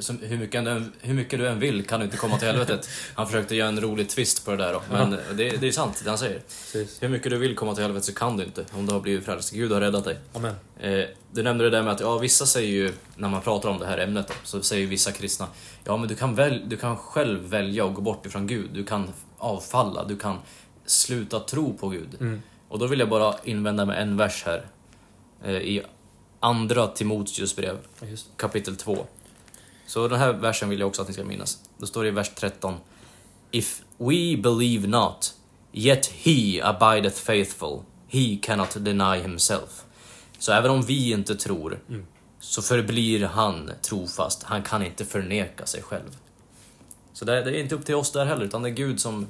som, 0.00 0.18
hur, 0.22 0.38
mycket, 0.38 0.64
du 0.64 0.70
än- 0.70 0.92
hur 1.00 1.14
mycket 1.14 1.38
du 1.38 1.48
än 1.48 1.58
vill 1.58 1.86
kan 1.86 2.00
du 2.00 2.04
inte 2.04 2.16
komma 2.16 2.38
till 2.38 2.48
helvetet. 2.48 2.88
Han 3.14 3.26
försökte 3.26 3.54
göra 3.56 3.68
en 3.68 3.80
rolig 3.80 4.08
twist 4.08 4.44
på 4.44 4.50
det 4.50 4.56
där 4.56 4.72
då, 4.72 4.82
men 4.90 5.10
det, 5.10 5.50
det 5.60 5.68
är 5.68 5.72
sant 5.72 6.00
det 6.04 6.10
han 6.10 6.18
säger. 6.18 6.38
Precis. 6.38 7.02
Hur 7.02 7.08
mycket 7.08 7.30
du 7.30 7.38
vill 7.38 7.54
komma 7.56 7.74
till 7.74 7.82
helvetet 7.82 8.04
så 8.04 8.14
kan 8.14 8.36
du 8.36 8.44
inte 8.44 8.64
om 8.72 8.86
du 8.86 8.92
har 8.92 9.00
blivit 9.00 9.24
frälst. 9.24 9.50
Gud 9.52 9.72
har 9.72 9.80
räddat 9.80 10.04
dig. 10.04 10.16
Amen. 10.32 10.54
Eh, 10.80 11.04
du 11.32 11.42
nämnde 11.42 11.64
det 11.64 11.70
där 11.70 11.82
med 11.82 11.92
att 11.92 12.00
ja, 12.00 12.18
vissa 12.18 12.46
säger 12.46 12.68
ju, 12.68 12.92
när 13.16 13.28
man 13.28 13.42
pratar 13.42 13.68
om 13.68 13.78
det 13.78 13.86
här 13.86 13.98
ämnet 13.98 14.28
då, 14.28 14.34
så 14.44 14.62
säger 14.62 14.86
vissa 14.86 15.12
kristna 15.12 15.46
Ja, 15.84 15.96
men 15.96 16.08
du 16.08 16.14
kan, 16.14 16.34
väl, 16.34 16.68
du 16.68 16.76
kan 16.76 16.96
själv 16.96 17.40
välja 17.48 17.86
att 17.86 17.94
gå 17.94 18.00
bort 18.02 18.26
ifrån 18.26 18.46
Gud. 18.46 18.70
Du 18.74 18.84
kan 18.84 19.08
avfalla, 19.38 20.04
du 20.04 20.16
kan 20.16 20.38
sluta 20.86 21.40
tro 21.40 21.76
på 21.76 21.88
Gud. 21.88 22.08
Mm. 22.20 22.42
Och 22.68 22.78
då 22.78 22.86
vill 22.86 22.98
jag 22.98 23.08
bara 23.08 23.34
invända 23.44 23.84
med 23.84 24.02
en 24.02 24.16
vers 24.16 24.42
här. 24.46 24.66
Eh, 25.44 25.50
I 25.56 25.82
andra 26.40 26.86
Timoteus 26.86 27.56
brev, 27.56 27.76
kapitel 28.36 28.76
2. 28.76 29.06
Så 29.86 30.08
den 30.08 30.18
här 30.18 30.32
versen 30.32 30.68
vill 30.68 30.80
jag 30.80 30.86
också 30.88 31.02
att 31.02 31.08
ni 31.08 31.14
ska 31.14 31.24
minnas. 31.24 31.58
Då 31.78 31.86
står 31.86 32.02
det 32.02 32.08
i 32.08 32.12
vers 32.12 32.30
13. 32.34 32.74
If 33.50 33.82
we 33.98 34.36
believe 34.36 34.88
not, 34.88 35.34
yet 35.72 36.06
he 36.06 36.60
abideth 36.62 37.16
faithful, 37.16 37.78
he 38.08 38.38
cannot 38.42 38.84
deny 38.84 39.22
himself. 39.22 39.84
Så 40.38 40.52
även 40.52 40.70
om 40.70 40.82
vi 40.82 41.12
inte 41.12 41.34
tror, 41.36 41.80
Mm. 41.88 42.06
så 42.40 42.62
förblir 42.62 43.24
han 43.24 43.70
trofast. 43.82 44.42
Han 44.42 44.62
kan 44.62 44.82
inte 44.82 45.04
förneka 45.04 45.66
sig 45.66 45.82
själv. 45.82 46.16
Så 47.12 47.24
det, 47.24 47.38
är 47.38 47.52
inte 47.54 47.74
upp 47.74 47.86
till 47.86 47.94
oss 47.94 48.12
där 48.12 48.24
heller, 48.26 48.44
utan 48.44 48.62
det 48.62 48.68
är 48.68 48.74
Gud 48.74 49.00
som 49.00 49.26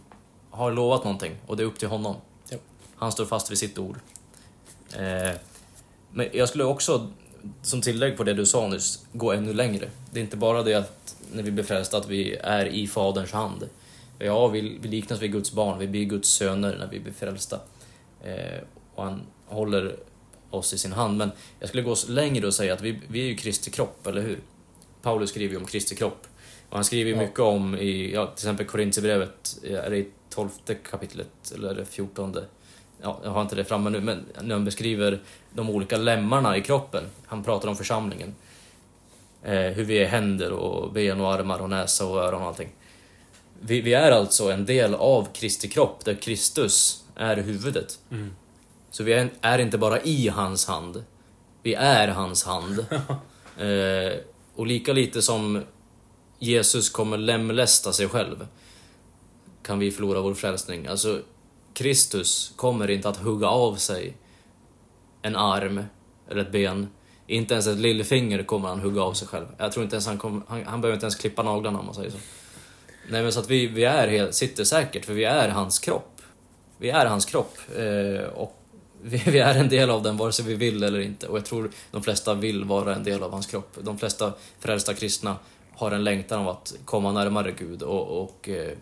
har 0.51 0.73
lovat 0.73 1.05
någonting 1.05 1.37
och 1.47 1.57
det 1.57 1.63
är 1.63 1.67
upp 1.67 1.79
till 1.79 1.89
honom. 1.89 2.17
Ja. 2.49 2.59
Han 2.97 3.13
står 3.13 3.25
fast 3.25 3.51
vid 3.51 3.59
sitt 3.59 3.79
ord. 3.79 3.97
Eh, 4.93 5.31
men 6.13 6.29
jag 6.33 6.49
skulle 6.49 6.65
också, 6.65 7.09
som 7.63 7.81
tillägg 7.81 8.17
på 8.17 8.25
det 8.25 8.35
du 8.35 8.47
sa 8.47 8.69
nyss, 8.69 9.07
gå 9.13 9.33
ännu 9.33 9.53
längre. 9.53 9.91
Det 10.13 10.21
är 10.21 10.25
inte 10.25 10.37
bara 10.37 10.63
det 10.63 10.75
att 10.75 11.17
när 11.33 11.43
vi 11.43 11.51
blir 11.51 11.65
frälsta 11.65 11.97
att 11.97 12.09
vi 12.09 12.35
är 12.35 12.67
i 12.67 12.87
Faderns 12.87 13.33
hand. 13.33 13.69
Ja, 14.19 14.49
vi, 14.49 14.79
vi 14.81 14.89
liknas 14.89 15.23
vid 15.23 15.33
Guds 15.33 15.53
barn, 15.53 15.79
vi 15.79 15.87
blir 15.89 16.05
Guds 16.05 16.29
söner 16.29 16.77
när 16.79 16.87
vi 16.91 17.01
blir 17.01 17.13
frälsta. 17.13 17.61
Eh, 18.25 18.63
och 18.95 19.05
han 19.05 19.23
håller 19.47 19.97
oss 20.51 20.75
i 20.75 20.79
sin 20.79 20.93
hand. 20.93 21.17
Men 21.19 21.31
jag 21.61 21.69
skulle 21.69 21.83
gå 21.83 21.97
längre 22.09 22.47
och 22.47 22.55
säga 22.55 22.73
att 22.75 22.81
vi, 22.83 23.01
vi 23.09 23.21
är 23.21 23.27
ju 23.27 23.37
Kristi 23.37 23.71
kropp, 23.71 24.07
eller 24.07 24.23
hur? 24.23 24.39
Paulus 25.03 25.31
skriver 25.31 25.53
ju 25.55 25.61
om 25.61 25.67
Kristi 25.67 25.95
kropp. 25.95 26.27
Och 26.69 26.77
han 26.77 26.85
skriver 26.85 27.11
ju 27.11 27.17
Ja. 27.17 27.23
mycket 27.23 27.41
om, 27.41 27.75
i, 27.75 28.13
ja, 28.15 28.27
till 28.27 28.33
exempel 28.45 28.67
Korintierbrevet, 28.67 29.59
är 29.65 29.91
det 29.91 29.97
i 29.97 30.09
tolfte 30.31 30.75
kapitlet, 30.75 31.53
eller 31.55 31.69
är 31.71 31.75
det? 31.75 31.85
Ja, 33.05 33.21
jag 33.25 33.31
har 33.31 33.43
inte 33.43 33.57
det 33.57 33.65
framme 33.65 33.91
nu, 33.91 34.01
men 34.01 34.25
när 34.43 34.55
han 34.55 34.65
beskriver 34.65 35.21
de 35.51 35.71
olika 35.71 35.97
lemmarna 35.97 36.57
i 36.57 36.61
kroppen. 36.61 37.05
Han 37.27 37.45
pratar 37.45 37.69
om 37.69 37.77
församlingen. 37.77 38.35
Eh, 39.43 39.55
hur 39.55 39.85
vi 39.85 39.99
är 39.99 40.07
händer 40.07 40.53
och 40.53 40.93
ben 40.93 41.21
och 41.21 41.33
armar 41.33 41.59
och 41.59 41.71
näsa 41.71 42.07
och 42.07 42.19
öron 42.19 42.43
och 42.43 42.49
allting. 42.49 42.69
Vi, 43.61 43.81
vi 43.81 43.95
är 43.95 44.11
alltså 44.11 44.51
en 44.53 44.67
del 44.67 44.95
av 44.95 45.29
Kristi 45.33 45.69
kropp, 45.69 46.05
där 46.05 46.15
Kristus 46.15 47.05
är 47.17 47.37
huvudet. 47.37 47.99
Mm. 48.11 48.31
Så 48.91 49.03
vi 49.05 49.13
är, 49.13 49.31
är 49.41 49.59
inte 49.59 49.79
bara 49.79 50.01
i 50.01 50.29
hans 50.29 50.67
hand, 50.67 51.05
vi 51.63 51.75
är 51.75 52.09
hans 52.09 52.45
hand. 52.45 52.79
eh, 53.59 54.19
och 54.55 54.67
lika 54.67 54.93
lite 54.93 55.23
som 55.23 55.63
Jesus 56.39 56.91
kommer 56.91 57.19
lemlästa 57.19 57.93
sig 57.93 58.09
själv 58.09 58.47
kan 59.63 59.79
vi 59.79 59.91
förlora 59.91 60.21
vår 60.21 60.35
frälsning. 60.35 60.87
Alltså, 60.87 61.21
Kristus 61.75 62.53
kommer 62.57 62.91
inte 62.91 63.09
att 63.09 63.17
hugga 63.17 63.49
av 63.49 63.77
sig 63.77 64.17
en 65.23 65.37
arm 65.37 65.85
eller 66.31 66.43
ett 66.43 66.53
ben. 66.53 66.89
Inte 67.27 67.55
ens 67.55 67.67
ett 67.67 67.79
lillfinger 67.79 68.43
kommer 68.43 68.69
han 68.69 68.81
hugga 68.81 69.03
av 69.03 69.13
sig 69.13 69.29
själv. 69.29 69.47
Jag 69.59 69.73
tror 69.73 69.85
inte 69.85 69.97
ens 69.97 70.07
han 70.07 70.19
kommer, 70.19 70.43
han, 70.49 70.65
han 70.67 70.81
behöver 70.81 70.95
inte 70.95 71.05
ens 71.05 71.15
klippa 71.15 71.43
naglarna 71.43 71.79
om 71.79 71.87
man 71.87 71.95
säger 71.95 72.11
så. 72.11 72.19
Nej 73.11 73.23
men 73.23 73.33
så 73.33 73.41
att 73.41 73.51
vi, 73.51 73.67
vi 73.67 73.85
är 73.85 74.09
helt, 74.09 74.35
sitter 74.35 74.65
säkert, 74.65 75.05
för 75.05 75.13
vi 75.15 75.25
är 75.25 75.49
hans 75.49 75.79
kropp. 75.79 76.23
Vi 76.79 76.91
är 76.91 77.07
hans 77.07 77.25
kropp. 77.25 77.59
Eh, 77.77 78.29
och 78.29 78.57
vi, 79.03 79.23
vi 79.27 79.39
är 79.39 79.55
en 79.55 79.69
del 79.69 79.91
av 79.91 80.03
den 80.03 80.17
vare 80.17 80.33
sig 80.33 80.45
vi 80.45 80.55
vill 80.55 80.83
eller 80.83 81.01
inte. 81.01 81.27
Och 81.27 81.39
jag 81.39 81.45
tror 81.45 81.71
de 81.91 82.03
flesta 82.03 82.35
vill 82.35 82.65
vara 82.65 82.95
en 82.95 83.05
del 83.05 83.23
av 83.23 83.33
hans 83.33 83.47
kropp. 83.47 83.79
De 83.81 83.99
flesta 83.99 84.33
frälsta 84.59 84.95
kristna 84.95 85.37
har 85.73 85.91
en 85.91 86.05
längtan 86.05 86.41
av 86.41 86.49
att 86.49 86.75
komma 86.85 87.13
närmare 87.13 87.53
Gud 87.53 87.83
och, 87.83 88.23
och 88.23 88.49
eh, 88.49 88.73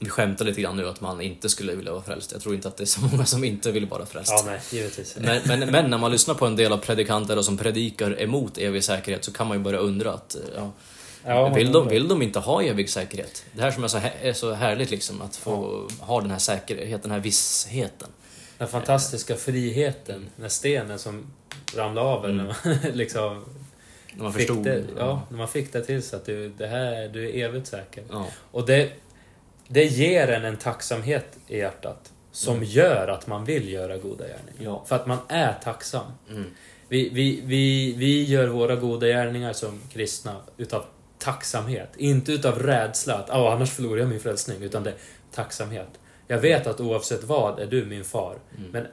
vi 0.00 0.08
skämtar 0.08 0.44
lite 0.44 0.60
grann 0.60 0.76
nu 0.76 0.88
att 0.88 1.00
man 1.00 1.20
inte 1.20 1.48
skulle 1.48 1.74
vilja 1.74 1.92
vara 1.92 2.02
frälst. 2.02 2.32
Jag 2.32 2.40
tror 2.42 2.54
inte 2.54 2.68
att 2.68 2.76
det 2.76 2.84
är 2.84 2.86
så 2.86 3.00
många 3.00 3.24
som 3.24 3.44
inte 3.44 3.72
vill 3.72 3.86
vara 3.86 4.06
frälst. 4.06 4.32
Ja, 4.36 4.42
nej, 4.46 4.60
givetvis. 4.70 5.16
Men, 5.20 5.42
men, 5.46 5.70
men 5.70 5.90
när 5.90 5.98
man 5.98 6.12
lyssnar 6.12 6.34
på 6.34 6.46
en 6.46 6.56
del 6.56 6.72
av 6.72 6.78
predikanter 6.78 7.38
och 7.38 7.44
som 7.44 7.56
predikar 7.56 8.22
emot 8.22 8.58
evig 8.58 8.84
säkerhet 8.84 9.24
så 9.24 9.32
kan 9.32 9.46
man 9.46 9.56
ju 9.56 9.62
börja 9.64 9.78
undra 9.78 10.12
att 10.12 10.36
ja, 10.56 10.72
Ja, 11.24 11.48
vill, 11.48 11.72
de, 11.72 11.88
vill 11.88 12.08
de 12.08 12.22
inte 12.22 12.38
ha 12.38 12.62
evig 12.62 12.90
säkerhet? 12.90 13.44
Det 13.52 13.62
här 13.62 13.70
som 13.70 13.84
är 13.84 13.88
så, 13.88 13.98
här, 13.98 14.12
är 14.22 14.32
så 14.32 14.52
härligt 14.52 14.90
liksom, 14.90 15.22
att 15.22 15.36
få 15.36 15.88
ha 16.00 16.20
den 16.20 16.30
här 16.30 16.38
säkerheten, 16.38 17.00
den 17.02 17.10
här 17.10 17.20
vissheten. 17.20 18.08
Den 18.58 18.68
fantastiska 18.68 19.36
friheten, 19.36 20.26
när 20.36 20.48
stenen 20.48 20.98
som 20.98 21.26
ramlade 21.76 22.06
av 22.08 22.24
Mm. 22.24 22.36
när 22.36 22.44
man 22.44 22.76
liksom 22.92 23.44
När 24.14 24.22
man 24.22 24.32
fick 24.32 24.46
förstod. 24.46 24.64
det, 24.64 24.84
ja, 24.98 25.22
när 25.30 25.38
man 25.38 25.48
fick 25.48 25.72
det 25.72 25.84
till 25.84 26.02
sig 26.02 26.16
att 26.16 26.26
du, 26.26 26.48
det 26.48 26.66
här, 26.66 27.08
du 27.08 27.28
är 27.30 27.44
evigt 27.48 27.66
säker. 27.66 28.04
Ja. 28.10 28.26
Och 28.50 28.66
det, 28.66 28.90
det 29.72 29.84
ger 29.84 30.28
en 30.28 30.44
en 30.44 30.56
tacksamhet 30.56 31.38
i 31.46 31.58
hjärtat 31.58 32.12
som 32.32 32.64
gör 32.64 33.08
att 33.08 33.26
man 33.26 33.44
vill 33.44 33.72
göra 33.72 33.98
goda 33.98 34.24
gärningar. 34.24 34.52
Mm. 34.58 34.64
Ja. 34.64 34.84
För 34.86 34.96
att 34.96 35.06
man 35.06 35.18
är 35.28 35.52
tacksam. 35.52 36.06
Mm. 36.30 36.44
Vi, 36.88 37.08
vi, 37.08 37.40
vi, 37.44 37.94
vi 37.96 38.24
gör 38.24 38.48
våra 38.48 38.76
goda 38.76 39.06
gärningar 39.06 39.52
som 39.52 39.80
kristna 39.92 40.36
utav 40.56 40.84
tacksamhet. 41.18 41.88
Inte 41.96 42.32
utav 42.32 42.58
rädsla 42.58 43.14
att 43.14 43.30
oh, 43.30 43.52
annars 43.52 43.70
förlorar 43.70 44.00
jag 44.00 44.08
min 44.08 44.20
frälsning. 44.20 44.62
Utan 44.62 44.82
det 44.82 44.90
är 44.90 44.96
tacksamhet. 45.32 45.88
Jag 46.26 46.38
vet 46.38 46.66
att 46.66 46.80
oavsett 46.80 47.24
vad 47.24 47.58
är 47.58 47.66
du 47.66 47.84
min 47.84 48.04
far. 48.04 48.36
Mm. 48.58 48.70
Men 48.70 48.86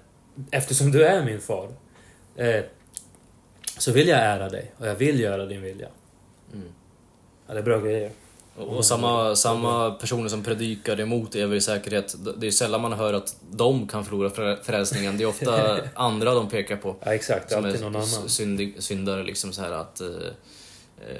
eftersom 0.52 0.92
du 0.92 1.06
är 1.06 1.26
min 1.26 1.42
far 1.42 1.70
eh, 2.36 2.64
så 3.78 3.92
vill 3.92 4.08
jag 4.08 4.20
ära 4.20 4.50
dig 4.50 4.72
och 4.78 4.88
jag 4.88 4.96
vill 4.96 5.20
göra 5.20 5.46
din 5.46 5.62
vilja. 5.62 5.88
Mm. 6.54 6.68
Ja, 7.48 7.54
det 7.54 7.60
är 7.60 7.64
bra 7.64 7.80
grejer. 7.80 8.12
Och, 8.58 8.86
samma, 8.86 9.36
samma 9.36 9.92
personer 9.92 10.30
som 10.30 10.44
predikar 10.44 11.00
emot 11.00 11.36
evig 11.36 11.64
säkerhet, 11.64 12.16
det 12.38 12.48
är 12.48 12.52
sällan 12.52 12.82
man 12.82 12.94
hör 12.94 13.14
att 13.14 13.36
de 13.52 13.88
kan 13.88 14.06
förlora 14.06 14.30
frä- 14.30 14.64
frälsningen. 14.64 15.18
Det 15.18 15.24
är 15.24 15.28
ofta 15.28 15.80
andra 15.94 16.34
de 16.34 16.50
pekar 16.50 16.76
på. 16.78 16.96
Ja, 17.06 17.14
exakt. 17.14 17.52
Som 17.52 17.66
alltid 17.66 17.82
någon 17.82 17.96
är 17.96 18.00
annan. 18.00 18.30
syndig, 18.30 18.76
syndare 18.84 19.24
liksom 19.24 19.54
så 19.54 19.62
här 19.62 19.72
att... 19.72 20.02
Eh, 20.02 20.08
eh, 20.08 21.16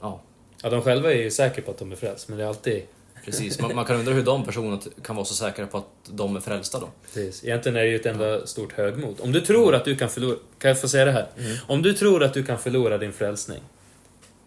ja, 0.00 0.20
Ja, 0.62 0.70
de 0.70 0.82
själva 0.82 1.12
är 1.12 1.16
ju 1.16 1.30
säkra 1.30 1.62
på 1.64 1.70
att 1.70 1.78
de 1.78 1.92
är 1.92 1.96
frälst, 1.96 2.28
men 2.28 2.38
det 2.38 2.44
är 2.44 2.48
alltid... 2.48 2.82
precis. 3.24 3.60
Man, 3.60 3.74
man 3.74 3.84
kan 3.84 3.96
undra 3.96 4.12
hur 4.12 4.22
de 4.22 4.44
personerna 4.44 4.78
kan 5.02 5.16
vara 5.16 5.26
så 5.26 5.34
säkra 5.34 5.66
på 5.66 5.78
att 5.78 5.84
de 6.10 6.36
är 6.36 6.40
frälsta 6.40 6.78
då. 6.80 6.88
Precis. 7.04 7.44
Egentligen 7.44 7.76
är 7.76 7.80
det 7.82 7.88
ju 7.88 7.96
ett 7.96 8.06
enda 8.06 8.46
stort 8.46 8.72
högmod. 8.72 9.14
Om 9.20 9.32
du 9.32 9.40
tror 9.40 9.74
att 9.74 9.84
du 9.84 9.96
kan 9.96 10.08
förlora... 10.08 10.36
Kan 10.58 10.68
jag 10.68 10.80
få 10.80 10.88
säga 10.88 11.04
det 11.04 11.10
här? 11.12 11.26
Om 11.66 11.82
du 11.82 11.92
tror 11.94 12.24
att 12.24 12.34
du 12.34 12.44
kan 12.44 12.58
förlora 12.58 12.98
din 12.98 13.12
frälsning, 13.12 13.60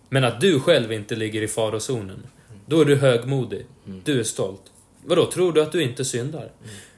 men 0.09 0.23
att 0.23 0.41
du 0.41 0.59
själv 0.59 0.91
inte 0.91 1.15
ligger 1.15 1.41
i 1.41 1.47
farozonen, 1.47 2.27
då 2.65 2.81
är 2.81 2.85
du 2.85 2.95
högmodig. 2.95 3.65
Mm. 3.87 4.01
Du 4.05 4.19
är 4.19 4.23
stolt. 4.23 4.61
Vadå, 5.05 5.31
tror 5.31 5.53
du 5.53 5.61
att 5.61 5.71
du 5.71 5.83
inte 5.83 6.05
syndar? 6.05 6.51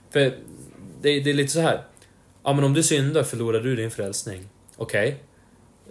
För 0.10 0.20
det, 1.02 1.20
det 1.20 1.30
är 1.30 1.34
lite 1.34 1.54
så 1.54 1.60
här. 1.60 1.84
Ja, 2.44 2.54
men 2.54 2.64
om 2.64 2.74
du 2.74 2.84
syndar 2.84 3.24
förlorar 3.24 3.60
du 3.60 3.76
din 3.76 3.92
frälsning. 3.92 4.48
Okej. 4.76 5.24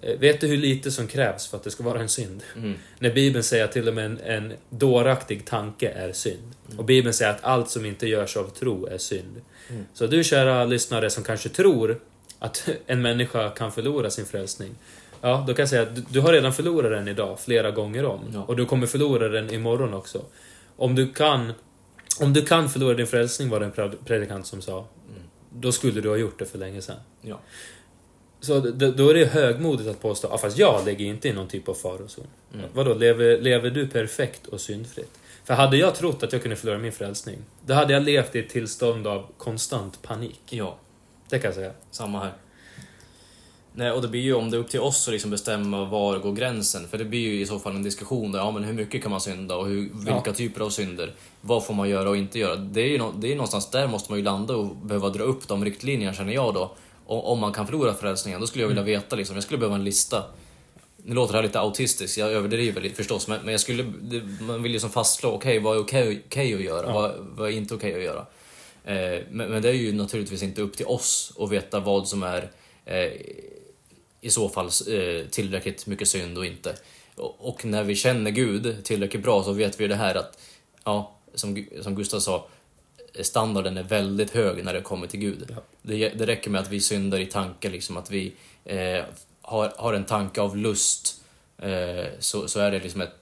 Eh, 0.02 0.18
Vet 0.18 0.40
du 0.40 0.46
hur 0.46 0.56
lite 0.56 0.90
som 0.90 1.06
krävs 1.06 1.46
för 1.46 1.56
att 1.56 1.64
det 1.64 1.70
ska 1.70 1.82
vara 1.82 2.00
en 2.00 2.08
synd? 2.08 2.42
Mm. 2.56 2.74
När 2.98 3.14
Bibeln 3.14 3.42
säger 3.42 3.64
att 3.64 3.72
till 3.72 3.88
och 3.88 3.94
med 3.94 4.04
en, 4.04 4.20
en 4.20 4.52
dåraktig 4.70 5.44
tanke 5.44 5.88
är 5.88 6.12
synd. 6.12 6.54
Och 6.76 6.84
Bibeln 6.84 7.14
säger 7.14 7.30
att 7.30 7.44
allt 7.44 7.70
som 7.70 7.86
inte 7.86 8.06
görs 8.06 8.36
av 8.36 8.50
tro 8.50 8.86
är 8.86 8.98
synd. 8.98 9.40
Mm. 9.68 9.84
Så 9.94 10.06
du 10.06 10.24
kära 10.24 10.64
lyssnare 10.64 11.10
som 11.10 11.24
kanske 11.24 11.48
tror 11.48 12.00
att 12.38 12.68
en 12.86 13.02
människa 13.02 13.50
kan 13.50 13.72
förlora 13.72 14.10
sin 14.10 14.26
frälsning. 14.26 14.74
Ja, 15.20 15.44
då 15.46 15.54
kan 15.54 15.62
jag 15.62 15.68
säga 15.68 15.82
att 15.82 15.94
du, 15.96 16.02
du 16.08 16.20
har 16.20 16.32
redan 16.32 16.52
förlorat 16.52 16.90
den 16.92 17.08
idag, 17.08 17.40
flera 17.40 17.70
gånger 17.70 18.04
om. 18.04 18.20
Ja. 18.34 18.44
Och 18.44 18.56
du 18.56 18.66
kommer 18.66 18.86
förlora 18.86 19.28
den 19.28 19.54
imorgon 19.54 19.94
också. 19.94 20.22
Om 20.76 20.94
du 20.94 21.12
kan, 21.12 21.52
om 22.20 22.32
du 22.32 22.42
kan 22.44 22.68
förlora 22.70 22.94
din 22.94 23.06
frälsning, 23.06 23.48
var 23.50 23.60
det 23.60 23.66
en 23.66 23.72
pred- 23.72 24.04
predikant 24.04 24.46
som 24.46 24.62
sa. 24.62 24.78
Mm. 24.78 25.22
Då 25.54 25.72
skulle 25.72 26.00
du 26.00 26.08
ha 26.08 26.16
gjort 26.16 26.38
det 26.38 26.44
för 26.44 26.58
länge 26.58 26.82
sedan. 26.82 26.96
Ja. 27.22 27.40
Så 28.40 28.60
då 28.60 29.08
är 29.08 29.14
det 29.14 29.24
högmodigt 29.24 29.88
att 29.88 30.02
påstå, 30.02 30.28
ja, 30.30 30.38
fast 30.38 30.58
jag 30.58 30.84
ligger 30.86 31.04
inte 31.06 31.28
i 31.28 31.32
någon 31.32 31.48
typ 31.48 31.68
av 31.68 31.74
farozon. 31.74 32.26
Mm. 32.54 32.66
Vadå, 32.74 32.94
lever, 32.94 33.38
lever 33.40 33.70
du 33.70 33.86
perfekt 33.88 34.46
och 34.46 34.60
syndfritt? 34.60 35.18
För 35.44 35.54
hade 35.54 35.76
jag 35.76 35.94
trott 35.94 36.22
att 36.22 36.32
jag 36.32 36.42
kunde 36.42 36.56
förlora 36.56 36.78
min 36.78 36.92
frälsning, 36.92 37.38
då 37.66 37.74
hade 37.74 37.92
jag 37.92 38.02
levt 38.02 38.36
i 38.36 38.38
ett 38.38 38.48
tillstånd 38.48 39.06
av 39.06 39.26
konstant 39.38 40.02
panik. 40.02 40.40
Ja, 40.50 40.76
Det 41.28 41.38
kan 41.38 41.48
jag 41.48 41.54
säga. 41.54 41.72
samma 41.90 42.18
här. 42.18 42.32
Nej, 43.80 43.90
och 43.90 44.02
det 44.02 44.08
blir 44.08 44.20
ju 44.20 44.34
om 44.34 44.50
det 44.50 44.56
är 44.56 44.58
upp 44.58 44.70
till 44.70 44.80
oss 44.80 45.08
att 45.08 45.12
liksom 45.12 45.30
bestämma 45.30 45.84
var 45.84 46.18
går 46.18 46.32
gränsen. 46.32 46.88
För 46.88 46.98
det 46.98 47.04
blir 47.04 47.20
ju 47.20 47.40
i 47.40 47.46
så 47.46 47.58
fall 47.58 47.76
en 47.76 47.82
diskussion 47.82 48.32
där, 48.32 48.38
ja 48.38 48.50
men 48.50 48.64
hur 48.64 48.72
mycket 48.72 49.02
kan 49.02 49.10
man 49.10 49.20
synda 49.20 49.56
och 49.56 49.66
hur, 49.66 49.80
vilka 49.94 50.22
Ja. 50.26 50.32
typer 50.32 50.60
av 50.60 50.70
synder? 50.70 51.14
Vad 51.40 51.64
får 51.66 51.74
man 51.74 51.88
göra 51.88 52.08
och 52.10 52.16
inte 52.16 52.38
göra? 52.38 52.56
Det 52.56 52.80
är 52.80 52.86
ju 52.88 52.98
nå- 52.98 53.12
det 53.18 53.32
är 53.32 53.34
någonstans 53.36 53.70
där 53.70 53.86
måste 53.86 54.12
man 54.12 54.18
ju 54.18 54.24
landa 54.24 54.56
och 54.56 54.76
behöva 54.76 55.08
dra 55.08 55.22
upp 55.24 55.48
de 55.48 55.64
riktlinjerna 55.64 56.14
känner 56.14 56.32
jag 56.32 56.54
då. 56.54 56.72
Och, 57.06 57.32
om 57.32 57.38
man 57.38 57.52
kan 57.52 57.66
förlora 57.66 57.94
frälsningen, 57.94 58.40
då 58.40 58.46
skulle 58.46 58.64
jag 58.64 58.68
vilja 58.68 58.82
veta 58.82 59.16
liksom, 59.16 59.36
jag 59.36 59.42
skulle 59.42 59.58
behöva 59.58 59.74
en 59.76 59.84
lista. 59.84 60.24
Nu 60.96 61.14
låter 61.14 61.32
det 61.32 61.38
här 61.38 61.42
lite 61.42 61.60
autistiskt, 61.60 62.18
jag 62.18 62.32
överdriver 62.32 62.80
lite 62.80 62.94
förstås, 62.96 63.28
men, 63.28 63.40
men 63.44 63.52
jag 63.52 63.60
skulle, 63.60 63.82
det, 64.00 64.22
man 64.40 64.62
vill 64.62 64.72
ju 64.72 64.80
som 64.80 64.90
fastslå, 64.90 65.30
okej 65.30 65.58
vad 65.58 65.76
är 65.76 65.80
okej 65.80 66.22
okej 66.26 66.54
att 66.54 66.60
göra? 66.60 66.86
Ja. 66.86 66.92
Vad, 66.92 67.12
vad 67.36 67.48
är 67.48 67.52
inte 67.52 67.74
okej 67.74 67.94
att 67.94 68.02
göra? 68.02 68.26
Eh, 68.84 69.20
men, 69.30 69.50
men 69.50 69.62
det 69.62 69.68
är 69.68 69.72
ju 69.72 69.92
naturligtvis 69.92 70.42
inte 70.42 70.62
upp 70.62 70.76
till 70.76 70.86
oss 70.86 71.32
att 71.38 71.50
veta 71.52 71.80
vad 71.80 72.08
som 72.08 72.22
är 72.22 72.50
eh, 72.84 73.10
i 74.20 74.30
så 74.30 74.48
fall 74.48 74.66
eh, 74.66 75.26
tillräckligt 75.30 75.86
mycket 75.86 76.08
synd 76.08 76.38
och 76.38 76.46
inte. 76.46 76.76
Och, 77.16 77.64
när 77.64 77.84
vi 77.84 77.94
känner 77.94 78.30
Gud 78.30 78.84
tillräckligt 78.84 79.22
bra 79.22 79.44
så 79.44 79.52
vet 79.52 79.80
vi 79.80 79.88
det 79.88 79.94
här 79.94 80.14
att, 80.14 80.38
ja, 80.84 81.12
som, 81.34 81.66
som 81.80 81.94
Gustav 81.94 82.20
sa, 82.20 82.48
standarden 83.20 83.76
är 83.76 83.82
väldigt 83.82 84.30
hög 84.30 84.64
när 84.64 84.74
det 84.74 84.82
kommer 84.82 85.06
till 85.06 85.20
Gud. 85.20 85.46
Ja. 85.48 85.62
Det, 85.82 86.08
det 86.08 86.26
räcker 86.26 86.50
med 86.50 86.60
att 86.60 86.68
vi 86.68 86.80
syndar 86.80 87.18
i 87.18 87.26
tanke, 87.26 87.70
liksom 87.70 87.96
att 87.96 88.10
vi 88.10 88.32
eh, 88.64 89.04
har, 89.42 89.72
har 89.76 89.94
en 89.94 90.04
tanke 90.04 90.40
av 90.40 90.56
lust, 90.56 91.20
eh, 91.58 92.04
så, 92.18 92.48
så 92.48 92.60
är 92.60 92.70
det 92.70 92.78
liksom 92.78 93.00
ett, 93.00 93.16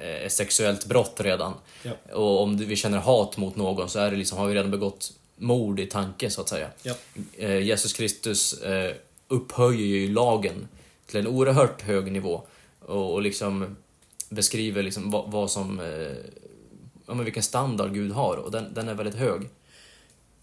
eh, 0.00 0.26
ett 0.26 0.32
sexuellt 0.32 0.86
brott 0.86 1.20
redan. 1.20 1.54
Ja. 1.82 2.14
Och 2.14 2.42
om 2.42 2.56
vi 2.56 2.76
känner 2.76 2.98
hat 2.98 3.36
mot 3.36 3.56
någon 3.56 3.88
så 3.90 3.98
är 3.98 4.10
det 4.10 4.16
liksom, 4.16 4.38
har 4.38 4.46
vi 4.46 4.54
redan 4.54 4.70
begått 4.70 5.12
mord 5.36 5.80
i 5.80 5.86
tanke, 5.86 6.30
så 6.30 6.40
att 6.40 6.48
säga. 6.48 6.68
Ja. 6.82 6.94
Eh, 7.38 7.58
Jesus 7.58 7.92
Kristus 7.92 8.62
eh, 8.62 8.94
upphöjer 9.28 9.86
ju 9.86 10.12
lagen 10.12 10.68
till 11.06 11.20
en 11.20 11.26
oerhört 11.26 11.82
hög 11.82 12.12
nivå 12.12 12.42
och, 12.80 13.12
och 13.14 13.22
liksom 13.22 13.76
beskriver 14.28 14.82
liksom 14.82 15.10
vad, 15.10 15.30
vad 15.30 15.50
som, 15.50 15.80
eh, 15.80 16.16
ja, 17.06 17.14
men 17.14 17.24
vilken 17.24 17.42
standard 17.42 17.94
Gud 17.94 18.12
har 18.12 18.36
och 18.36 18.50
den, 18.50 18.74
den 18.74 18.88
är 18.88 18.94
väldigt 18.94 19.14
hög. 19.14 19.42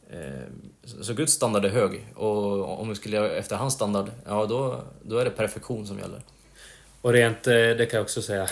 Eh, 0.10 0.44
så, 0.84 1.04
så 1.04 1.14
Guds 1.14 1.34
standard 1.34 1.66
är 1.66 1.70
hög 1.70 2.08
och 2.16 2.82
om 2.82 2.90
vi 2.90 2.96
skulle 2.96 3.16
göra 3.16 3.32
efter 3.32 3.56
hans 3.56 3.74
standard, 3.74 4.12
ja 4.26 4.46
då, 4.46 4.84
då 5.02 5.18
är 5.18 5.26
det 5.26 5.32
perfektion 5.32 5.88
som 5.88 6.00
gäller. 6.00 6.22
Och 7.02 7.14
rent, 7.14 7.48
eh, 7.48 7.54
det 7.54 7.88
kan 7.92 7.98
jag 7.98 8.04
också 8.04 8.22
säga, 8.22 8.50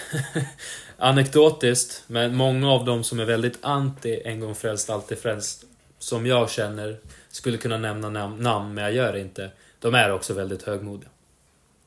anekdotiskt, 0.98 2.04
men 2.08 2.36
många 2.36 2.72
av 2.72 2.86
dem 2.86 3.04
som 3.04 3.20
är 3.20 3.26
väldigt 3.26 3.58
anti 3.62 4.22
en 4.26 4.40
gång 4.40 4.56
frälst, 4.56 4.90
alltid 4.90 5.18
frälst, 5.18 5.64
som 6.00 6.26
jag 6.26 6.50
känner, 6.50 7.00
skulle 7.30 7.58
kunna 7.58 7.78
nämna 7.78 8.10
nam- 8.10 8.42
namn, 8.42 8.74
men 8.74 8.84
jag 8.84 8.94
gör 8.94 9.14
det 9.14 9.20
inte. 9.20 9.52
De 9.80 9.96
är 9.96 10.12
också 10.12 10.34
väldigt 10.34 10.64
högmodiga. 10.64 11.10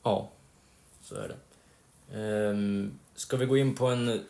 Ja, 0.03 0.29
så 1.03 1.15
är 1.15 1.27
det. 1.27 1.37
Ehm, 2.19 2.99
ska 3.15 3.37
vi 3.37 3.45
gå 3.45 3.57
in 3.57 3.75
på 3.75 3.87
en, 3.87 4.21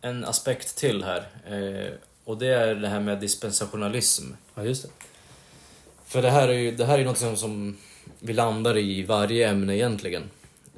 en 0.00 0.24
aspekt 0.24 0.76
till 0.76 1.04
här? 1.04 1.28
Eh, 1.46 1.92
och 2.24 2.38
det 2.38 2.46
är 2.46 2.74
det 2.74 2.88
här 2.88 3.00
med 3.00 3.20
dispensationalism. 3.20 4.24
Ja, 4.54 4.64
just 4.64 4.82
det. 4.82 4.88
För 6.04 6.22
det 6.22 6.30
här 6.30 6.48
är 6.48 6.52
ju 6.52 6.70
det 6.76 6.84
här 6.84 6.98
är 6.98 7.04
något 7.04 7.18
som, 7.18 7.36
som 7.36 7.76
vi 8.18 8.32
landar 8.32 8.76
i 8.76 9.02
varje 9.02 9.48
ämne 9.48 9.76
egentligen. 9.76 10.22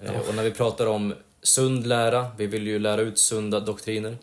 Eh, 0.02 0.12
Ja. 0.14 0.20
Och 0.28 0.34
när 0.34 0.42
vi 0.42 0.50
pratar 0.50 0.86
om 0.86 1.14
sund 1.42 1.86
lära, 1.86 2.30
vi 2.36 2.46
vill 2.46 2.66
ju 2.66 2.78
lära 2.78 3.00
ut 3.00 3.18
sunda 3.18 3.61
doktriner 3.61 4.16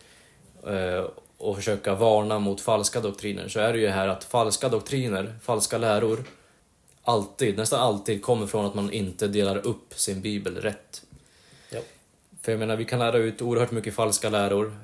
eh, 0.67 1.05
och 1.38 1.55
försöka 1.55 1.95
varna 1.95 2.39
mot 2.39 2.61
falska 2.61 2.99
doktriner, 3.01 3.47
så 3.47 3.59
är 3.59 3.73
det 3.73 3.79
ju 3.79 3.88
här 3.88 4.07
att 4.07 4.23
falska 4.23 4.69
doktriner, 4.69 5.35
falska 5.43 5.77
läror, 5.77 6.23
alltid, 7.07 7.57
nästan 7.57 7.79
alltid 7.79 8.21
kommer 8.21 8.47
från 8.47 8.65
att 8.65 8.75
man 8.75 8.93
inte 8.93 9.27
delar 9.27 9.67
upp 9.67 9.93
sin 9.95 10.21
bibel 10.21 10.55
rätt. 10.55 11.01
Ja. 11.69 11.79
För 12.41 12.51
jag 12.51 12.59
menar, 12.59 12.75
vi 12.75 12.85
kan 12.85 12.99
lära 12.99 13.17
ut 13.17 13.41
oerhört 13.41 13.71
mycket 13.71 13.93
falska 13.93 14.29
läror 14.29 14.79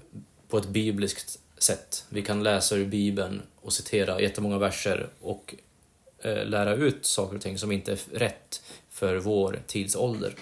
på 0.47 0.57
ett 0.57 0.67
bibliskt 0.67 1.39
sätt. 1.57 2.05
Vi 2.09 2.21
kan 2.21 2.43
läsa 2.43 2.75
ur 2.75 2.85
bibeln 2.85 3.41
och 3.61 3.73
citera 3.73 4.21
jättemånga 4.21 4.57
verser 4.57 5.09
och 5.21 5.55
eh, 6.19 6.45
lära 6.45 6.75
ut 6.75 7.05
saker 7.05 7.35
och 7.35 7.41
ting 7.41 7.57
som 7.57 7.71
inte 7.71 7.91
är 7.91 7.99
rätt 8.13 8.61
för 8.89 9.15
vår 9.15 9.59
tidsålder. 9.67 10.35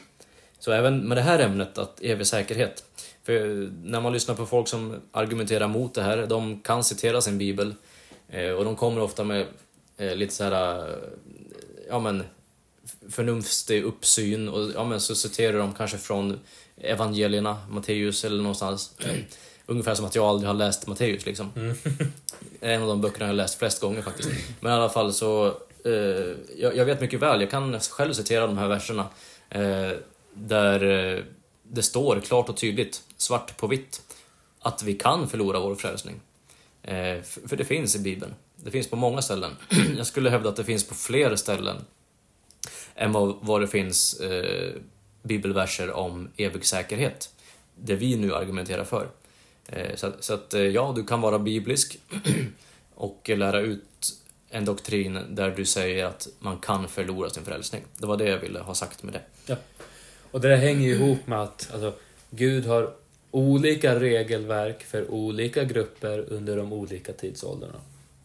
Så 0.60 0.72
även 0.72 1.08
med 1.08 1.18
det 1.18 1.22
här 1.22 1.40
ämnet, 1.40 1.78
att 1.78 2.02
evig 2.02 2.28
säkerhet. 2.28 2.84
För 3.24 3.70
när 3.84 4.02
man 4.02 4.14
lyssnar 4.14 4.36
på 4.36 4.46
folk 4.46 4.68
som 4.68 5.02
argumenterar 5.12 5.68
mot 5.68 5.94
det 5.94 6.04
här, 6.04 6.28
de 6.28 6.62
kan 6.62 6.84
citera 6.84 7.22
sin 7.22 7.38
bibel 7.38 7.74
eh, 8.30 8.50
och 8.50 8.66
de 8.66 8.76
kommer 8.76 9.02
ofta 9.02 9.24
med 9.24 9.46
eh, 9.98 10.16
lite 10.16 10.34
så 10.34 10.44
här, 10.44 10.90
eh, 10.90 10.96
ja 11.92 12.00
men, 12.00 12.24
förnuftig 13.10 13.84
uppsyn 13.84 14.50
och 14.50 14.72
ja 14.76 14.84
men 14.84 15.02
så 15.02 15.16
citerar 15.16 15.58
de 15.58 15.74
kanske 15.74 15.98
från 15.98 16.40
evangelierna, 16.78 17.58
Matteus 17.70 18.26
eller 18.26 18.38
någonstans. 18.38 18.96
ungefär 19.66 19.96
som 19.96 20.06
att 20.06 20.16
jag 20.16 20.26
aldrig 20.26 20.48
har 20.48 20.54
läst 20.54 20.88
Matteus 20.88 21.26
liksom. 21.26 21.52
Mm. 21.56 21.76
en 22.62 22.82
av 22.82 22.88
de 22.88 23.02
böckerna 23.02 23.26
jag 23.26 23.30
har 23.30 23.34
läst 23.34 23.60
flest 23.60 23.82
gånger 23.82 24.02
faktiskt. 24.02 24.30
Men 24.60 24.72
i 24.72 24.76
alla 24.76 24.90
fall 24.90 25.14
så, 25.14 25.48
eh, 25.86 25.92
jag, 26.58 26.76
jag, 26.76 26.86
vet 26.86 27.02
mycket 27.02 27.20
väl, 27.20 27.42
jag 27.42 27.52
kan 27.52 27.80
själv 27.80 28.14
citera 28.14 28.48
de 28.48 28.58
här 28.58 28.68
verserna, 28.68 29.08
eh, 29.50 29.92
där 30.34 30.84
eh, 30.84 31.24
det 31.64 31.84
står 31.84 32.20
klart 32.20 32.50
och 32.50 32.58
tydligt, 32.58 33.02
svart 33.18 33.58
på 33.58 33.68
vitt, 33.68 34.02
att 34.60 34.84
vi 34.84 34.94
kan 34.94 35.30
förlora 35.30 35.60
vår 35.60 35.76
frälsning. 35.76 36.20
Eh, 36.84 37.22
för, 37.22 37.48
för 37.48 37.56
det 37.56 37.66
finns 37.66 37.96
i 37.96 38.00
Bibeln. 38.00 38.34
Det 38.64 38.72
finns 38.72 38.90
på 38.90 38.96
många 38.96 39.22
ställen. 39.22 39.52
jag 39.98 40.08
skulle 40.08 40.30
hävda 40.30 40.50
att 40.50 40.56
det 40.56 40.64
finns 40.64 40.88
på 40.88 40.96
fler 40.96 41.36
ställen 41.36 41.78
än 42.96 43.12
vad, 43.12 43.36
vad 43.42 43.62
det 43.62 43.68
finns 43.68 44.20
eh, 44.20 44.74
bibelverser 45.24 45.92
om 45.92 46.30
evig 46.38 46.66
säkerhet. 46.66 47.30
Det 47.76 47.96
vi 47.96 48.16
nu 48.16 48.36
argumenterar 48.36 48.84
för. 48.84 49.08
Eh, 49.68 49.96
så, 49.96 50.12
så 50.20 50.34
att 50.34 50.54
eh, 50.54 50.62
ja, 50.62 50.94
du 50.96 51.04
kan 51.04 51.22
vara 51.22 51.40
biblisk 51.40 52.00
och 52.96 53.30
lära 53.36 53.60
ut 53.60 54.14
en 54.50 54.66
doktrin 54.66 55.20
där 55.30 55.52
du 55.52 55.66
säger 55.66 56.06
att 56.06 56.28
man 56.40 56.58
kan 56.58 56.88
förlora 56.88 57.30
sin 57.30 57.46
frälsning. 57.46 57.84
Det 57.98 58.08
var 58.08 58.18
det 58.18 58.30
jag 58.30 58.40
ville 58.40 58.60
ha 58.60 58.76
sagt 58.76 59.04
med 59.04 59.14
det. 59.14 59.22
Ja. 59.46 59.56
Och 60.32 60.42
det 60.42 60.50
där 60.50 60.58
hänger 60.58 60.88
ju 60.88 60.96
ihop 60.96 61.28
med 61.28 61.42
att 61.42 61.70
alltså, 61.74 61.94
Gud 62.30 62.66
har 62.66 62.94
olika 63.32 64.00
regelverk 64.00 64.84
för 64.84 65.12
olika 65.12 65.64
grupper 65.64 66.26
under 66.30 66.58
de 66.58 66.74
olika 66.74 67.14
tidsåldrarna. 67.14 67.80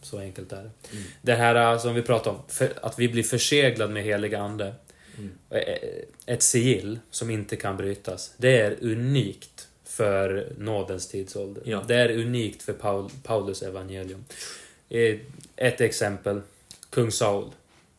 Så 0.07 0.19
enkelt 0.19 0.53
är 0.53 0.57
det. 0.57 0.71
Mm. 0.93 1.05
Det 1.23 1.35
här 1.35 1.73
äh, 1.73 1.79
som 1.79 1.95
vi 1.95 2.03
pratade 2.03 2.37
om, 2.37 2.43
att 2.83 2.99
vi 2.99 3.09
blir 3.09 3.23
förseglade 3.23 3.93
med 3.93 4.03
helig 4.03 4.35
ande. 4.35 4.75
Mm. 5.19 5.33
Ett 6.27 6.43
sigill 6.43 6.99
som 7.11 7.31
inte 7.31 7.57
kan 7.57 7.77
brytas. 7.77 8.35
Det 8.37 8.61
är 8.61 8.77
unikt 8.81 9.69
för 9.85 10.53
nådens 10.59 11.09
tidsålder. 11.09 11.63
Ja. 11.67 11.85
Det 11.89 11.95
är 11.95 12.11
unikt 12.11 12.63
för 12.63 12.73
Paul, 12.73 13.11
Paulus 13.23 13.63
evangelium. 13.63 14.25
Ett 15.57 15.81
exempel, 15.81 16.41
kung 16.91 17.11
Saul 17.11 17.51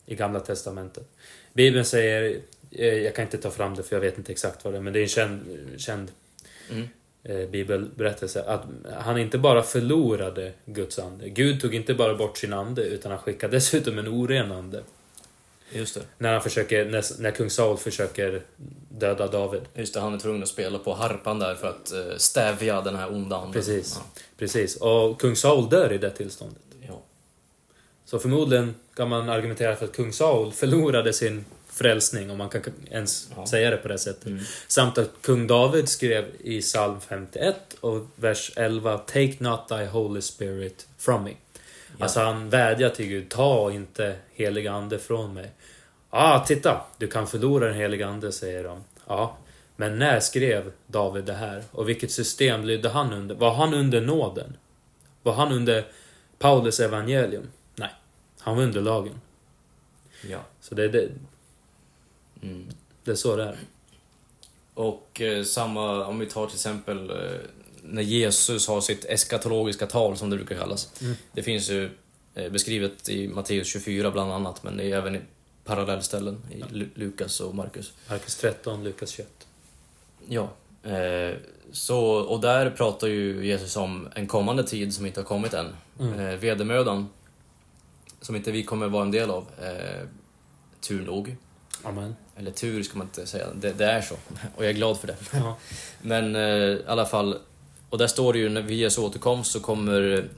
i 0.06 0.14
Gamla 0.14 0.40
Testamentet. 0.40 1.08
Bibeln 1.52 1.84
säger, 1.84 2.40
jag 2.70 3.14
kan 3.14 3.24
inte 3.24 3.38
ta 3.38 3.50
fram 3.50 3.74
det 3.74 3.82
för 3.82 3.96
jag 3.96 4.00
vet 4.00 4.18
inte 4.18 4.32
exakt 4.32 4.64
vad 4.64 4.74
det 4.74 4.78
är, 4.78 4.82
men 4.82 4.92
det 4.92 4.98
är 4.98 5.02
en 5.02 5.08
känd, 5.08 5.40
känd 5.76 6.10
mm. 6.70 6.88
Eh, 7.22 7.48
bibelberättelse. 7.48 8.42
Att 8.42 8.62
han 9.00 9.18
inte 9.18 9.38
bara 9.38 9.62
förlorade 9.62 10.52
Guds 10.64 10.98
ande. 10.98 11.28
Gud 11.28 11.60
tog 11.60 11.74
inte 11.74 11.94
bara 11.94 12.14
bort 12.14 12.38
sin 12.38 12.52
ande, 12.52 12.82
utan 12.82 13.10
han 13.10 13.20
skickade 13.20 13.56
dessutom 13.56 13.98
en 13.98 14.08
oren 14.08 14.52
ande. 14.52 14.82
Just 15.72 15.94
det. 15.94 16.00
När, 16.18 16.32
han 16.32 16.42
försöker, 16.42 16.84
när, 16.84 17.20
när 17.22 17.30
kung 17.30 17.50
Saul 17.50 17.76
försöker 17.76 18.42
döda 18.88 19.26
David. 19.26 19.62
Just 19.74 19.94
det, 19.94 20.00
han 20.00 20.14
är 20.14 20.18
tvungen 20.18 20.42
att 20.42 20.48
spela 20.48 20.78
på 20.78 20.94
harpan 20.94 21.38
där 21.38 21.54
för 21.54 21.68
att 21.68 21.92
eh, 21.92 22.16
stävja 22.16 22.80
den 22.80 22.96
här 22.96 23.12
onda 23.12 23.36
anden. 23.36 23.52
Precis. 23.52 23.94
Ja. 23.96 24.22
Precis. 24.38 24.76
Och 24.76 25.20
kung 25.20 25.36
Saul 25.36 25.68
dör 25.68 25.92
i 25.92 25.98
det 25.98 26.10
tillståndet. 26.10 26.62
Ja. 26.88 27.00
Så 28.04 28.18
förmodligen 28.18 28.74
kan 28.94 29.08
man 29.08 29.28
argumentera 29.28 29.76
för 29.76 29.84
att 29.84 29.96
kung 29.96 30.12
Saul 30.12 30.52
förlorade 30.52 31.12
sin 31.12 31.44
frälsning, 31.78 32.30
om 32.30 32.38
man 32.38 32.48
kan 32.48 32.62
ens 32.90 33.30
ja. 33.36 33.46
säga 33.46 33.70
det 33.70 33.76
på 33.76 33.88
det 33.88 33.98
sättet. 33.98 34.26
Mm. 34.26 34.44
Samt 34.68 34.98
att 34.98 35.10
kung 35.22 35.46
David 35.46 35.88
skrev 35.88 36.24
i 36.40 36.60
psalm 36.60 37.00
51 37.00 37.56
och 37.80 38.06
vers 38.16 38.52
11 38.56 38.98
Take 38.98 39.36
not 39.38 39.68
thy 39.68 39.84
holy 39.86 40.20
spirit 40.20 40.86
from 40.98 41.24
me. 41.24 41.30
Ja. 41.30 42.04
Alltså 42.04 42.20
han 42.20 42.50
vädjar 42.50 42.90
till 42.90 43.06
Gud, 43.06 43.28
ta 43.28 43.72
inte 43.72 44.16
heliga 44.32 44.72
ande 44.72 44.98
från 44.98 45.34
mig. 45.34 45.50
Ja, 46.10 46.34
ah, 46.34 46.44
titta, 46.46 46.80
du 46.98 47.08
kan 47.08 47.26
förlora 47.26 47.66
den 47.66 47.74
heliga 47.74 48.06
ande, 48.06 48.32
säger 48.32 48.64
de. 48.64 48.84
Ja, 49.06 49.36
men 49.76 49.98
när 49.98 50.20
skrev 50.20 50.72
David 50.86 51.24
det 51.24 51.32
här? 51.32 51.62
Och 51.70 51.88
vilket 51.88 52.10
system 52.10 52.64
lydde 52.64 52.88
han 52.88 53.12
under? 53.12 53.34
Var 53.34 53.54
han 53.54 53.74
under 53.74 54.00
nåden? 54.00 54.56
Var 55.22 55.32
han 55.32 55.52
under 55.52 55.84
Paulus 56.38 56.80
evangelium? 56.80 57.50
Nej, 57.74 57.90
han 58.40 58.56
var 58.56 58.62
under 58.62 58.80
lagen. 58.80 59.20
Ja. 60.30 60.38
Så 60.60 60.74
det, 60.74 60.88
det, 60.88 61.08
mm. 62.42 62.66
det 63.04 63.10
är 63.10 63.14
så 63.14 63.36
det 63.36 63.44
är. 63.44 63.56
Och 64.74 65.20
eh, 65.20 65.44
samma, 65.44 66.06
om 66.06 66.18
vi 66.18 66.26
tar 66.26 66.46
till 66.46 66.54
exempel 66.54 67.10
eh, 67.10 67.16
när 67.82 68.02
Jesus 68.02 68.68
har 68.68 68.80
sitt 68.80 69.04
eskatologiska 69.04 69.86
tal, 69.86 70.16
som 70.16 70.30
det 70.30 70.36
brukar 70.36 70.56
kallas. 70.56 71.00
Mm. 71.00 71.14
Det 71.32 71.42
finns 71.42 71.70
ju 71.70 71.90
eh, 72.34 72.52
beskrivet 72.52 73.08
i 73.08 73.28
Matteus 73.28 73.68
24 73.68 74.10
bland 74.10 74.32
annat, 74.32 74.62
men 74.62 74.76
det 74.76 74.84
är 74.84 74.96
även 74.96 75.16
i 75.16 75.20
parallellställen 75.64 76.42
i 76.50 76.60
ja. 76.60 76.66
Lukas 76.94 77.40
och 77.40 77.54
Markus. 77.54 77.92
Markus 78.10 78.36
13, 78.36 78.84
Lukas 78.84 79.10
21. 79.10 79.46
Ja. 80.28 80.50
Eh, 80.82 81.36
så, 81.72 82.00
och 82.04 82.40
där 82.40 82.70
pratar 82.70 83.06
ju 83.08 83.46
Jesus 83.46 83.76
om 83.76 84.08
en 84.14 84.26
kommande 84.26 84.64
tid 84.64 84.94
som 84.94 85.06
inte 85.06 85.20
har 85.20 85.24
kommit 85.24 85.54
än. 85.54 85.66
Mm. 86.00 86.20
Eh, 86.20 86.36
vedermödan, 86.36 87.08
som 88.20 88.36
inte 88.36 88.52
vi 88.52 88.62
kommer 88.62 88.88
vara 88.88 89.02
en 89.02 89.10
del 89.10 89.30
av. 89.30 89.46
Eh, 89.62 90.06
tur 90.80 91.04
nog. 91.04 91.36
Amen. 91.82 92.16
Eller 92.36 92.50
tur 92.50 92.82
ska 92.82 92.98
man 92.98 93.06
inte 93.06 93.26
säga, 93.26 93.46
det, 93.54 93.72
det 93.72 93.84
är 93.84 94.02
så. 94.02 94.14
Och 94.56 94.64
jag 94.64 94.70
är 94.70 94.74
glad 94.74 94.98
för 95.00 95.06
det. 95.06 95.16
Ja. 95.32 95.56
Men 96.02 96.36
eh, 96.36 96.42
i 96.42 96.82
alla 96.86 97.06
fall, 97.06 97.38
och 97.90 97.98
där 97.98 98.06
står 98.06 98.32
det 98.32 98.38
ju 98.38 98.48
när 98.48 98.62
vid 98.62 98.78
Jesu 98.78 99.00
återkomst 99.00 99.52
så 99.52 99.60
kommer 99.60 100.28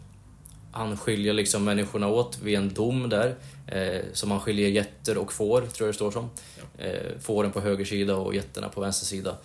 han 0.72 0.97
skilja 0.97 1.32
liksom 1.32 1.64
människorna 1.64 2.09
åt 2.09 2.38
vid 2.38 2.57
en 2.57 2.74
dom 2.74 3.09
där. 3.09 3.34
Eh, 3.66 4.01
som 4.12 4.30
han 4.30 4.41
skiljer 4.41 4.68
getter 4.68 5.18
och 5.18 5.32
får, 5.32 5.61
tror 5.61 5.86
jag 5.86 5.88
det 5.88 5.97
står 5.97 6.11
som. 6.11 6.30
Ja. 6.57 6.84
Eh, 6.84 7.18
fåren 7.20 7.53
på 7.53 7.61
höger 7.61 7.84
sida 7.84 8.16
och 8.16 8.34
getterna 8.34 8.68
på 8.68 8.80
vänster 8.80 9.07
sida. 9.07 9.36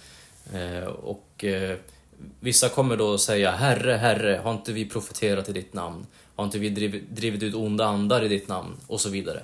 Eh, 0.53 0.87
och 0.87 1.43
eh, 1.43 1.77
vissa 2.39 2.69
kommer 2.69 2.97
då 2.97 3.17
säga 3.17 3.51
Herre, 3.51 3.93
Herre, 3.93 4.41
har 4.43 4.53
inte 4.53 4.73
vi 4.73 4.89
profeterat 4.89 5.49
i 5.49 5.53
ditt 5.53 5.73
namn? 5.73 6.05
Har 6.35 6.45
inte 6.45 6.59
vi 6.59 6.69
drivit, 6.69 7.09
drivit 7.09 7.43
ut 7.43 7.55
onda 7.55 7.85
andar 7.85 8.23
i 8.23 8.27
ditt 8.27 8.47
namn? 8.47 8.77
Och 8.87 9.01
så 9.01 9.09
vidare. 9.09 9.43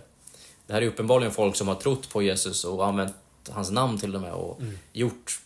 Det 0.72 0.76
här 0.76 0.82
är 0.82 0.88
uppenbarligen 0.88 1.34
folk 1.34 1.56
som 1.56 1.68
har 1.68 1.76
trott 1.76 2.10
på 2.10 2.22
Jesus 2.22 2.64
och 2.64 2.86
använt 2.86 3.16
hans 3.50 3.72
namn 3.72 3.98
till 3.98 4.16
och 4.16 4.22
med 4.22 4.34
och 4.34 4.62
mm. 4.62 4.78
gjort 4.94 5.40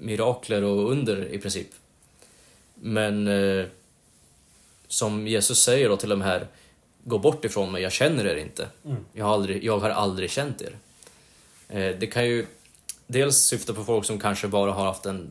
mirakler 0.00 0.62
och 0.62 0.90
under 0.90 1.34
i 1.34 1.38
princip. 1.38 1.68
Men 2.74 3.26
eh, 3.28 3.66
som 4.88 5.26
Jesus 5.26 5.62
säger 5.62 5.88
då 5.88 5.96
till 5.96 6.08
de 6.08 6.20
här, 6.20 6.46
gå 7.04 7.18
bort 7.18 7.44
ifrån 7.44 7.72
mig, 7.72 7.82
jag 7.82 7.92
känner 7.92 8.26
er 8.26 8.36
inte. 8.36 8.68
Mm. 8.84 8.96
Jag, 9.12 9.24
har 9.24 9.34
aldrig, 9.34 9.64
jag 9.64 9.78
har 9.78 9.90
aldrig 9.90 10.30
känt 10.30 10.62
er. 10.62 10.76
Eh, 11.68 11.96
det 11.98 12.06
kan 12.06 12.26
ju 12.26 12.46
dels 13.06 13.36
syfta 13.36 13.72
på 13.74 13.84
folk 13.84 14.04
som 14.04 14.18
kanske 14.18 14.48
bara 14.48 14.72
har 14.72 14.84
haft 14.84 15.06
en 15.06 15.30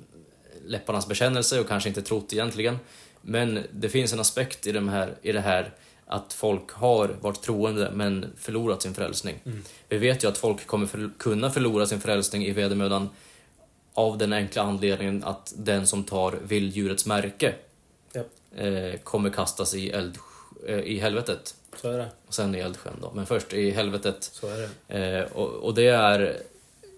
läpparnas 0.65 1.07
bekännelse 1.07 1.59
och 1.59 1.67
kanske 1.67 1.89
inte 1.89 2.01
trott 2.01 2.33
egentligen. 2.33 2.79
Men 3.21 3.63
det 3.71 3.89
finns 3.89 4.13
en 4.13 4.19
aspekt 4.19 4.67
i, 4.67 4.71
de 4.71 4.89
här, 4.89 5.15
i 5.21 5.31
det 5.31 5.41
här 5.41 5.71
att 6.11 6.33
folk 6.33 6.71
har 6.71 7.07
varit 7.21 7.41
troende 7.41 7.91
men 7.93 8.25
förlorat 8.37 8.81
sin 8.81 8.93
frälsning. 8.93 9.39
Mm. 9.45 9.63
Vi 9.89 9.97
vet 9.97 10.23
ju 10.23 10.27
att 10.27 10.37
folk 10.37 10.67
kommer 10.67 10.85
för, 10.85 11.09
kunna 11.19 11.51
förlora 11.51 11.85
sin 11.85 12.01
frälsning 12.01 12.45
i 12.45 12.51
vedermödan 12.51 13.09
av 13.93 14.17
den 14.17 14.33
enkla 14.33 14.61
anledningen 14.61 15.23
att 15.23 15.53
den 15.57 15.87
som 15.87 16.03
tar 16.03 16.31
vilddjurets 16.31 17.05
märke 17.05 17.55
yep. 18.15 18.27
eh, 18.55 18.99
kommer 18.99 19.29
kastas 19.29 19.75
i, 19.75 19.89
eld, 19.89 20.17
eh, 20.67 20.79
i 20.79 20.99
helvetet. 20.99 21.55
Så 21.81 21.91
är 21.91 21.97
det. 21.97 22.07
Och 22.27 22.33
sen 22.33 22.55
i 22.55 22.59
eldsjön 22.59 22.97
då. 23.01 23.11
Men 23.15 23.25
först 23.25 23.53
i 23.53 23.71
helvetet. 23.71 24.23
Så 24.23 24.47
är 24.47 24.69
det. 24.87 25.19
Eh, 25.19 25.31
och, 25.31 25.49
och, 25.49 25.73
det 25.73 25.87
är 25.87 26.37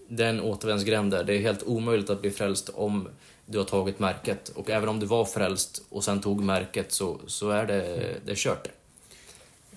den 0.07 0.41
återvändsgränd 0.41 1.12
där. 1.12 1.24
Det 1.24 1.36
är 1.36 1.39
helt 1.39 1.64
omöjligt 1.64 2.09
att 2.09 2.22
bli 2.22 2.32
frälst 2.32 2.70
om 2.70 3.09
du 3.45 3.57
har 3.57 3.66
tagit 3.66 3.99
märket. 3.99 4.49
Och 4.49 4.70
även 4.70 4.89
om 4.89 4.99
du 4.99 5.05
var 5.05 5.26
frälst 5.26 5.84
och 5.89 6.03
sen 6.03 6.22
tog 6.22 6.43
märket 6.43 6.91
så, 6.91 7.20
så 7.28 7.49
är 7.49 7.66
det, 7.66 8.16
det 8.26 8.32
är 8.32 8.36
kört. 8.36 8.68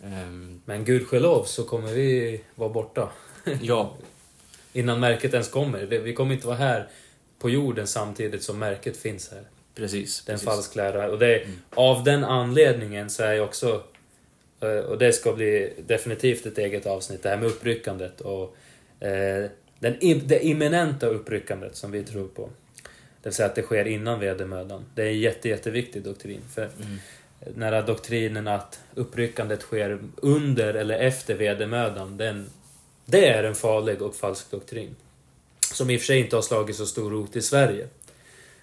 Um, 0.04 0.60
Men 0.64 0.84
gudskelov 0.84 1.44
så 1.44 1.64
kommer 1.64 1.92
vi 1.92 2.40
vara 2.54 2.68
borta. 2.68 3.10
ja. 3.60 3.96
Innan 4.72 5.00
märket 5.00 5.32
ens 5.32 5.48
kommer. 5.48 5.86
Vi 5.86 6.14
kommer 6.14 6.34
inte 6.34 6.46
vara 6.46 6.56
här 6.56 6.88
på 7.38 7.50
jorden 7.50 7.86
samtidigt 7.86 8.42
som 8.42 8.58
märket 8.58 8.96
finns 8.96 9.30
här. 9.30 9.42
Precis. 9.74 10.24
Det 10.24 10.32
är 10.32 10.34
en 10.34 10.40
falsk 10.40 10.76
lära. 10.76 11.10
Och 11.10 11.18
det, 11.18 11.38
mm. 11.38 11.58
Av 11.70 12.04
den 12.04 12.24
anledningen 12.24 13.10
så 13.10 13.22
är 13.22 13.32
jag 13.32 13.44
också... 13.44 13.82
Eh, 14.60 14.68
och 14.68 14.98
det 14.98 15.12
ska 15.12 15.32
bli 15.32 15.72
definitivt 15.86 16.46
ett 16.46 16.58
eget 16.58 16.86
avsnitt, 16.86 17.22
det 17.22 17.28
här 17.28 17.36
med 17.36 17.46
uppryckandet 17.46 18.20
och 18.20 18.56
eh, 19.00 19.50
den, 19.78 19.96
det 20.24 20.44
imminenta 20.44 21.06
uppryckandet 21.06 21.76
som 21.76 21.90
vi 21.90 22.02
tror 22.02 22.28
på. 22.28 22.50
Det 23.22 23.28
vill 23.28 23.34
säga 23.34 23.46
att 23.46 23.54
det 23.54 23.62
sker 23.62 23.84
innan 23.84 24.20
vedermödan. 24.20 24.84
Det 24.94 25.02
är 25.02 25.06
en 25.06 25.20
jätte, 25.20 25.48
jätteviktig 25.48 26.02
doktrin. 26.02 26.40
För 26.54 26.62
mm. 26.62 26.98
Här 27.56 27.82
doktrinen 27.82 28.48
att 28.48 28.80
uppryckandet 28.94 29.62
sker 29.62 29.98
under 30.16 30.74
eller 30.74 30.98
efter 30.98 31.34
vedermödan, 31.34 32.16
den, 32.16 32.50
det 33.04 33.28
är 33.28 33.44
en 33.44 33.54
farlig 33.54 34.02
och 34.02 34.14
falsk 34.14 34.50
doktrin. 34.50 34.96
Som 35.72 35.90
i 35.90 35.96
och 35.96 36.00
för 36.00 36.06
sig 36.06 36.20
inte 36.20 36.36
har 36.36 36.42
slagit 36.42 36.76
så 36.76 36.86
stor 36.86 37.10
rot 37.10 37.36
i 37.36 37.42
Sverige. 37.42 37.88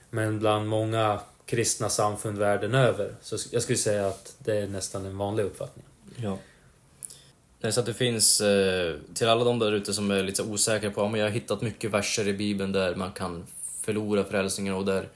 Men 0.10 0.40
bland 0.40 0.68
många 0.68 1.20
kristna 1.46 1.90
samfund 1.90 2.38
världen 2.38 2.76
över. 2.76 3.16
Så 3.22 3.38
jag 3.52 3.62
skulle 3.62 3.78
säga 3.78 4.08
att 4.08 4.36
det 4.38 4.58
är 4.58 4.68
nästan 4.68 5.06
en 5.06 5.18
vanlig 5.18 5.44
uppfattning. 5.44 5.86
Ja. 6.16 6.38
Nej, 7.60 7.72
så 7.72 7.80
att 7.80 7.86
det 7.86 7.94
finns, 7.94 8.42
eh, 8.42 8.96
till 9.14 9.28
alla 9.28 9.44
de 9.44 9.60
där 9.60 9.72
ute 9.72 9.94
som 9.94 10.12
är 10.12 10.24
lite 10.24 10.44
osäkra 10.44 10.92
på, 10.92 11.08
men 11.08 11.20
jag 11.20 11.28
har 11.28 11.32
hittat 11.32 11.62
mycket 11.62 11.92
verser 11.92 12.28
i 12.28 12.34
Bibeln 12.34 12.72
där 12.72 12.96
man 12.96 13.12
kan 13.12 13.48
förlora 13.82 14.24
frälsningen 14.24 14.74
och 14.74 14.86
där 14.86 15.08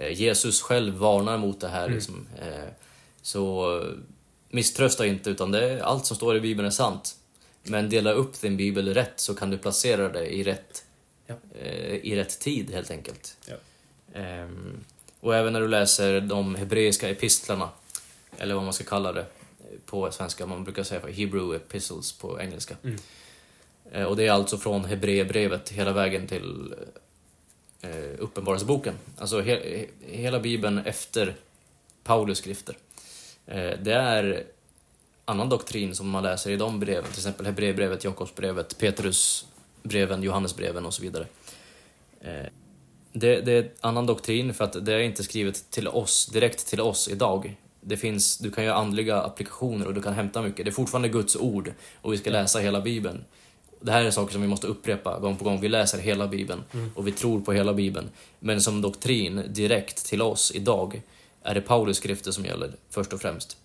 Eh, 0.00 0.20
Jesus 0.20 0.62
själv 0.62 0.94
varnar 0.94 1.38
mot 1.38 1.60
det 1.60 1.68
här. 1.68 1.84
Mm. 1.84 1.94
Liksom. 1.94 2.26
Eh, 2.42 2.68
så 3.22 3.76
eh, 3.80 3.86
misströsta 4.48 5.06
inte, 5.06 5.30
utan 5.30 5.50
det 5.50 5.82
allt 5.84 6.06
som 6.06 6.16
står 6.16 6.36
i 6.36 6.40
Bibeln 6.40 6.66
är 6.66 6.70
sant. 6.70 7.16
Men 7.62 7.88
dela 7.90 8.12
upp 8.12 8.40
din 8.40 8.56
bibel 8.56 8.94
rätt 8.94 9.12
så 9.20 9.34
kan 9.34 9.50
du 9.50 9.58
placera 9.58 10.08
det 10.08 10.26
i 10.34 10.42
rätt, 10.44 10.84
Ja. 11.26 11.34
eh, 11.60 11.94
i 11.94 12.16
rätt 12.16 12.40
tid 12.40 12.70
helt 12.70 12.90
enkelt. 12.90 13.36
Ja. 13.46 13.54
Ehm, 14.20 14.84
och 15.20 15.36
även 15.36 15.52
när 15.52 15.60
du 15.60 15.68
läser 15.68 16.20
de 16.20 16.54
hebreiska 16.54 17.08
epistlarna, 17.08 17.68
eller 18.38 18.54
vad 18.54 18.64
man 18.64 18.72
ska 18.72 18.84
kalla 18.84 19.12
det 19.12 19.26
på 19.86 20.10
svenska, 20.12 20.46
man 20.46 20.64
brukar 20.64 20.82
säga 20.82 21.00
Hebrew 21.00 21.56
epistles 21.56 22.12
på 22.12 22.40
engelska. 22.40 22.76
Mm. 22.84 22.96
Eh, 23.92 24.04
och 24.04 24.16
det 24.16 24.26
är 24.26 24.30
alltså 24.32 24.58
från 24.58 24.84
Hebreerbrevet 24.84 25.68
hela 25.70 25.92
vägen 25.92 26.26
till 26.26 26.74
eh, 27.80 27.90
Uppenbarelseboken. 28.18 28.94
Alltså 29.18 29.40
he 29.40 29.54
he 29.54 29.86
hela 30.00 30.40
bibeln 30.40 30.78
efter 30.78 31.36
Paulus 32.04 32.38
skrifter. 32.38 32.76
Eh, 33.46 33.72
det 33.82 33.92
är 33.92 34.44
annan 35.24 35.48
doktrin 35.48 35.94
som 35.94 36.08
man 36.08 36.22
läser 36.22 36.50
i 36.50 36.56
de 36.56 36.80
breven, 36.80 37.04
till 37.04 37.18
exempel 37.18 37.46
Hebreerbrevet, 37.46 38.04
Jakobsbrevet, 38.04 38.78
Petrusbreven, 38.78 40.22
Johannesbreven 40.22 40.86
och 40.86 40.94
så 40.94 41.02
vidare. 41.02 41.26
Eh, 42.20 42.46
det, 43.12 43.40
det 43.40 43.52
är 43.52 43.70
annan 43.80 44.06
doktrin 44.06 44.54
för 44.54 44.64
att 44.64 44.84
det 44.86 44.94
är 44.94 44.98
inte 44.98 45.22
skrivet 45.22 45.70
till 45.70 45.88
oss, 45.88 46.26
direkt 46.26 46.66
till 46.66 46.80
oss 46.80 47.08
idag. 47.08 47.56
Det 47.80 47.96
finns, 47.96 48.38
du 48.38 48.50
kan 48.50 48.64
göra 48.64 48.74
andliga 48.74 49.22
applikationer 49.22 49.86
och 49.86 49.94
du 49.94 50.02
kan 50.02 50.14
hämta 50.14 50.42
mycket. 50.42 50.64
Det 50.64 50.70
är 50.70 50.72
fortfarande 50.72 51.08
Guds 51.08 51.36
ord 51.36 51.72
och 52.00 52.12
vi 52.12 52.18
ska 52.18 52.30
läsa 52.30 52.58
hela 52.58 52.80
Bibeln. 52.80 53.24
Det 53.80 53.92
här 53.92 54.04
är 54.04 54.10
saker 54.10 54.32
som 54.32 54.42
vi 54.42 54.48
måste 54.48 54.66
upprepa 54.66 55.18
gång 55.18 55.36
på 55.36 55.44
gång. 55.44 55.60
Vi 55.60 55.68
läser 55.68 55.98
hela 55.98 56.28
Bibeln 56.28 56.64
och 56.94 57.06
vi 57.06 57.12
tror 57.12 57.40
på 57.40 57.52
hela 57.52 57.72
Bibeln. 57.74 58.08
Men 58.38 58.60
som 58.60 58.82
doktrin 58.82 59.42
direkt 59.48 60.06
till 60.06 60.22
oss 60.22 60.52
idag 60.54 61.02
är 61.42 61.54
det 61.54 61.60
Paulus 61.60 61.96
skrifter 61.96 62.30
som 62.30 62.44
gäller 62.44 62.72
först 62.90 63.12
och 63.12 63.20
främst. 63.20 63.56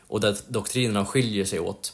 Och 0.00 0.20
där 0.20 0.36
doktrinerna 0.48 1.06
skiljer 1.06 1.44
sig 1.44 1.60
åt 1.60 1.92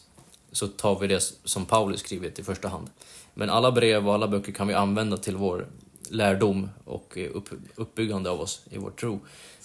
så 0.52 0.68
tar 0.68 0.98
vi 0.98 1.06
det 1.06 1.20
som 1.44 1.66
Paulus 1.66 2.00
skrivit 2.00 2.38
i 2.38 2.42
första 2.42 2.68
hand. 2.68 2.90
Men 3.34 3.50
alla 3.50 3.72
brev 3.72 4.08
och 4.08 4.14
alla 4.14 4.28
böcker 4.28 4.52
kan 4.52 4.68
vi 4.68 4.74
använda 4.74 5.16
till 5.16 5.36
vår 5.36 5.66
lärdom 6.10 6.68
och 6.84 7.18
upp, 7.32 7.48
uppbyggande 7.74 8.30
av 8.30 8.40
oss 8.40 8.62
i 8.70 8.78
vår 8.78 8.90
tro. 8.90 9.20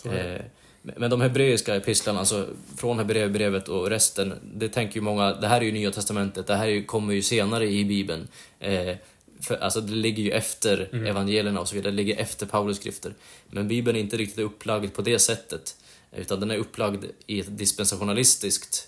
Eh, 0.05 0.41
men 0.83 1.09
de 1.09 1.21
hebreiska 1.21 1.75
epistlarna, 1.75 2.19
alltså 2.19 2.47
från 2.77 2.97
Hebreerbrevet 2.97 3.67
och 3.67 3.89
resten, 3.89 4.33
det 4.55 4.69
tänker 4.69 4.95
ju 4.95 5.01
många, 5.01 5.33
det 5.33 5.47
här 5.47 5.61
är 5.61 5.65
ju 5.65 5.71
Nya 5.71 5.91
Testamentet, 5.91 6.47
det 6.47 6.55
här 6.55 6.85
kommer 6.85 7.13
ju 7.13 7.21
senare 7.21 7.69
i 7.69 7.85
Bibeln. 7.85 8.27
Eh, 8.59 8.95
för, 9.41 9.55
alltså 9.55 9.81
det 9.81 9.93
ligger 9.93 10.23
ju 10.23 10.31
efter 10.31 10.89
Mm. 10.93 11.05
evangelierna 11.05 11.59
och 11.59 11.67
så 11.67 11.75
vidare, 11.75 11.91
det 11.91 11.95
ligger 11.97 12.17
efter 12.17 12.45
Paulus 12.45 12.77
skrifter. 12.77 13.13
Men 13.49 13.67
Bibeln 13.67 13.97
är 13.97 14.01
inte 14.01 14.17
riktigt 14.17 14.39
upplagd 14.39 14.93
på 14.93 15.01
det 15.01 15.19
sättet, 15.19 15.75
utan 16.15 16.39
den 16.39 16.51
är 16.51 16.57
upplagd 16.57 17.05
i 17.27 17.39
ett 17.39 17.57
dispensationalistiskt, 17.57 18.87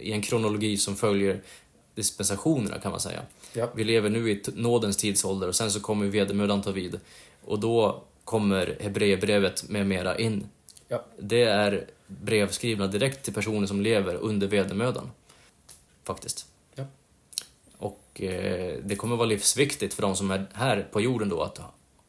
i 0.00 0.12
en 0.12 0.22
kronologi 0.22 0.76
som 0.76 0.96
följer 0.96 1.40
dispensationerna 1.94 2.78
kan 2.78 2.90
man 2.90 3.00
säga. 3.00 3.22
Ja. 3.52 3.70
Vi 3.74 3.84
lever 3.84 4.10
nu 4.10 4.30
i 4.30 4.42
nådens 4.54 4.96
tidsålder 4.96 5.48
och 5.48 5.54
sen 5.56 5.70
så 5.70 5.80
kommer 5.80 6.06
vedermödan 6.06 6.62
ta 6.62 6.70
vid. 6.70 7.00
Och 7.44 7.60
då 7.60 8.02
kommer 8.24 8.76
Hebreerbrevet 8.80 9.68
med 9.68 9.86
mera 9.86 10.18
in. 10.18 10.48
Ja. 10.88 11.04
Det 11.18 11.42
är 11.42 11.86
brev 12.06 12.50
skrivna 12.50 12.86
direkt 12.86 13.22
till 13.22 13.34
personer 13.34 13.66
som 13.66 13.80
lever 13.80 14.14
under 14.14 14.46
vedermödan. 14.46 15.10
Faktiskt. 16.04 16.46
Och 18.18 18.24
eh, 18.24 18.78
det 18.84 18.96
kommer 18.96 19.16
vara 19.16 19.26
livsviktigt 19.26 19.94
för 19.94 20.02
de 20.02 20.16
som 20.16 20.30
är 20.30 20.46
här 20.54 20.88
på 20.92 21.00
jorden 21.00 21.28
då 21.28 21.42
att 21.42 21.60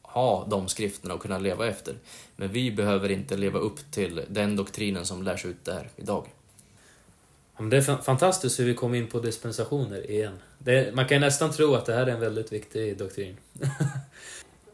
ha 0.01 0.47
de 0.49 0.68
skrifterna 0.68 1.14
och 1.14 1.22
kunna 1.22 1.38
leva 1.38 1.68
efter. 1.68 1.95
Men 2.36 2.51
vi 2.51 2.72
behöver 2.72 3.10
inte 3.12 3.38
leva 3.38 3.60
upp 3.60 3.91
till 3.91 4.22
den 4.30 4.55
doktrinen 4.55 5.05
som 5.05 5.24
lärs 5.24 5.45
ut 5.45 5.66
där 5.66 5.89
idag. 5.95 6.26
Det 7.70 7.78
är 7.78 7.82
fa- 7.82 8.01
fantastiskt 8.01 8.60
hur 8.60 8.66
vi 8.66 8.74
kom 8.74 8.95
in 8.95 9.07
på 9.07 9.20
dispensationer 9.20 10.12
igen. 10.12 10.39
Det, 10.57 10.95
man 10.95 11.07
kan 11.07 11.22
nästan 11.22 11.51
tro 11.51 11.74
att 11.76 11.86
det 11.86 11.93
här 11.93 12.07
är 12.07 12.12
en 12.12 12.20
väldigt 12.20 12.51
viktig 12.51 12.97
doktrin. 12.97 13.38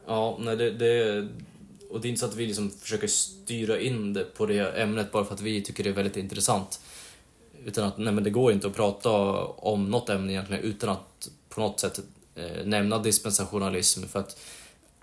Ja, 0.08 0.38
nej, 0.40 0.56
det, 0.56 0.72
det, 0.72 1.28
och 1.90 2.02
det 2.02 2.08
är 2.08 2.10
inte 2.10 2.20
så 2.20 2.26
att 2.26 2.36
vi 2.36 2.46
liksom 2.46 2.72
försöker 2.72 3.08
styra 3.08 3.80
in 3.80 4.14
det 4.14 4.24
på 4.24 4.46
det 4.46 4.60
ämnet 4.82 5.12
bara 5.12 5.26
för 5.26 5.34
att 5.34 5.42
vi 5.42 5.62
tycker 5.62 5.84
det 5.84 5.90
är 5.90 5.94
väldigt 5.94 6.18
intressant. 6.18 6.80
Utan 7.66 7.84
att 7.84 7.98
nej, 7.98 8.14
men 8.14 8.24
det 8.24 8.30
går 8.30 8.52
inte 8.52 8.68
att 8.68 8.76
prata 8.76 9.12
om 9.46 9.92
något 9.92 10.10
ämne 10.10 10.34
egentligen 10.34 10.64
utan 10.64 10.90
att 10.90 11.30
på 11.50 11.62
något 11.62 11.80
sätt 11.80 12.00
eh, 12.36 12.66
nämna 12.66 13.00
dispensationalism. 13.00 14.04
För 14.04 14.20
att 14.20 14.40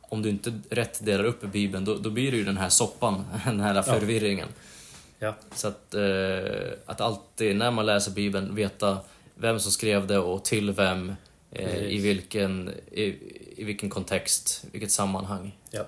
om 0.01 0.23
du 0.23 0.29
inte 0.29 0.61
rätt 0.71 1.05
delar 1.05 1.25
upp 1.25 1.43
Bibeln 1.43 1.85
då, 1.85 1.95
då 1.95 2.11
blir 2.11 2.31
det 2.31 2.37
ju 2.37 2.45
den 2.45 2.57
här 2.57 2.69
soppan, 2.69 3.25
den 3.45 3.61
här 3.61 3.83
förvirringen. 3.83 4.49
Ja. 5.19 5.35
Så 5.55 5.69
att, 5.69 5.95
eh, 5.95 6.73
att 6.87 7.01
alltid 7.01 7.57
när 7.57 7.71
man 7.71 7.87
läser 7.87 8.13
Bibeln 8.13 8.55
veta 8.55 8.99
vem 9.35 9.61
som 9.61 9.73
skrev 9.73 10.07
det 10.07 10.19
och 10.19 10.45
till 10.45 10.71
vem, 10.71 11.15
eh, 11.51 11.85
i, 11.85 11.99
vilken, 11.99 12.71
i, 12.93 13.05
i 13.57 13.65
vilken 13.65 13.91
kontext, 13.91 14.65
vilket 14.73 14.91
sammanhang. 14.91 15.57
Ja. 15.71 15.85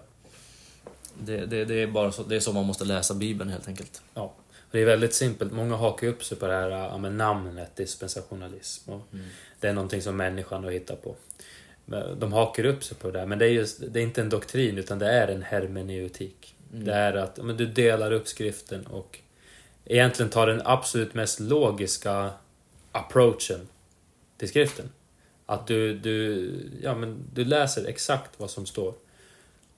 Det, 1.19 1.47
det, 1.47 1.65
det, 1.65 1.83
är 1.83 1.87
bara 1.87 2.13
så, 2.13 2.23
det 2.23 2.37
är 2.37 2.41
så 2.41 2.53
man 2.53 2.67
måste 2.67 2.85
läsa 2.85 3.15
Bibeln 3.15 3.51
helt 3.51 3.69
enkelt. 3.69 4.03
Ja. 4.15 4.33
Det 4.75 4.81
är 4.81 4.87
väldigt 4.87 5.15
simpelt. 5.15 5.53
Många 5.53 5.77
hakar 5.77 6.07
upp 6.07 6.25
sig 6.25 6.39
på 6.39 6.47
det 6.47 6.53
här 6.53 6.71
ja, 6.71 6.99
med 6.99 7.13
namnet 7.13 7.77
dispensationalism. 7.77 8.91
Och 8.91 9.03
Det 9.61 9.69
är 9.69 9.73
någonting 9.73 10.03
som 10.03 10.17
människan 10.17 10.65
har 10.65 10.71
hittat 10.71 11.03
på. 11.03 11.17
De 12.17 12.33
hakar 12.33 12.65
upp 12.65 12.85
sig 12.85 12.97
på 12.97 13.11
det 13.11 13.19
där. 13.19 13.27
Men 13.27 13.39
det 13.39 13.47
är, 13.47 13.51
just, 13.51 13.83
det 13.89 14.01
är 14.01 14.03
inte 14.03 14.21
en 14.21 14.29
doktrin 14.29 14.79
utan 14.79 14.99
det 14.99 15.07
är 15.07 15.29
en 15.29 15.43
hermeneutik. 15.43 16.55
Mm. 16.73 16.85
Det 16.85 16.95
är 16.95 17.15
att 17.15 17.37
men 17.37 17.57
du 17.57 17.67
delar 17.67 18.13
upp 18.13 18.29
skriften 18.29 18.87
och 18.87 19.19
egentligen 19.85 20.31
tar 20.31 20.47
den 20.47 20.63
absolut 20.65 21.15
mest 21.15 21.41
logiska 21.41 22.31
approachen 22.93 23.69
till 24.37 24.49
skriften. 24.49 24.89
Att 25.47 25.67
du, 25.67 25.99
du, 25.99 26.51
ja, 26.83 26.95
men 26.95 27.25
du 27.35 27.45
läser 27.45 27.85
exakt 27.87 28.31
vad 28.37 28.51
som 28.51 28.67
står. 28.67 28.95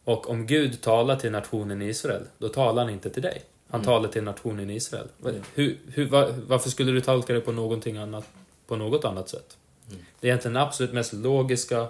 Och 0.04 0.30
om 0.30 0.46
Gud 0.46 0.80
talar 0.80 1.16
till 1.16 1.32
nationen 1.32 1.82
Israel, 1.82 2.22
då 2.38 2.48
talar 2.48 2.84
han 2.84 2.92
inte 2.92 3.10
till 3.10 3.22
dig. 3.22 3.42
Han 3.70 3.80
Mm. 3.80 3.84
talar 3.86 4.08
till 4.08 4.22
nationen 4.22 4.70
Israel. 4.70 5.08
Mm. 5.24 5.42
Hur, 5.54 5.78
hur, 5.88 6.06
va, 6.08 6.28
varför 6.46 6.70
skulle 6.70 6.92
du 6.92 7.00
tolka 7.00 7.32
det 7.32 7.40
på, 7.40 7.52
någonting 7.52 7.96
annat, 7.96 8.26
på 8.66 8.76
något 8.76 9.04
annat 9.04 9.28
sätt? 9.28 9.56
Mm. 9.90 10.02
Det 10.20 10.26
är 10.26 10.28
egentligen 10.30 10.54
den 10.54 10.62
absolut 10.62 10.92
mest 10.92 11.12
logiska 11.12 11.86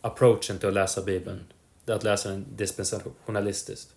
approachen 0.00 0.58
till 0.58 0.68
att 0.68 0.74
läsa 0.74 1.02
Bibeln. 1.02 1.40
Det 1.84 1.92
är 1.92 1.96
att 1.96 2.04
läsa 2.04 2.28
den 2.28 2.44
dispensationalistiskt. 2.56 3.88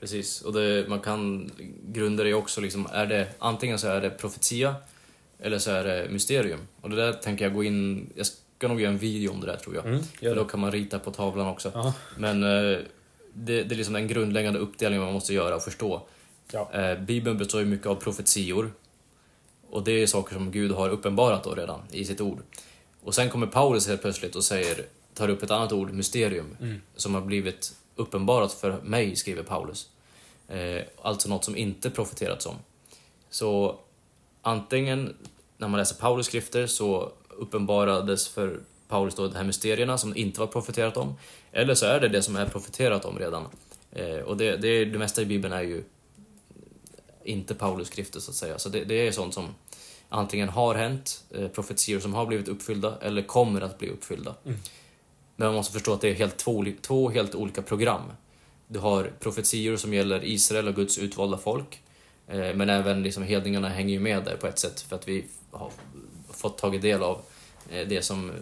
Precis, 0.00 0.42
och 0.42 0.52
det, 0.52 0.84
man 0.88 1.00
kan 1.00 1.50
grunda 1.86 2.24
det 2.24 2.34
också 2.34 2.60
liksom, 2.60 2.88
är 2.92 3.06
det, 3.06 3.28
antingen 3.38 3.78
så 3.78 3.88
är 3.88 4.00
det 4.00 4.10
profetia 4.10 4.74
eller 5.38 5.58
så 5.58 5.70
är 5.70 5.84
det 5.84 6.08
mysterium. 6.10 6.60
Och 6.80 6.90
det 6.90 6.96
där 6.96 7.12
tänker 7.12 7.44
jag 7.44 7.54
gå 7.54 7.64
in, 7.64 8.06
jag 8.14 8.26
ska 8.26 8.68
nog 8.68 8.80
göra 8.80 8.92
en 8.92 8.98
video 8.98 9.30
om 9.32 9.40
det 9.40 9.46
där 9.46 9.56
tror 9.56 9.74
jag. 9.74 9.86
Mm, 9.86 10.02
För 10.20 10.34
då 10.34 10.44
kan 10.44 10.60
man 10.60 10.72
rita 10.72 10.98
på 10.98 11.10
tavlan 11.10 11.46
också. 11.46 11.70
Ja. 11.74 11.94
Men 12.16 12.42
eh, 12.42 12.78
det, 13.36 13.62
det 13.62 13.74
är 13.74 13.76
liksom 13.76 13.94
den 13.94 14.08
grundläggande 14.08 14.58
uppdelningen 14.58 15.04
man 15.04 15.14
måste 15.14 15.34
göra 15.34 15.56
och 15.56 15.62
förstå. 15.62 16.02
Ja. 16.52 16.72
Eh, 16.72 16.98
Bibeln 17.00 17.38
består 17.38 17.60
ju 17.60 17.66
mycket 17.66 17.86
av 17.86 17.94
profetior. 17.94 18.72
Och 19.70 19.84
det 19.84 19.92
är 20.02 20.06
saker 20.06 20.34
som 20.34 20.50
Gud 20.50 20.72
har 20.72 20.88
uppenbarat 20.88 21.44
då 21.44 21.54
redan 21.54 21.80
i 21.90 22.04
sitt 22.04 22.20
ord. 22.20 22.42
Och 23.02 23.14
sen 23.14 23.30
kommer 23.30 23.46
Paulus 23.46 23.86
helt 23.88 24.02
plötsligt 24.02 24.36
och 24.36 24.44
säger, 24.44 24.86
tar 25.14 25.28
upp 25.28 25.42
ett 25.42 25.50
annat 25.50 25.72
ord, 25.72 25.90
mysterium, 25.92 26.56
Mm. 26.60 26.80
som 26.96 27.14
har 27.14 27.20
blivit 27.20 27.74
uppenbarat 27.96 28.52
för 28.52 28.80
mig, 28.82 29.16
skriver 29.16 29.42
Paulus. 29.42 29.88
Eh, 30.48 30.82
alltså 31.02 31.28
något 31.28 31.44
som 31.44 31.56
inte 31.56 31.90
profeterats 31.90 32.46
om. 32.46 32.54
Så 33.30 33.78
antingen 34.42 35.16
när 35.58 35.68
man 35.68 35.78
läser 35.78 35.96
Paulus 35.96 36.26
skrifter 36.26 36.66
så 36.66 37.12
uppenbarades 37.28 38.28
för 38.28 38.60
Paulus 38.88 39.14
då 39.14 39.28
de 39.28 39.36
här 39.36 39.44
mysterierna 39.44 39.98
som 39.98 40.16
inte 40.16 40.40
var 40.40 40.46
profeterat 40.46 40.96
om. 40.96 41.14
Eller 41.52 41.74
så 41.74 41.86
är 41.86 42.00
det 42.00 42.08
det 42.08 42.22
som 42.22 42.36
är 42.36 42.46
profeterat 42.46 43.04
om 43.04 43.18
redan. 43.18 43.46
Eh, 43.92 44.18
och 44.18 44.36
det, 44.36 44.56
det, 44.56 44.84
det 44.84 44.98
mesta 44.98 45.22
i 45.22 45.26
Bibeln 45.26 45.54
är 45.54 45.62
ju 45.62 45.84
inte 47.24 47.54
Paulus 47.54 47.88
skrifter 47.88 48.20
så 48.20 48.30
att 48.30 48.36
säga. 48.36 48.58
Så 48.58 48.68
det, 48.68 48.84
det 48.84 48.94
är 49.08 49.12
sånt 49.12 49.34
som 49.34 49.54
antingen 50.08 50.48
har 50.48 50.74
hänt, 50.74 51.24
eh, 51.30 51.48
profetior 51.48 52.00
som 52.00 52.14
har 52.14 52.26
blivit 52.26 52.48
uppfyllda, 52.48 52.98
eller 53.00 53.22
kommer 53.22 53.60
att 53.60 53.78
bli 53.78 53.88
uppfyllda. 53.88 54.34
Mm. 54.44 54.58
Men 55.36 55.48
man 55.48 55.54
måste 55.54 55.72
förstå 55.72 55.92
att 55.92 56.00
det 56.00 56.08
är 56.08 56.14
helt 56.14 56.36
två, 56.36 56.64
två 56.80 57.10
helt 57.10 57.34
olika 57.34 57.62
program. 57.62 58.02
Du 58.68 58.78
har 58.78 59.12
profetior 59.20 59.76
som 59.76 59.94
gäller 59.94 60.24
Israel 60.24 60.68
och 60.68 60.74
Guds 60.74 60.98
utvalda 60.98 61.38
folk. 61.38 61.82
Eh, 62.28 62.54
men 62.54 62.70
även 62.70 63.02
liksom 63.02 63.22
hedningarna 63.22 63.68
hänger 63.68 63.94
ju 63.94 64.00
med 64.00 64.24
där 64.24 64.36
på 64.36 64.46
ett 64.46 64.58
sätt 64.58 64.80
för 64.80 64.96
att 64.96 65.08
vi 65.08 65.24
har 65.50 65.70
fått 66.30 66.58
tagit 66.58 66.82
del 66.82 67.02
av 67.02 67.22
eh, 67.70 67.88
det 67.88 68.02
som 68.02 68.32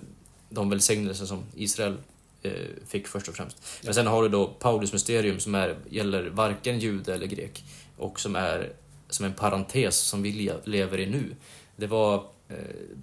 de 0.49 0.71
välsignelser 0.71 1.27
som 1.27 1.45
Israel 1.57 1.97
eh, 2.43 2.53
fick 2.87 3.07
först 3.09 3.29
och 3.29 3.35
främst. 3.35 3.57
Men 3.85 3.95
sen 3.95 4.07
har 4.07 4.23
du 4.23 4.29
då 4.29 4.47
Paulus 4.47 4.93
mysterium 4.93 5.41
som 5.41 5.55
är, 5.55 5.77
gäller 5.91 6.27
varken 6.31 6.79
jude 6.79 7.15
eller 7.15 7.27
grek 7.27 7.65
och 7.97 8.21
som 8.21 8.37
är 8.37 8.73
som 9.09 9.27
en 9.27 9.33
parentes 9.35 9.97
som 9.97 10.23
vi 10.23 10.33
le- 10.33 10.61
lever 10.65 10.99
i 11.01 11.07
nu. 11.07 11.37
Det 11.77 11.87
var, 11.87 12.15
eh, 12.49 12.57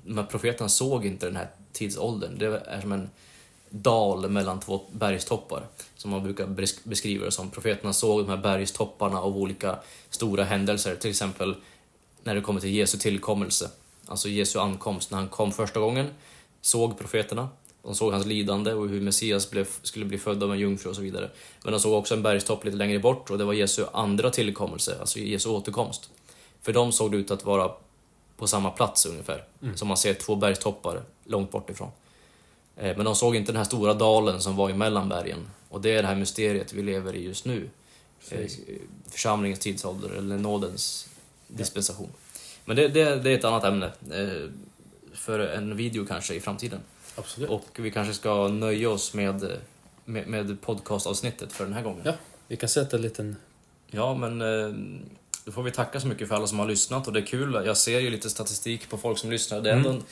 de 0.06 0.18
här 0.18 0.26
profeterna 0.26 0.70
såg 0.70 1.06
inte 1.06 1.26
den 1.26 1.36
här 1.36 1.50
tidsåldern. 1.74 2.38
Det 2.38 2.46
är 2.46 2.82
som 2.82 2.92
en, 2.92 3.10
dal 3.74 4.30
mellan 4.30 4.60
två 4.60 4.82
bergstoppar. 4.92 5.68
Som 5.96 6.12
man 6.12 6.24
brukar 6.24 6.46
bes- 6.48 6.80
beskriva 6.84 7.26
det 7.26 7.32
som. 7.32 7.52
Profeterna 7.52 7.94
såg 7.94 8.20
de 8.26 8.30
här 8.30 8.38
bergstopparna 8.38 9.20
av 9.22 9.38
olika 9.38 9.80
stora 10.10 10.44
händelser. 10.44 10.96
Till 10.96 11.10
exempel 11.10 11.56
när 12.24 12.36
det 12.36 12.42
kommer 12.42 12.62
till 12.62 12.70
Jesu 12.76 12.98
tillkommelse. 12.98 13.70
Alltså 14.06 14.30
Jesu 14.30 14.60
ankomst. 14.60 15.12
När 15.12 15.18
han 15.18 15.28
kom 15.28 15.52
första 15.52 15.80
gången 15.80 16.08
såg 16.62 16.98
profeterna. 17.00 17.50
De 17.84 17.96
såg 17.96 18.14
hans 18.14 18.26
lidande 18.26 18.74
och 18.74 18.90
hur 18.90 19.02
Messias 19.02 19.50
blev, 19.52 19.68
skulle 19.82 20.06
bli 20.06 20.18
född 20.18 20.44
av 20.44 20.52
en 20.52 20.60
jungfru 20.60 20.90
och 20.90 20.96
så 20.96 21.02
vidare. 21.02 21.30
Men 21.64 21.72
de 21.74 21.80
såg 21.80 21.94
också 21.94 22.14
en 22.14 22.24
bergstopp 22.24 22.66
lite 22.66 22.78
längre 22.78 23.00
bort 23.00 23.30
och 23.30 23.38
det 23.38 23.44
var 23.46 23.54
Jesu 23.54 23.86
andra 23.94 24.30
tillkommelse, 24.30 24.98
alltså 25.00 25.20
Jesu 25.20 25.50
återkomst. 25.50 26.10
För 26.62 26.74
dem 26.74 26.92
såg 26.92 27.12
det 27.12 27.18
ut 27.18 27.32
att 27.32 27.46
vara 27.46 27.72
på 28.38 28.48
samma 28.48 28.72
plats 28.72 29.06
ungefär. 29.06 29.44
Som 29.76 29.88
man 29.88 29.98
ser 29.98 30.14
två 30.14 30.36
bergstoppar 30.36 31.02
långt 31.26 31.52
bort 31.52 31.70
ifrån. 31.70 31.90
Eh, 32.78 32.96
Men 32.98 33.06
de 33.06 33.16
såg 33.16 33.36
inte 33.36 33.52
den 33.52 33.58
här 33.58 33.64
stora 33.66 33.94
dalen 33.94 34.42
som 34.42 34.56
var 34.56 34.70
emellan 34.70 35.10
bergen. 35.10 35.48
Och 35.70 35.82
det 35.82 35.92
är 35.92 36.02
det 36.02 36.08
här 36.08 36.16
mysteriet 36.16 36.74
vi 36.74 36.82
lever 36.82 37.16
i 37.16 37.24
just 37.24 37.46
nu. 37.46 37.70
Eh, 38.30 38.38
Precis. 38.38 38.60
Församlingens 39.10 39.60
tidsålder, 39.60 40.10
eller 40.10 40.38
nådens 40.38 41.10
dispensation. 41.48 42.10
Men 42.66 42.76
det, 42.76 42.88
det, 42.88 43.16
det 43.16 43.32
är 43.32 43.38
ett 43.38 43.44
annat 43.46 43.64
ämne. 43.64 43.92
För 45.22 45.40
en 45.40 45.76
video 45.76 46.06
kanske 46.06 46.34
i 46.34 46.40
framtiden. 46.40 46.80
Absolut. 47.16 47.50
Och 47.50 47.66
vi 47.76 47.92
kanske 47.92 48.14
ska 48.14 48.48
nöja 48.48 48.90
oss 48.90 49.14
med, 49.14 49.58
med, 50.06 50.28
med 50.28 50.62
podcastavsnittet 50.62 51.54
för 51.54 51.64
den 51.64 51.74
här 51.74 51.82
gången. 51.82 52.02
Ja, 52.04 52.14
vi 52.48 52.58
kan 52.58 52.70
sätta 52.70 52.96
en 52.96 53.02
liten... 53.02 53.36
Ja, 53.92 54.16
men 54.16 54.42
eh, 54.42 54.74
då 55.46 55.52
får 55.52 55.64
vi 55.64 55.72
tacka 55.72 56.00
så 56.00 56.08
mycket 56.08 56.28
för 56.28 56.36
alla 56.36 56.48
som 56.48 56.60
har 56.60 56.68
lyssnat 56.68 57.08
och 57.08 57.14
det 57.14 57.20
är 57.20 57.26
kul. 57.26 57.62
Jag 57.66 57.78
ser 57.78 58.00
ju 58.00 58.10
lite 58.10 58.30
statistik 58.30 58.90
på 58.90 58.98
folk 58.98 59.18
som 59.18 59.32
lyssnar. 59.32 59.62
Det 59.62 59.70
är 59.70 59.74
ändå 59.76 59.90
Mm. 59.90 60.04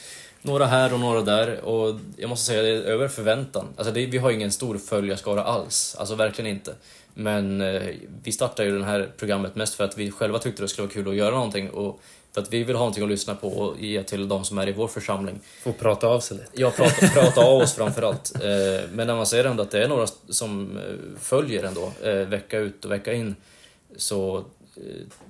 några 0.42 0.66
här 0.66 0.94
och 0.94 1.00
några 1.00 1.22
där 1.22 1.62
och 1.62 2.00
jag 2.18 2.30
måste 2.30 2.46
säga 2.46 2.62
det 2.62 2.70
är 2.70 2.82
över 2.82 3.08
förväntan. 3.08 3.68
Alltså 3.78 3.94
det, 3.94 4.06
vi 4.06 4.18
har 4.18 4.32
ingen 4.32 4.52
stor 4.52 4.78
följarskara 4.78 5.44
alls, 5.44 5.96
alltså 6.00 6.16
verkligen 6.16 6.52
inte. 6.52 6.76
Men 7.14 7.62
eh, 7.62 7.82
vi 8.24 8.32
startade 8.32 8.70
ju 8.70 8.80
det 8.80 8.86
här 8.86 9.12
programmet 9.18 9.56
mest 9.56 9.74
för 9.74 9.84
att 9.84 9.98
vi 9.98 10.12
själva 10.12 10.40
tyckte 10.40 10.62
det 10.62 10.68
skulle 10.68 10.86
vara 10.88 10.94
kul 10.94 11.08
att 11.10 11.16
göra 11.16 11.36
någonting 11.36 11.70
och 11.70 12.02
för 12.34 12.42
att 12.42 12.54
vi 12.54 12.64
vill 12.64 12.76
ha 12.76 12.80
någonting 12.80 13.04
att 13.04 13.10
lyssna 13.10 13.36
på 13.36 13.48
och 13.48 13.80
ge 13.80 14.04
till 14.04 14.28
de 14.28 14.46
som 14.46 14.58
är 14.58 14.70
i 14.70 14.72
vår 14.72 14.88
församling. 14.88 15.40
Få 15.64 15.74
prata 15.74 16.08
av 16.08 16.20
sig 16.20 16.38
lite. 16.38 16.50
Jag 16.54 16.76
pratar, 16.76 17.08
pratar 17.08 17.44
av 17.44 17.62
oss 17.62 17.74
framförallt. 17.74 18.36
Eh, 18.36 18.90
men 18.92 19.08
när 19.08 19.16
man 19.16 19.26
ser 19.26 19.46
ändå 19.46 19.64
att 19.64 19.72
det 19.72 19.84
är 19.84 19.88
några 19.88 20.08
som 20.30 20.78
eh, 20.78 21.20
följer 21.20 21.64
ändå, 21.64 21.92
eh, 22.04 22.14
vecka 22.14 22.58
ut 22.58 22.86
och 22.86 22.92
vecka 22.92 23.14
in, 23.14 23.36
så 23.96 24.46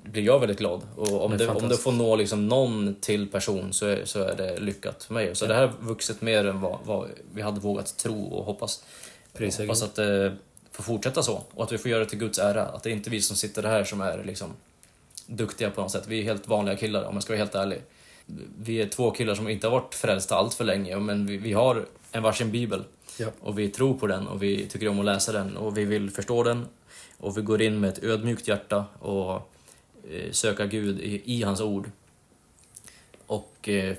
blir 0.04 0.24
jag 0.24 0.40
väldigt 0.40 0.60
glad. 0.60 0.82
Och 0.96 1.26
om 1.26 1.38
Det 1.38 1.48
om 1.48 1.70
det 1.70 1.78
får 1.78 1.92
nå 1.92 2.16
liksom 2.16 2.48
någon 2.48 2.96
till 3.02 3.28
person 3.28 3.74
så 3.74 3.86
är, 3.86 4.06
så 4.06 4.24
är 4.24 4.36
det 4.36 4.60
lyckat 4.60 5.04
för 5.04 5.14
mig. 5.14 5.36
Så 5.36 5.46
det 5.46 5.54
här 5.54 5.68
har 5.68 5.74
vuxit 5.80 6.22
mer 6.22 6.46
än 6.46 6.62
vad, 6.62 6.78
vad 6.84 7.08
vi 7.34 7.42
hade 7.42 7.60
vågat 7.60 7.98
tro 7.98 8.24
och 8.24 8.46
hoppas. 8.46 8.84
Prisa 9.34 9.64
hoppas 9.64 9.84
att 9.84 9.96
det 9.96 10.36
får 10.72 10.84
fortsätta 10.84 11.24
så 11.24 11.44
och 11.54 11.64
att 11.64 11.72
vi 11.72 11.78
får 11.78 11.92
göra 11.92 12.04
det 12.04 12.10
till 12.10 12.20
Guds 12.20 12.40
ära. 12.40 12.66
Att 12.66 12.84
det 12.84 12.90
är 12.90 12.94
inte 12.94 13.10
vi 13.10 13.22
som 13.22 13.36
sitter 13.36 13.64
här 13.64 13.84
som 13.84 14.02
är 14.02 14.24
liksom 14.24 14.54
duktiga 15.30 15.72
på 15.72 15.82
något 15.82 15.92
sätt. 15.92 16.08
Vi 16.08 16.20
är 16.20 16.24
helt 16.24 16.48
vanliga 16.48 16.76
killar 16.76 17.04
om 17.04 17.14
jag 17.14 17.24
ska 17.24 17.34
vara 17.34 17.40
helt 17.40 17.56
ärlig. 17.56 17.82
Vi 18.58 18.82
är 18.82 18.88
två 18.88 19.12
killar 19.12 19.36
som 19.36 19.50
inte 19.50 19.68
har 19.68 19.72
varit 19.72 19.96
frälsta 19.96 20.36
allt 20.36 20.54
för 20.54 20.64
länge 20.64 21.00
men 21.00 21.26
vi, 21.26 21.38
vi 21.38 21.54
har 21.54 21.86
en 22.12 22.24
varsin 22.24 22.52
bibel 22.52 22.84
Ja. 23.18 23.28
och 23.42 23.60
vi 23.60 23.70
tror 23.70 23.94
på 23.94 24.08
den 24.08 24.28
och 24.28 24.44
vi 24.44 24.66
tycker 24.66 24.88
om 24.88 25.00
att 25.00 25.06
läsa 25.06 25.32
den 25.32 25.58
och 25.58 25.78
vi 25.78 25.86
vill 25.86 26.10
förstå 26.12 26.44
den 26.44 26.66
och 27.18 27.38
vi 27.38 27.42
går 27.42 27.62
in 27.62 27.80
med 27.80 27.90
ett 27.90 28.04
ödmjukt 28.04 28.48
hjärta 28.48 28.86
och 29.00 29.34
eh, 30.12 30.32
söka 30.32 30.66
Gud 30.66 31.00
i, 31.00 31.22
i 31.26 31.44
hans 31.44 31.62
ord 31.62 31.90
och 33.28 33.70
eh, 33.70 33.96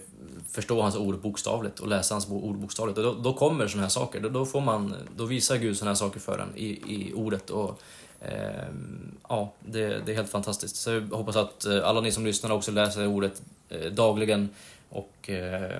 förstå 0.48 0.82
hans 0.82 0.96
ord 0.96 1.20
bokstavligt 1.20 1.80
och 1.80 1.88
läsa 1.88 2.14
hans 2.14 2.30
ord 2.30 2.56
bokstavligt. 2.56 2.98
Och 2.98 3.04
då, 3.04 3.14
då 3.14 3.32
kommer 3.32 3.66
såna 3.68 3.82
här 3.82 3.90
saker. 3.90 4.20
Då, 4.20 4.28
då, 4.28 4.46
får 4.46 4.60
man, 4.60 4.94
då 5.16 5.24
visar 5.24 5.56
Gud 5.56 5.76
såna 5.76 5.90
här 5.90 5.96
saker 5.96 6.20
för 6.20 6.38
en 6.38 6.56
i, 6.56 6.66
i 6.66 7.12
ordet. 7.14 7.50
Och, 7.50 7.80
Ehm, 8.20 9.14
ja, 9.28 9.52
det, 9.60 10.06
det 10.06 10.12
är 10.12 10.16
helt 10.16 10.30
fantastiskt. 10.30 10.76
Så 10.76 10.90
jag 10.90 11.00
hoppas 11.00 11.36
att 11.36 11.64
eh, 11.64 11.88
alla 11.88 12.00
ni 12.00 12.12
som 12.12 12.26
lyssnar 12.26 12.50
också 12.50 12.72
läser 12.72 13.06
ordet 13.06 13.42
eh, 13.68 13.92
dagligen 13.92 14.48
och 14.88 15.30
eh, 15.30 15.78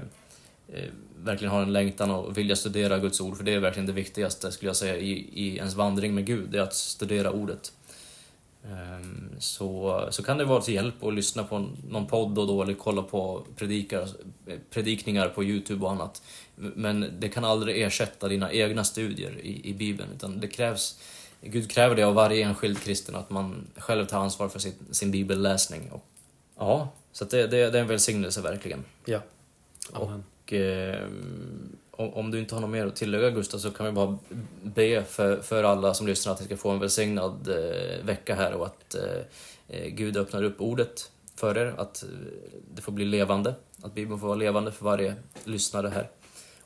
verkligen 1.16 1.52
har 1.52 1.62
en 1.62 1.72
längtan 1.72 2.10
och 2.10 2.38
vilja 2.38 2.56
studera 2.56 2.98
Guds 2.98 3.20
ord. 3.20 3.36
För 3.36 3.44
det 3.44 3.54
är 3.54 3.58
verkligen 3.58 3.86
det 3.86 3.92
viktigaste 3.92 4.52
skulle 4.52 4.68
jag 4.68 4.76
säga 4.76 4.96
i, 4.96 5.10
i 5.32 5.56
ens 5.56 5.74
vandring 5.74 6.14
med 6.14 6.26
Gud. 6.26 6.48
Det 6.50 6.58
är 6.58 6.62
att 6.62 6.74
studera 6.74 7.30
ordet. 7.30 7.72
Ehm, 8.64 9.30
så, 9.38 10.08
så 10.10 10.22
kan 10.22 10.38
det 10.38 10.44
vara 10.44 10.60
till 10.60 10.74
hjälp 10.74 11.04
att 11.04 11.14
lyssna 11.14 11.44
på 11.44 11.68
någon 11.88 12.06
podd 12.06 12.38
och 12.38 12.46
då 12.46 12.62
eller 12.62 12.74
kolla 12.74 13.02
på 13.02 13.46
predikar, 13.56 14.08
predikningar 14.70 15.28
på 15.28 15.44
Youtube 15.44 15.84
och 15.84 15.90
annat. 15.90 16.22
Men 16.56 17.12
det 17.18 17.28
kan 17.28 17.44
aldrig 17.44 17.82
ersätta 17.82 18.28
dina 18.28 18.52
egna 18.52 18.84
studier 18.84 19.38
i, 19.42 19.70
i 19.70 19.74
Bibeln 19.74 20.08
utan 20.14 20.40
det 20.40 20.48
krävs 20.48 20.98
Gud 21.40 21.70
kräver 21.70 21.96
det 21.96 22.02
av 22.02 22.14
varje 22.14 22.44
enskild 22.44 22.80
kristen 22.80 23.14
att 23.14 23.30
man 23.30 23.66
själv 23.76 24.06
tar 24.06 24.18
ansvar 24.18 24.48
för 24.48 24.58
sin, 24.58 24.74
sin 24.90 25.10
bibelläsning. 25.10 25.90
Och, 25.90 26.04
ja, 26.58 26.88
så 27.12 27.24
det, 27.24 27.46
det, 27.46 27.70
det 27.70 27.78
är 27.78 27.82
en 27.82 27.88
välsignelse 27.88 28.40
verkligen. 28.40 28.84
Ja. 29.04 29.20
Amen. 29.92 30.24
Och, 30.42 30.52
eh, 30.52 31.06
om, 31.90 32.30
du 32.30 32.40
inte 32.40 32.54
har 32.54 32.60
något 32.60 32.70
mer 32.70 32.86
att 32.86 32.96
tillägga 32.96 33.30
Gustav 33.30 33.58
så 33.58 33.70
kan 33.70 33.86
vi 33.86 33.92
bara 33.92 34.18
be 34.62 35.04
för, 35.04 35.40
för 35.40 35.64
alla 35.64 35.94
som 35.94 36.06
lyssnar 36.06 36.32
att 36.32 36.40
ni 36.40 36.46
ska 36.46 36.56
få 36.56 36.70
en 36.70 36.78
välsignad 36.78 37.48
eh, 37.48 38.04
vecka 38.04 38.34
här 38.34 38.52
och 38.52 38.66
att 38.66 38.94
eh, 38.94 39.22
eh, 39.68 39.88
Gud 39.88 40.16
öppnar 40.16 40.42
upp 40.42 40.60
ordet 40.60 41.10
för 41.34 41.58
er, 41.58 41.74
att 41.78 42.02
eh, 42.02 42.08
det 42.74 42.82
får 42.82 42.92
bli 42.92 43.04
levande, 43.04 43.54
att 43.82 43.94
Bibeln 43.94 44.20
får 44.20 44.26
vara 44.26 44.38
levande 44.38 44.72
för 44.72 44.84
varje 44.84 45.14
lyssnare 45.44 45.88
här. 45.88 46.10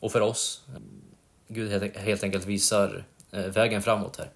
Och 0.01 0.13
för 0.13 0.21
oss. 0.21 0.63
Gud 1.49 1.71
helt, 1.71 1.97
helt 1.97 2.25
enkelt 2.25 2.47
visar 2.47 3.05
eh, 3.31 3.47
vägen 3.47 3.83
framåt 3.83 4.17
här. 4.17 4.31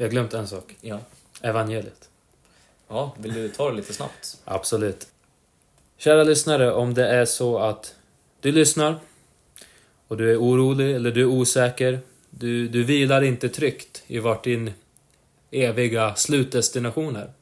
Vi 0.00 0.04
har 0.04 0.10
glömt 0.10 0.34
en 0.34 0.48
sak. 0.48 0.76
Ja. 0.80 0.98
Evangeliet. 1.42 2.08
ja, 2.88 3.14
vill 3.18 3.34
du 3.34 3.48
ta 3.48 3.70
det 3.70 3.76
lite 3.76 3.92
snabbt? 3.92 4.38
Absolut. 4.44 5.08
Kära 5.96 6.24
lyssnare, 6.24 6.72
om 6.72 6.94
det 6.94 7.08
är 7.08 7.24
så 7.24 7.58
att 7.58 7.94
du 8.40 8.52
lyssnar 8.52 8.98
och 10.08 10.16
du 10.16 10.32
är 10.32 10.36
orolig 10.36 10.94
eller 10.94 11.10
du 11.10 11.20
är 11.20 11.26
osäker, 11.26 12.00
du, 12.30 12.68
du 12.68 12.84
vilar 12.84 13.22
inte 13.22 13.48
tryggt 13.48 14.02
i 14.06 14.18
vart 14.18 14.44
din 14.44 14.72
eviga 15.50 16.14
slutdestination 16.14 17.16
är. 17.16 17.32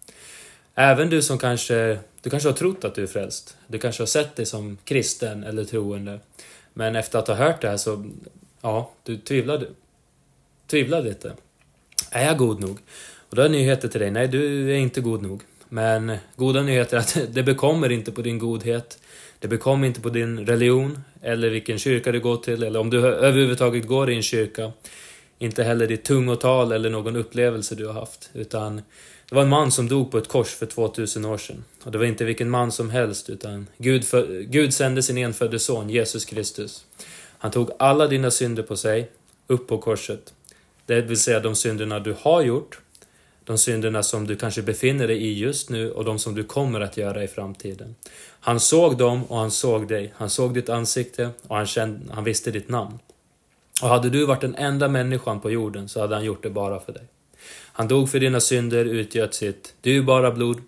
Även 0.74 1.10
du 1.10 1.22
som 1.22 1.38
kanske, 1.38 1.98
du 2.22 2.30
kanske 2.30 2.48
har 2.48 2.56
trott 2.56 2.84
att 2.84 2.94
du 2.94 3.02
är 3.02 3.06
frälst. 3.06 3.56
Du 3.66 3.78
kanske 3.78 4.02
har 4.02 4.06
sett 4.06 4.36
dig 4.36 4.46
som 4.46 4.78
kristen 4.84 5.44
eller 5.44 5.64
troende. 5.64 6.20
Men 6.72 6.96
efter 6.96 7.18
att 7.18 7.28
ha 7.28 7.34
hört 7.34 7.60
det 7.60 7.68
här 7.68 7.76
så, 7.76 8.04
ja, 8.60 8.90
du 9.02 9.16
tvivlar, 9.16 9.66
tvivlar 10.66 11.02
lite. 11.02 11.32
Är 12.10 12.26
jag 12.26 12.38
god 12.38 12.60
nog? 12.60 12.78
Och 13.30 13.36
då 13.36 13.42
är 13.42 13.48
nyheter 13.48 13.88
till 13.88 14.00
dig. 14.00 14.10
Nej, 14.10 14.28
du 14.28 14.72
är 14.72 14.76
inte 14.76 15.00
god 15.00 15.22
nog. 15.22 15.42
Men 15.68 16.16
goda 16.36 16.62
nyheter 16.62 16.96
är 16.96 17.00
att 17.00 17.18
det 17.34 17.42
bekommer 17.42 17.92
inte 17.92 18.12
på 18.12 18.22
din 18.22 18.38
godhet. 18.38 18.98
Det 19.38 19.48
bekommer 19.48 19.86
inte 19.86 20.00
på 20.00 20.08
din 20.08 20.46
religion, 20.46 20.98
eller 21.22 21.50
vilken 21.50 21.78
kyrka 21.78 22.12
du 22.12 22.20
går 22.20 22.36
till, 22.36 22.62
eller 22.62 22.80
om 22.80 22.90
du 22.90 23.06
överhuvudtaget 23.06 23.86
går 23.86 24.10
i 24.10 24.16
en 24.16 24.22
kyrka. 24.22 24.72
Inte 25.38 25.64
heller 25.64 25.86
ditt 25.86 26.04
tungotal 26.04 26.72
eller 26.72 26.90
någon 26.90 27.16
upplevelse 27.16 27.74
du 27.74 27.86
har 27.86 27.92
haft. 27.92 28.30
Utan 28.32 28.76
det 29.28 29.34
var 29.34 29.42
en 29.42 29.48
man 29.48 29.70
som 29.70 29.88
dog 29.88 30.10
på 30.10 30.18
ett 30.18 30.28
kors 30.28 30.48
för 30.48 30.66
2000 30.66 31.24
år 31.24 31.38
sedan. 31.38 31.64
Och 31.84 31.92
det 31.92 31.98
var 31.98 32.04
inte 32.04 32.24
vilken 32.24 32.50
man 32.50 32.72
som 32.72 32.90
helst, 32.90 33.30
utan 33.30 33.66
Gud, 33.78 34.04
för, 34.04 34.42
Gud 34.42 34.74
sände 34.74 35.02
sin 35.02 35.18
enfödde 35.18 35.58
son, 35.58 35.90
Jesus 35.90 36.24
Kristus. 36.24 36.84
Han 37.38 37.50
tog 37.50 37.70
alla 37.78 38.06
dina 38.06 38.30
synder 38.30 38.62
på 38.62 38.76
sig, 38.76 39.10
upp 39.46 39.68
på 39.68 39.78
korset. 39.78 40.32
Det 40.88 41.02
vill 41.02 41.20
säga 41.20 41.40
de 41.40 41.54
synderna 41.54 42.00
du 42.00 42.16
har 42.20 42.42
gjort, 42.42 42.80
de 43.44 43.58
synderna 43.58 44.02
som 44.02 44.26
du 44.26 44.36
kanske 44.36 44.62
befinner 44.62 45.08
dig 45.08 45.22
i 45.22 45.38
just 45.38 45.70
nu 45.70 45.90
och 45.90 46.04
de 46.04 46.18
som 46.18 46.34
du 46.34 46.44
kommer 46.44 46.80
att 46.80 46.96
göra 46.96 47.24
i 47.24 47.28
framtiden. 47.28 47.94
Han 48.40 48.60
såg 48.60 48.98
dem 48.98 49.24
och 49.24 49.38
han 49.38 49.50
såg 49.50 49.88
dig. 49.88 50.12
Han 50.16 50.30
såg 50.30 50.54
ditt 50.54 50.68
ansikte 50.68 51.30
och 51.46 51.56
han, 51.56 51.66
kände, 51.66 52.14
han 52.14 52.24
visste 52.24 52.50
ditt 52.50 52.68
namn. 52.68 52.98
Och 53.82 53.88
hade 53.88 54.10
du 54.10 54.26
varit 54.26 54.40
den 54.40 54.54
enda 54.54 54.88
människan 54.88 55.40
på 55.40 55.50
jorden 55.50 55.88
så 55.88 56.00
hade 56.00 56.14
han 56.14 56.24
gjort 56.24 56.42
det 56.42 56.50
bara 56.50 56.80
för 56.80 56.92
dig. 56.92 57.04
Han 57.72 57.88
dog 57.88 58.10
för 58.10 58.20
dina 58.20 58.40
synder, 58.40 58.84
utgöt 58.84 59.34
sitt 59.34 59.74
dyrbara 59.80 60.30
blod, 60.30 60.62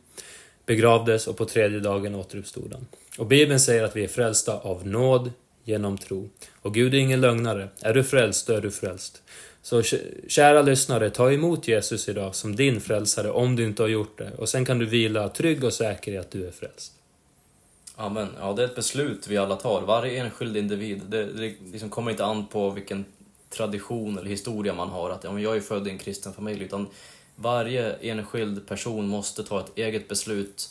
begravdes 0.67 1.27
och 1.27 1.37
på 1.37 1.45
tredje 1.45 1.81
dagen 1.81 2.15
återuppstod 2.15 2.73
han. 2.73 2.87
Och 3.19 3.27
Bibeln 3.27 3.61
säger 3.61 3.85
att 3.85 3.97
vi 3.97 4.05
är 4.05 4.09
frälsta 4.09 4.59
av 4.59 4.87
nåd 4.87 5.33
genom 5.65 5.99
tro. 5.99 6.31
Och 6.63 6.75
Gud 6.75 6.95
är 6.95 6.99
ingen 6.99 7.21
lögnare. 7.21 7.69
Är 7.81 7.95
du 7.95 8.05
frälst, 8.05 8.47
då 8.47 8.53
är 8.53 8.61
du 8.61 8.71
frälst. 8.71 9.23
Så 9.63 9.83
kära 10.29 10.63
lyssnare, 10.63 11.11
ta 11.11 11.33
emot 11.33 11.69
Jesus 11.69 12.09
idag 12.09 12.35
som 12.35 12.57
din 12.57 12.81
frälsare 12.81 13.31
om 13.31 13.57
du 13.57 13.65
inte 13.65 13.83
har 13.83 13.89
gjort 13.89 14.19
det. 14.19 14.31
Och 14.39 14.49
sen 14.49 14.65
kan 14.65 14.79
du 14.79 14.87
vila 14.87 15.29
trygg 15.29 15.65
och 15.65 15.73
säker 15.73 16.13
i 16.13 16.19
att 16.19 16.31
du 16.31 16.47
är 16.47 16.51
frälst. 16.51 16.93
Amen. 17.97 18.29
Ja, 18.41 18.53
det 18.53 18.63
är 18.63 18.67
ett 18.67 18.75
beslut 18.75 19.27
vi 19.29 19.37
alla 19.37 19.57
tar. 19.57 19.83
Varje 19.83 20.21
enskild 20.21 20.57
individ. 20.57 21.03
Det, 21.09 21.25
det 21.25 21.55
liksom 21.73 21.91
kommer 21.91 22.11
inte 22.11 22.25
an 22.25 22.47
på 22.47 22.71
vilken 22.71 23.05
tradition 23.51 24.19
eller 24.19 24.31
historia 24.31 24.75
man 24.75 24.89
har. 24.89 25.11
Att 25.11 25.25
ja, 25.25 25.33
men 25.33 25.43
jag 25.43 25.57
är 25.57 25.61
född 25.61 25.87
i 25.89 25.91
en 25.91 25.99
kristen 25.99 26.33
familj. 26.33 26.65
Utan 26.65 26.87
varje 27.37 27.93
enskild 27.93 28.69
person 28.69 29.09
måste 29.09 29.43
ta 29.43 29.61
ett 29.61 29.79
eget 29.79 30.09
beslut. 30.09 30.71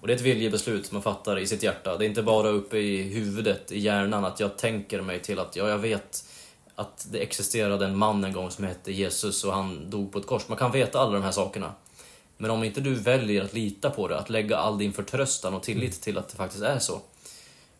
Och 0.00 0.06
det 0.06 0.12
är 0.12 0.16
ett 0.16 0.22
viljebeslut 0.22 0.92
man 0.92 1.02
fattar 1.02 1.38
i 1.38 1.46
sitt 1.46 1.62
hjärta. 1.62 1.96
Det 1.96 2.04
är 2.04 2.08
inte 2.08 2.22
bara 2.22 2.48
uppe 2.48 2.78
i 2.78 3.02
huvudet, 3.02 3.72
i 3.72 3.78
hjärnan, 3.78 4.24
att 4.24 4.40
jag 4.40 4.56
tänker 4.56 5.00
mig 5.00 5.20
till 5.20 5.38
att 5.38 5.56
ja, 5.56 5.68
jag 5.68 5.78
vet 5.78 6.24
att 6.74 7.06
det 7.10 7.18
existerade 7.18 7.84
en 7.84 7.96
man 7.96 8.24
en 8.24 8.32
gång 8.32 8.50
som 8.50 8.64
hette 8.64 8.92
Jesus 8.92 9.44
och 9.44 9.52
han 9.52 9.90
dog 9.90 10.12
på 10.12 10.18
ett 10.18 10.26
kors. 10.26 10.48
Man 10.48 10.58
kan 10.58 10.72
veta 10.72 10.98
alla 10.98 11.12
de 11.12 11.22
här 11.22 11.32
sakerna. 11.32 11.72
Men 12.36 12.50
om 12.50 12.64
inte 12.64 12.80
du 12.80 12.94
väljer 12.94 13.44
att 13.44 13.52
lita 13.52 13.90
på 13.90 14.08
det, 14.08 14.18
att 14.18 14.30
lägga 14.30 14.56
all 14.56 14.78
din 14.78 14.92
förtröstan 14.92 15.54
och 15.54 15.62
tillit 15.62 16.02
till 16.02 16.18
att 16.18 16.28
det 16.28 16.36
faktiskt 16.36 16.62
är 16.62 16.78
så. 16.78 17.00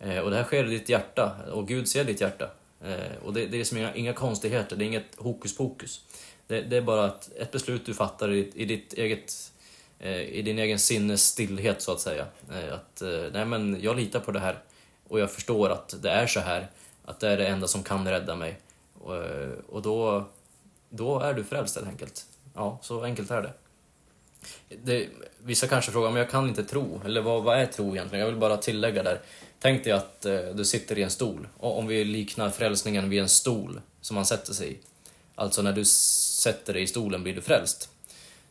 Eh, 0.00 0.18
och 0.18 0.30
det 0.30 0.36
här 0.36 0.44
sker 0.44 0.64
i 0.64 0.70
ditt 0.70 0.88
hjärta, 0.88 1.36
och 1.52 1.68
Gud 1.68 1.88
ser 1.88 2.04
ditt 2.04 2.20
hjärta. 2.20 2.50
Eh, 2.84 3.24
och 3.24 3.32
det, 3.32 3.46
det 3.46 3.56
är 3.56 3.58
liksom 3.58 3.78
inga, 3.78 3.94
inga 3.94 4.12
konstigheter, 4.12 4.76
det 4.76 4.84
är 4.84 4.86
inget 4.86 5.16
hokus 5.16 5.56
pokus. 5.56 6.00
Det, 6.46 6.60
det 6.60 6.76
är 6.76 6.80
bara 6.82 7.06
ett, 7.06 7.30
ett 7.36 7.52
beslut 7.52 7.86
du 7.86 7.94
fattar 7.94 8.32
i, 8.32 8.52
i 8.54 8.64
ditt 8.64 8.92
eget 8.92 9.52
eh, 9.98 10.20
i 10.20 10.42
din 10.42 10.58
egen 10.58 10.78
sinnes 10.78 11.26
stillhet 11.26 11.82
så 11.82 11.92
att 11.92 12.00
säga. 12.00 12.26
Att 12.72 13.02
nej 13.32 13.44
men 13.44 13.82
jag 13.82 13.96
litar 13.96 14.20
på 14.20 14.32
det 14.32 14.40
här 14.40 14.58
och 15.08 15.20
jag 15.20 15.30
förstår 15.30 15.70
att 15.70 16.02
det 16.02 16.10
är 16.10 16.26
så 16.26 16.40
här, 16.40 16.68
att 17.04 17.20
det 17.20 17.28
är 17.28 17.36
det 17.36 17.46
enda 17.46 17.68
som 17.68 17.82
kan 17.82 18.08
rädda 18.08 18.36
mig. 18.36 18.58
Och, 19.04 19.16
och 19.68 19.82
då, 19.82 20.24
då 20.90 21.20
är 21.20 21.34
du 21.34 21.44
frälst 21.44 21.76
helt 21.76 21.88
enkelt. 21.88 22.26
Ja, 22.54 22.78
så 22.82 23.04
enkelt 23.04 23.30
är 23.30 23.42
det. 23.42 23.52
det 24.82 25.08
vissa 25.38 25.66
kanske 25.66 25.92
frågar, 25.92 26.10
men 26.10 26.18
jag 26.18 26.30
kan 26.30 26.48
inte 26.48 26.64
tro, 26.64 27.00
eller 27.04 27.20
vad, 27.20 27.42
vad 27.42 27.58
är 27.58 27.66
tro 27.66 27.96
egentligen? 27.96 28.20
Jag 28.20 28.26
vill 28.26 28.40
bara 28.40 28.56
tillägga 28.56 29.02
där. 29.02 29.20
Tänk 29.60 29.84
dig 29.84 29.92
att 29.92 30.26
eh, 30.26 30.40
du 30.54 30.64
sitter 30.64 30.98
i 30.98 31.02
en 31.02 31.10
stol, 31.10 31.48
och 31.58 31.78
om 31.78 31.86
vi 31.86 32.04
liknar 32.04 32.50
frälsningen 32.50 33.10
vid 33.10 33.20
en 33.20 33.28
stol 33.28 33.80
som 34.00 34.14
man 34.14 34.26
sätter 34.26 34.52
sig 34.52 34.72
i. 34.72 34.78
Alltså 35.34 35.62
när 35.62 35.72
du 35.72 35.84
sätter 35.84 36.72
dig 36.72 36.82
i 36.82 36.86
stolen 36.86 37.22
blir 37.22 37.34
du 37.34 37.40
frälst. 37.40 37.88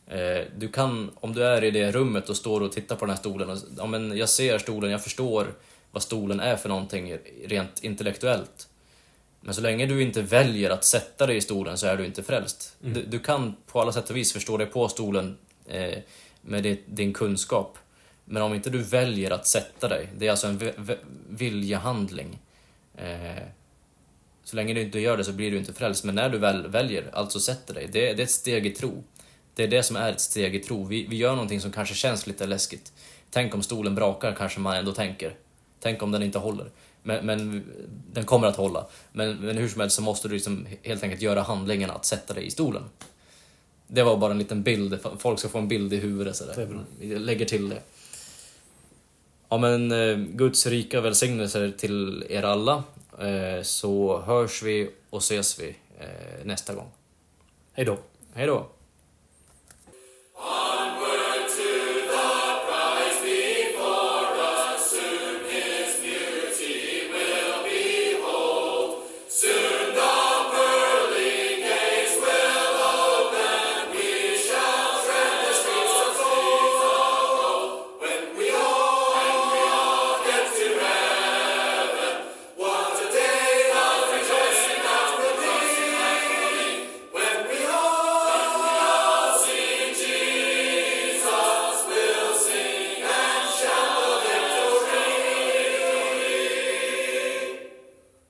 Eh, 0.06 0.40
du 0.56 0.68
kan, 0.68 1.10
om 1.14 1.32
du 1.34 1.44
är 1.44 1.64
i 1.64 1.70
det 1.70 1.92
rummet 1.92 2.28
och 2.28 2.36
står 2.36 2.60
och 2.60 2.72
tittar 2.72 2.96
på 2.96 3.04
den 3.04 3.14
här 3.14 3.20
stolen, 3.20 3.50
och, 3.50 3.58
ja, 3.78 3.86
men 3.86 4.16
jag 4.16 4.28
ser 4.28 4.58
stolen, 4.58 4.90
jag 4.90 5.02
förstår 5.02 5.46
vad 5.90 6.02
stolen 6.02 6.40
är 6.40 6.56
för 6.56 6.68
någonting 6.68 7.18
rent 7.44 7.84
intellektuellt. 7.84 8.68
Men 9.44 9.54
så 9.54 9.60
länge 9.60 9.86
du 9.86 10.02
inte 10.02 10.22
väljer 10.22 10.70
att 10.70 10.84
sätta 10.84 11.26
dig 11.26 11.36
i 11.36 11.40
stolen 11.40 11.78
så 11.78 11.86
är 11.86 11.96
du 11.96 12.06
inte 12.06 12.22
frälst. 12.22 12.76
Mm. 12.82 12.94
Du, 12.94 13.02
du, 13.02 13.18
kan 13.18 13.56
på 13.66 13.80
alla 13.80 13.92
sätt 13.92 14.10
och 14.10 14.16
vis 14.16 14.32
förstå 14.32 14.56
dig 14.56 14.66
på 14.66 14.88
stolen 14.88 15.36
eh, 15.66 15.98
med 16.40 16.62
det, 16.62 16.80
din 16.86 17.12
kunskap. 17.12 17.78
Men 18.24 18.42
om 18.42 18.54
inte 18.54 18.70
du 18.70 18.82
väljer 18.82 19.30
att 19.30 19.46
sätta 19.46 19.88
dig, 19.88 20.08
det 20.18 20.26
är 20.26 20.30
alltså 20.30 20.46
en 20.46 20.72
viljehandling. 21.28 22.38
Eh, 22.96 23.42
så 24.44 24.56
länge 24.56 24.74
du 24.74 24.80
inte 24.80 24.98
gör 24.98 25.16
det 25.16 25.24
så 25.24 25.32
blir 25.32 25.50
du 25.50 25.58
inte 25.58 25.72
frälst. 25.72 26.04
Men 26.04 26.14
när 26.14 26.28
du 26.28 26.38
väl 26.38 26.66
väljer, 26.68 27.10
alltså 27.12 27.40
sätter 27.40 27.74
dig, 27.74 27.88
det, 27.92 28.00
det 28.12 28.22
är 28.22 28.24
ett 28.24 28.30
steg 28.30 28.66
i 28.66 28.70
tro. 28.70 29.04
Det 29.54 29.62
är 29.62 29.68
det 29.68 29.82
som 29.82 29.96
är 29.96 30.12
ett 30.12 30.20
steg 30.20 30.56
i 30.56 30.58
tro. 30.58 30.84
Vi, 30.84 31.06
vi 31.06 31.16
gör 31.16 31.32
någonting 31.32 31.60
som 31.60 31.72
kanske 31.72 31.94
känns 31.94 32.26
lite 32.26 32.46
läskigt. 32.46 32.92
Tänk 33.30 33.54
om 33.54 33.62
stolen 33.62 33.94
brakar, 33.94 34.34
kanske 34.38 34.60
man 34.60 34.76
ändå 34.76 34.92
tänker. 34.92 35.34
Tänk 35.80 36.02
om 36.02 36.10
den 36.10 36.22
inte 36.22 36.38
håller. 36.38 36.70
Men, 37.06 37.26
men 37.26 37.64
den 38.12 38.24
kommer 38.24 38.46
att 38.46 38.56
hålla. 38.56 38.86
Men, 39.12 39.36
men, 39.36 39.56
hur 39.58 39.68
som 39.68 39.80
helst 39.80 39.96
så 39.96 40.02
måste 40.02 40.28
du 40.28 40.34
liksom 40.34 40.66
helt 40.82 41.02
enkelt 41.02 41.22
göra 41.22 41.42
handlingen 41.42 41.90
att 41.90 42.04
sätta 42.04 42.34
dig 42.34 42.46
i 42.46 42.50
stolen. 42.50 42.82
Det 43.86 44.02
var 44.02 44.16
bara 44.16 44.32
en 44.32 44.38
liten 44.38 44.62
bild, 44.62 44.98
folk 45.18 45.38
ska 45.38 45.48
få 45.48 45.58
en 45.58 45.68
bild 45.68 45.92
i 45.92 45.96
huvudet 45.96 46.36
sådär. 46.36 46.84
Jag 47.00 47.20
lägger 47.20 47.46
till 47.46 47.68
det. 47.68 47.80
Ja 49.48 49.58
men 49.58 49.92
eh, 49.92 50.16
Guds 50.16 50.66
rika 50.66 51.00
välsignelser 51.00 51.72
till 51.78 52.24
er 52.28 52.42
alla. 52.42 52.82
Eh, 53.20 53.62
så 53.62 54.20
hörs 54.20 54.62
vi 54.62 54.90
och 55.10 55.18
ses 55.18 55.60
vi 55.60 55.76
eh, 55.98 56.44
nästa 56.44 56.74
gång. 56.74 56.88
Hej 57.72 57.84
då. 57.84 57.98
Hej 58.34 58.46
då. 58.46 58.66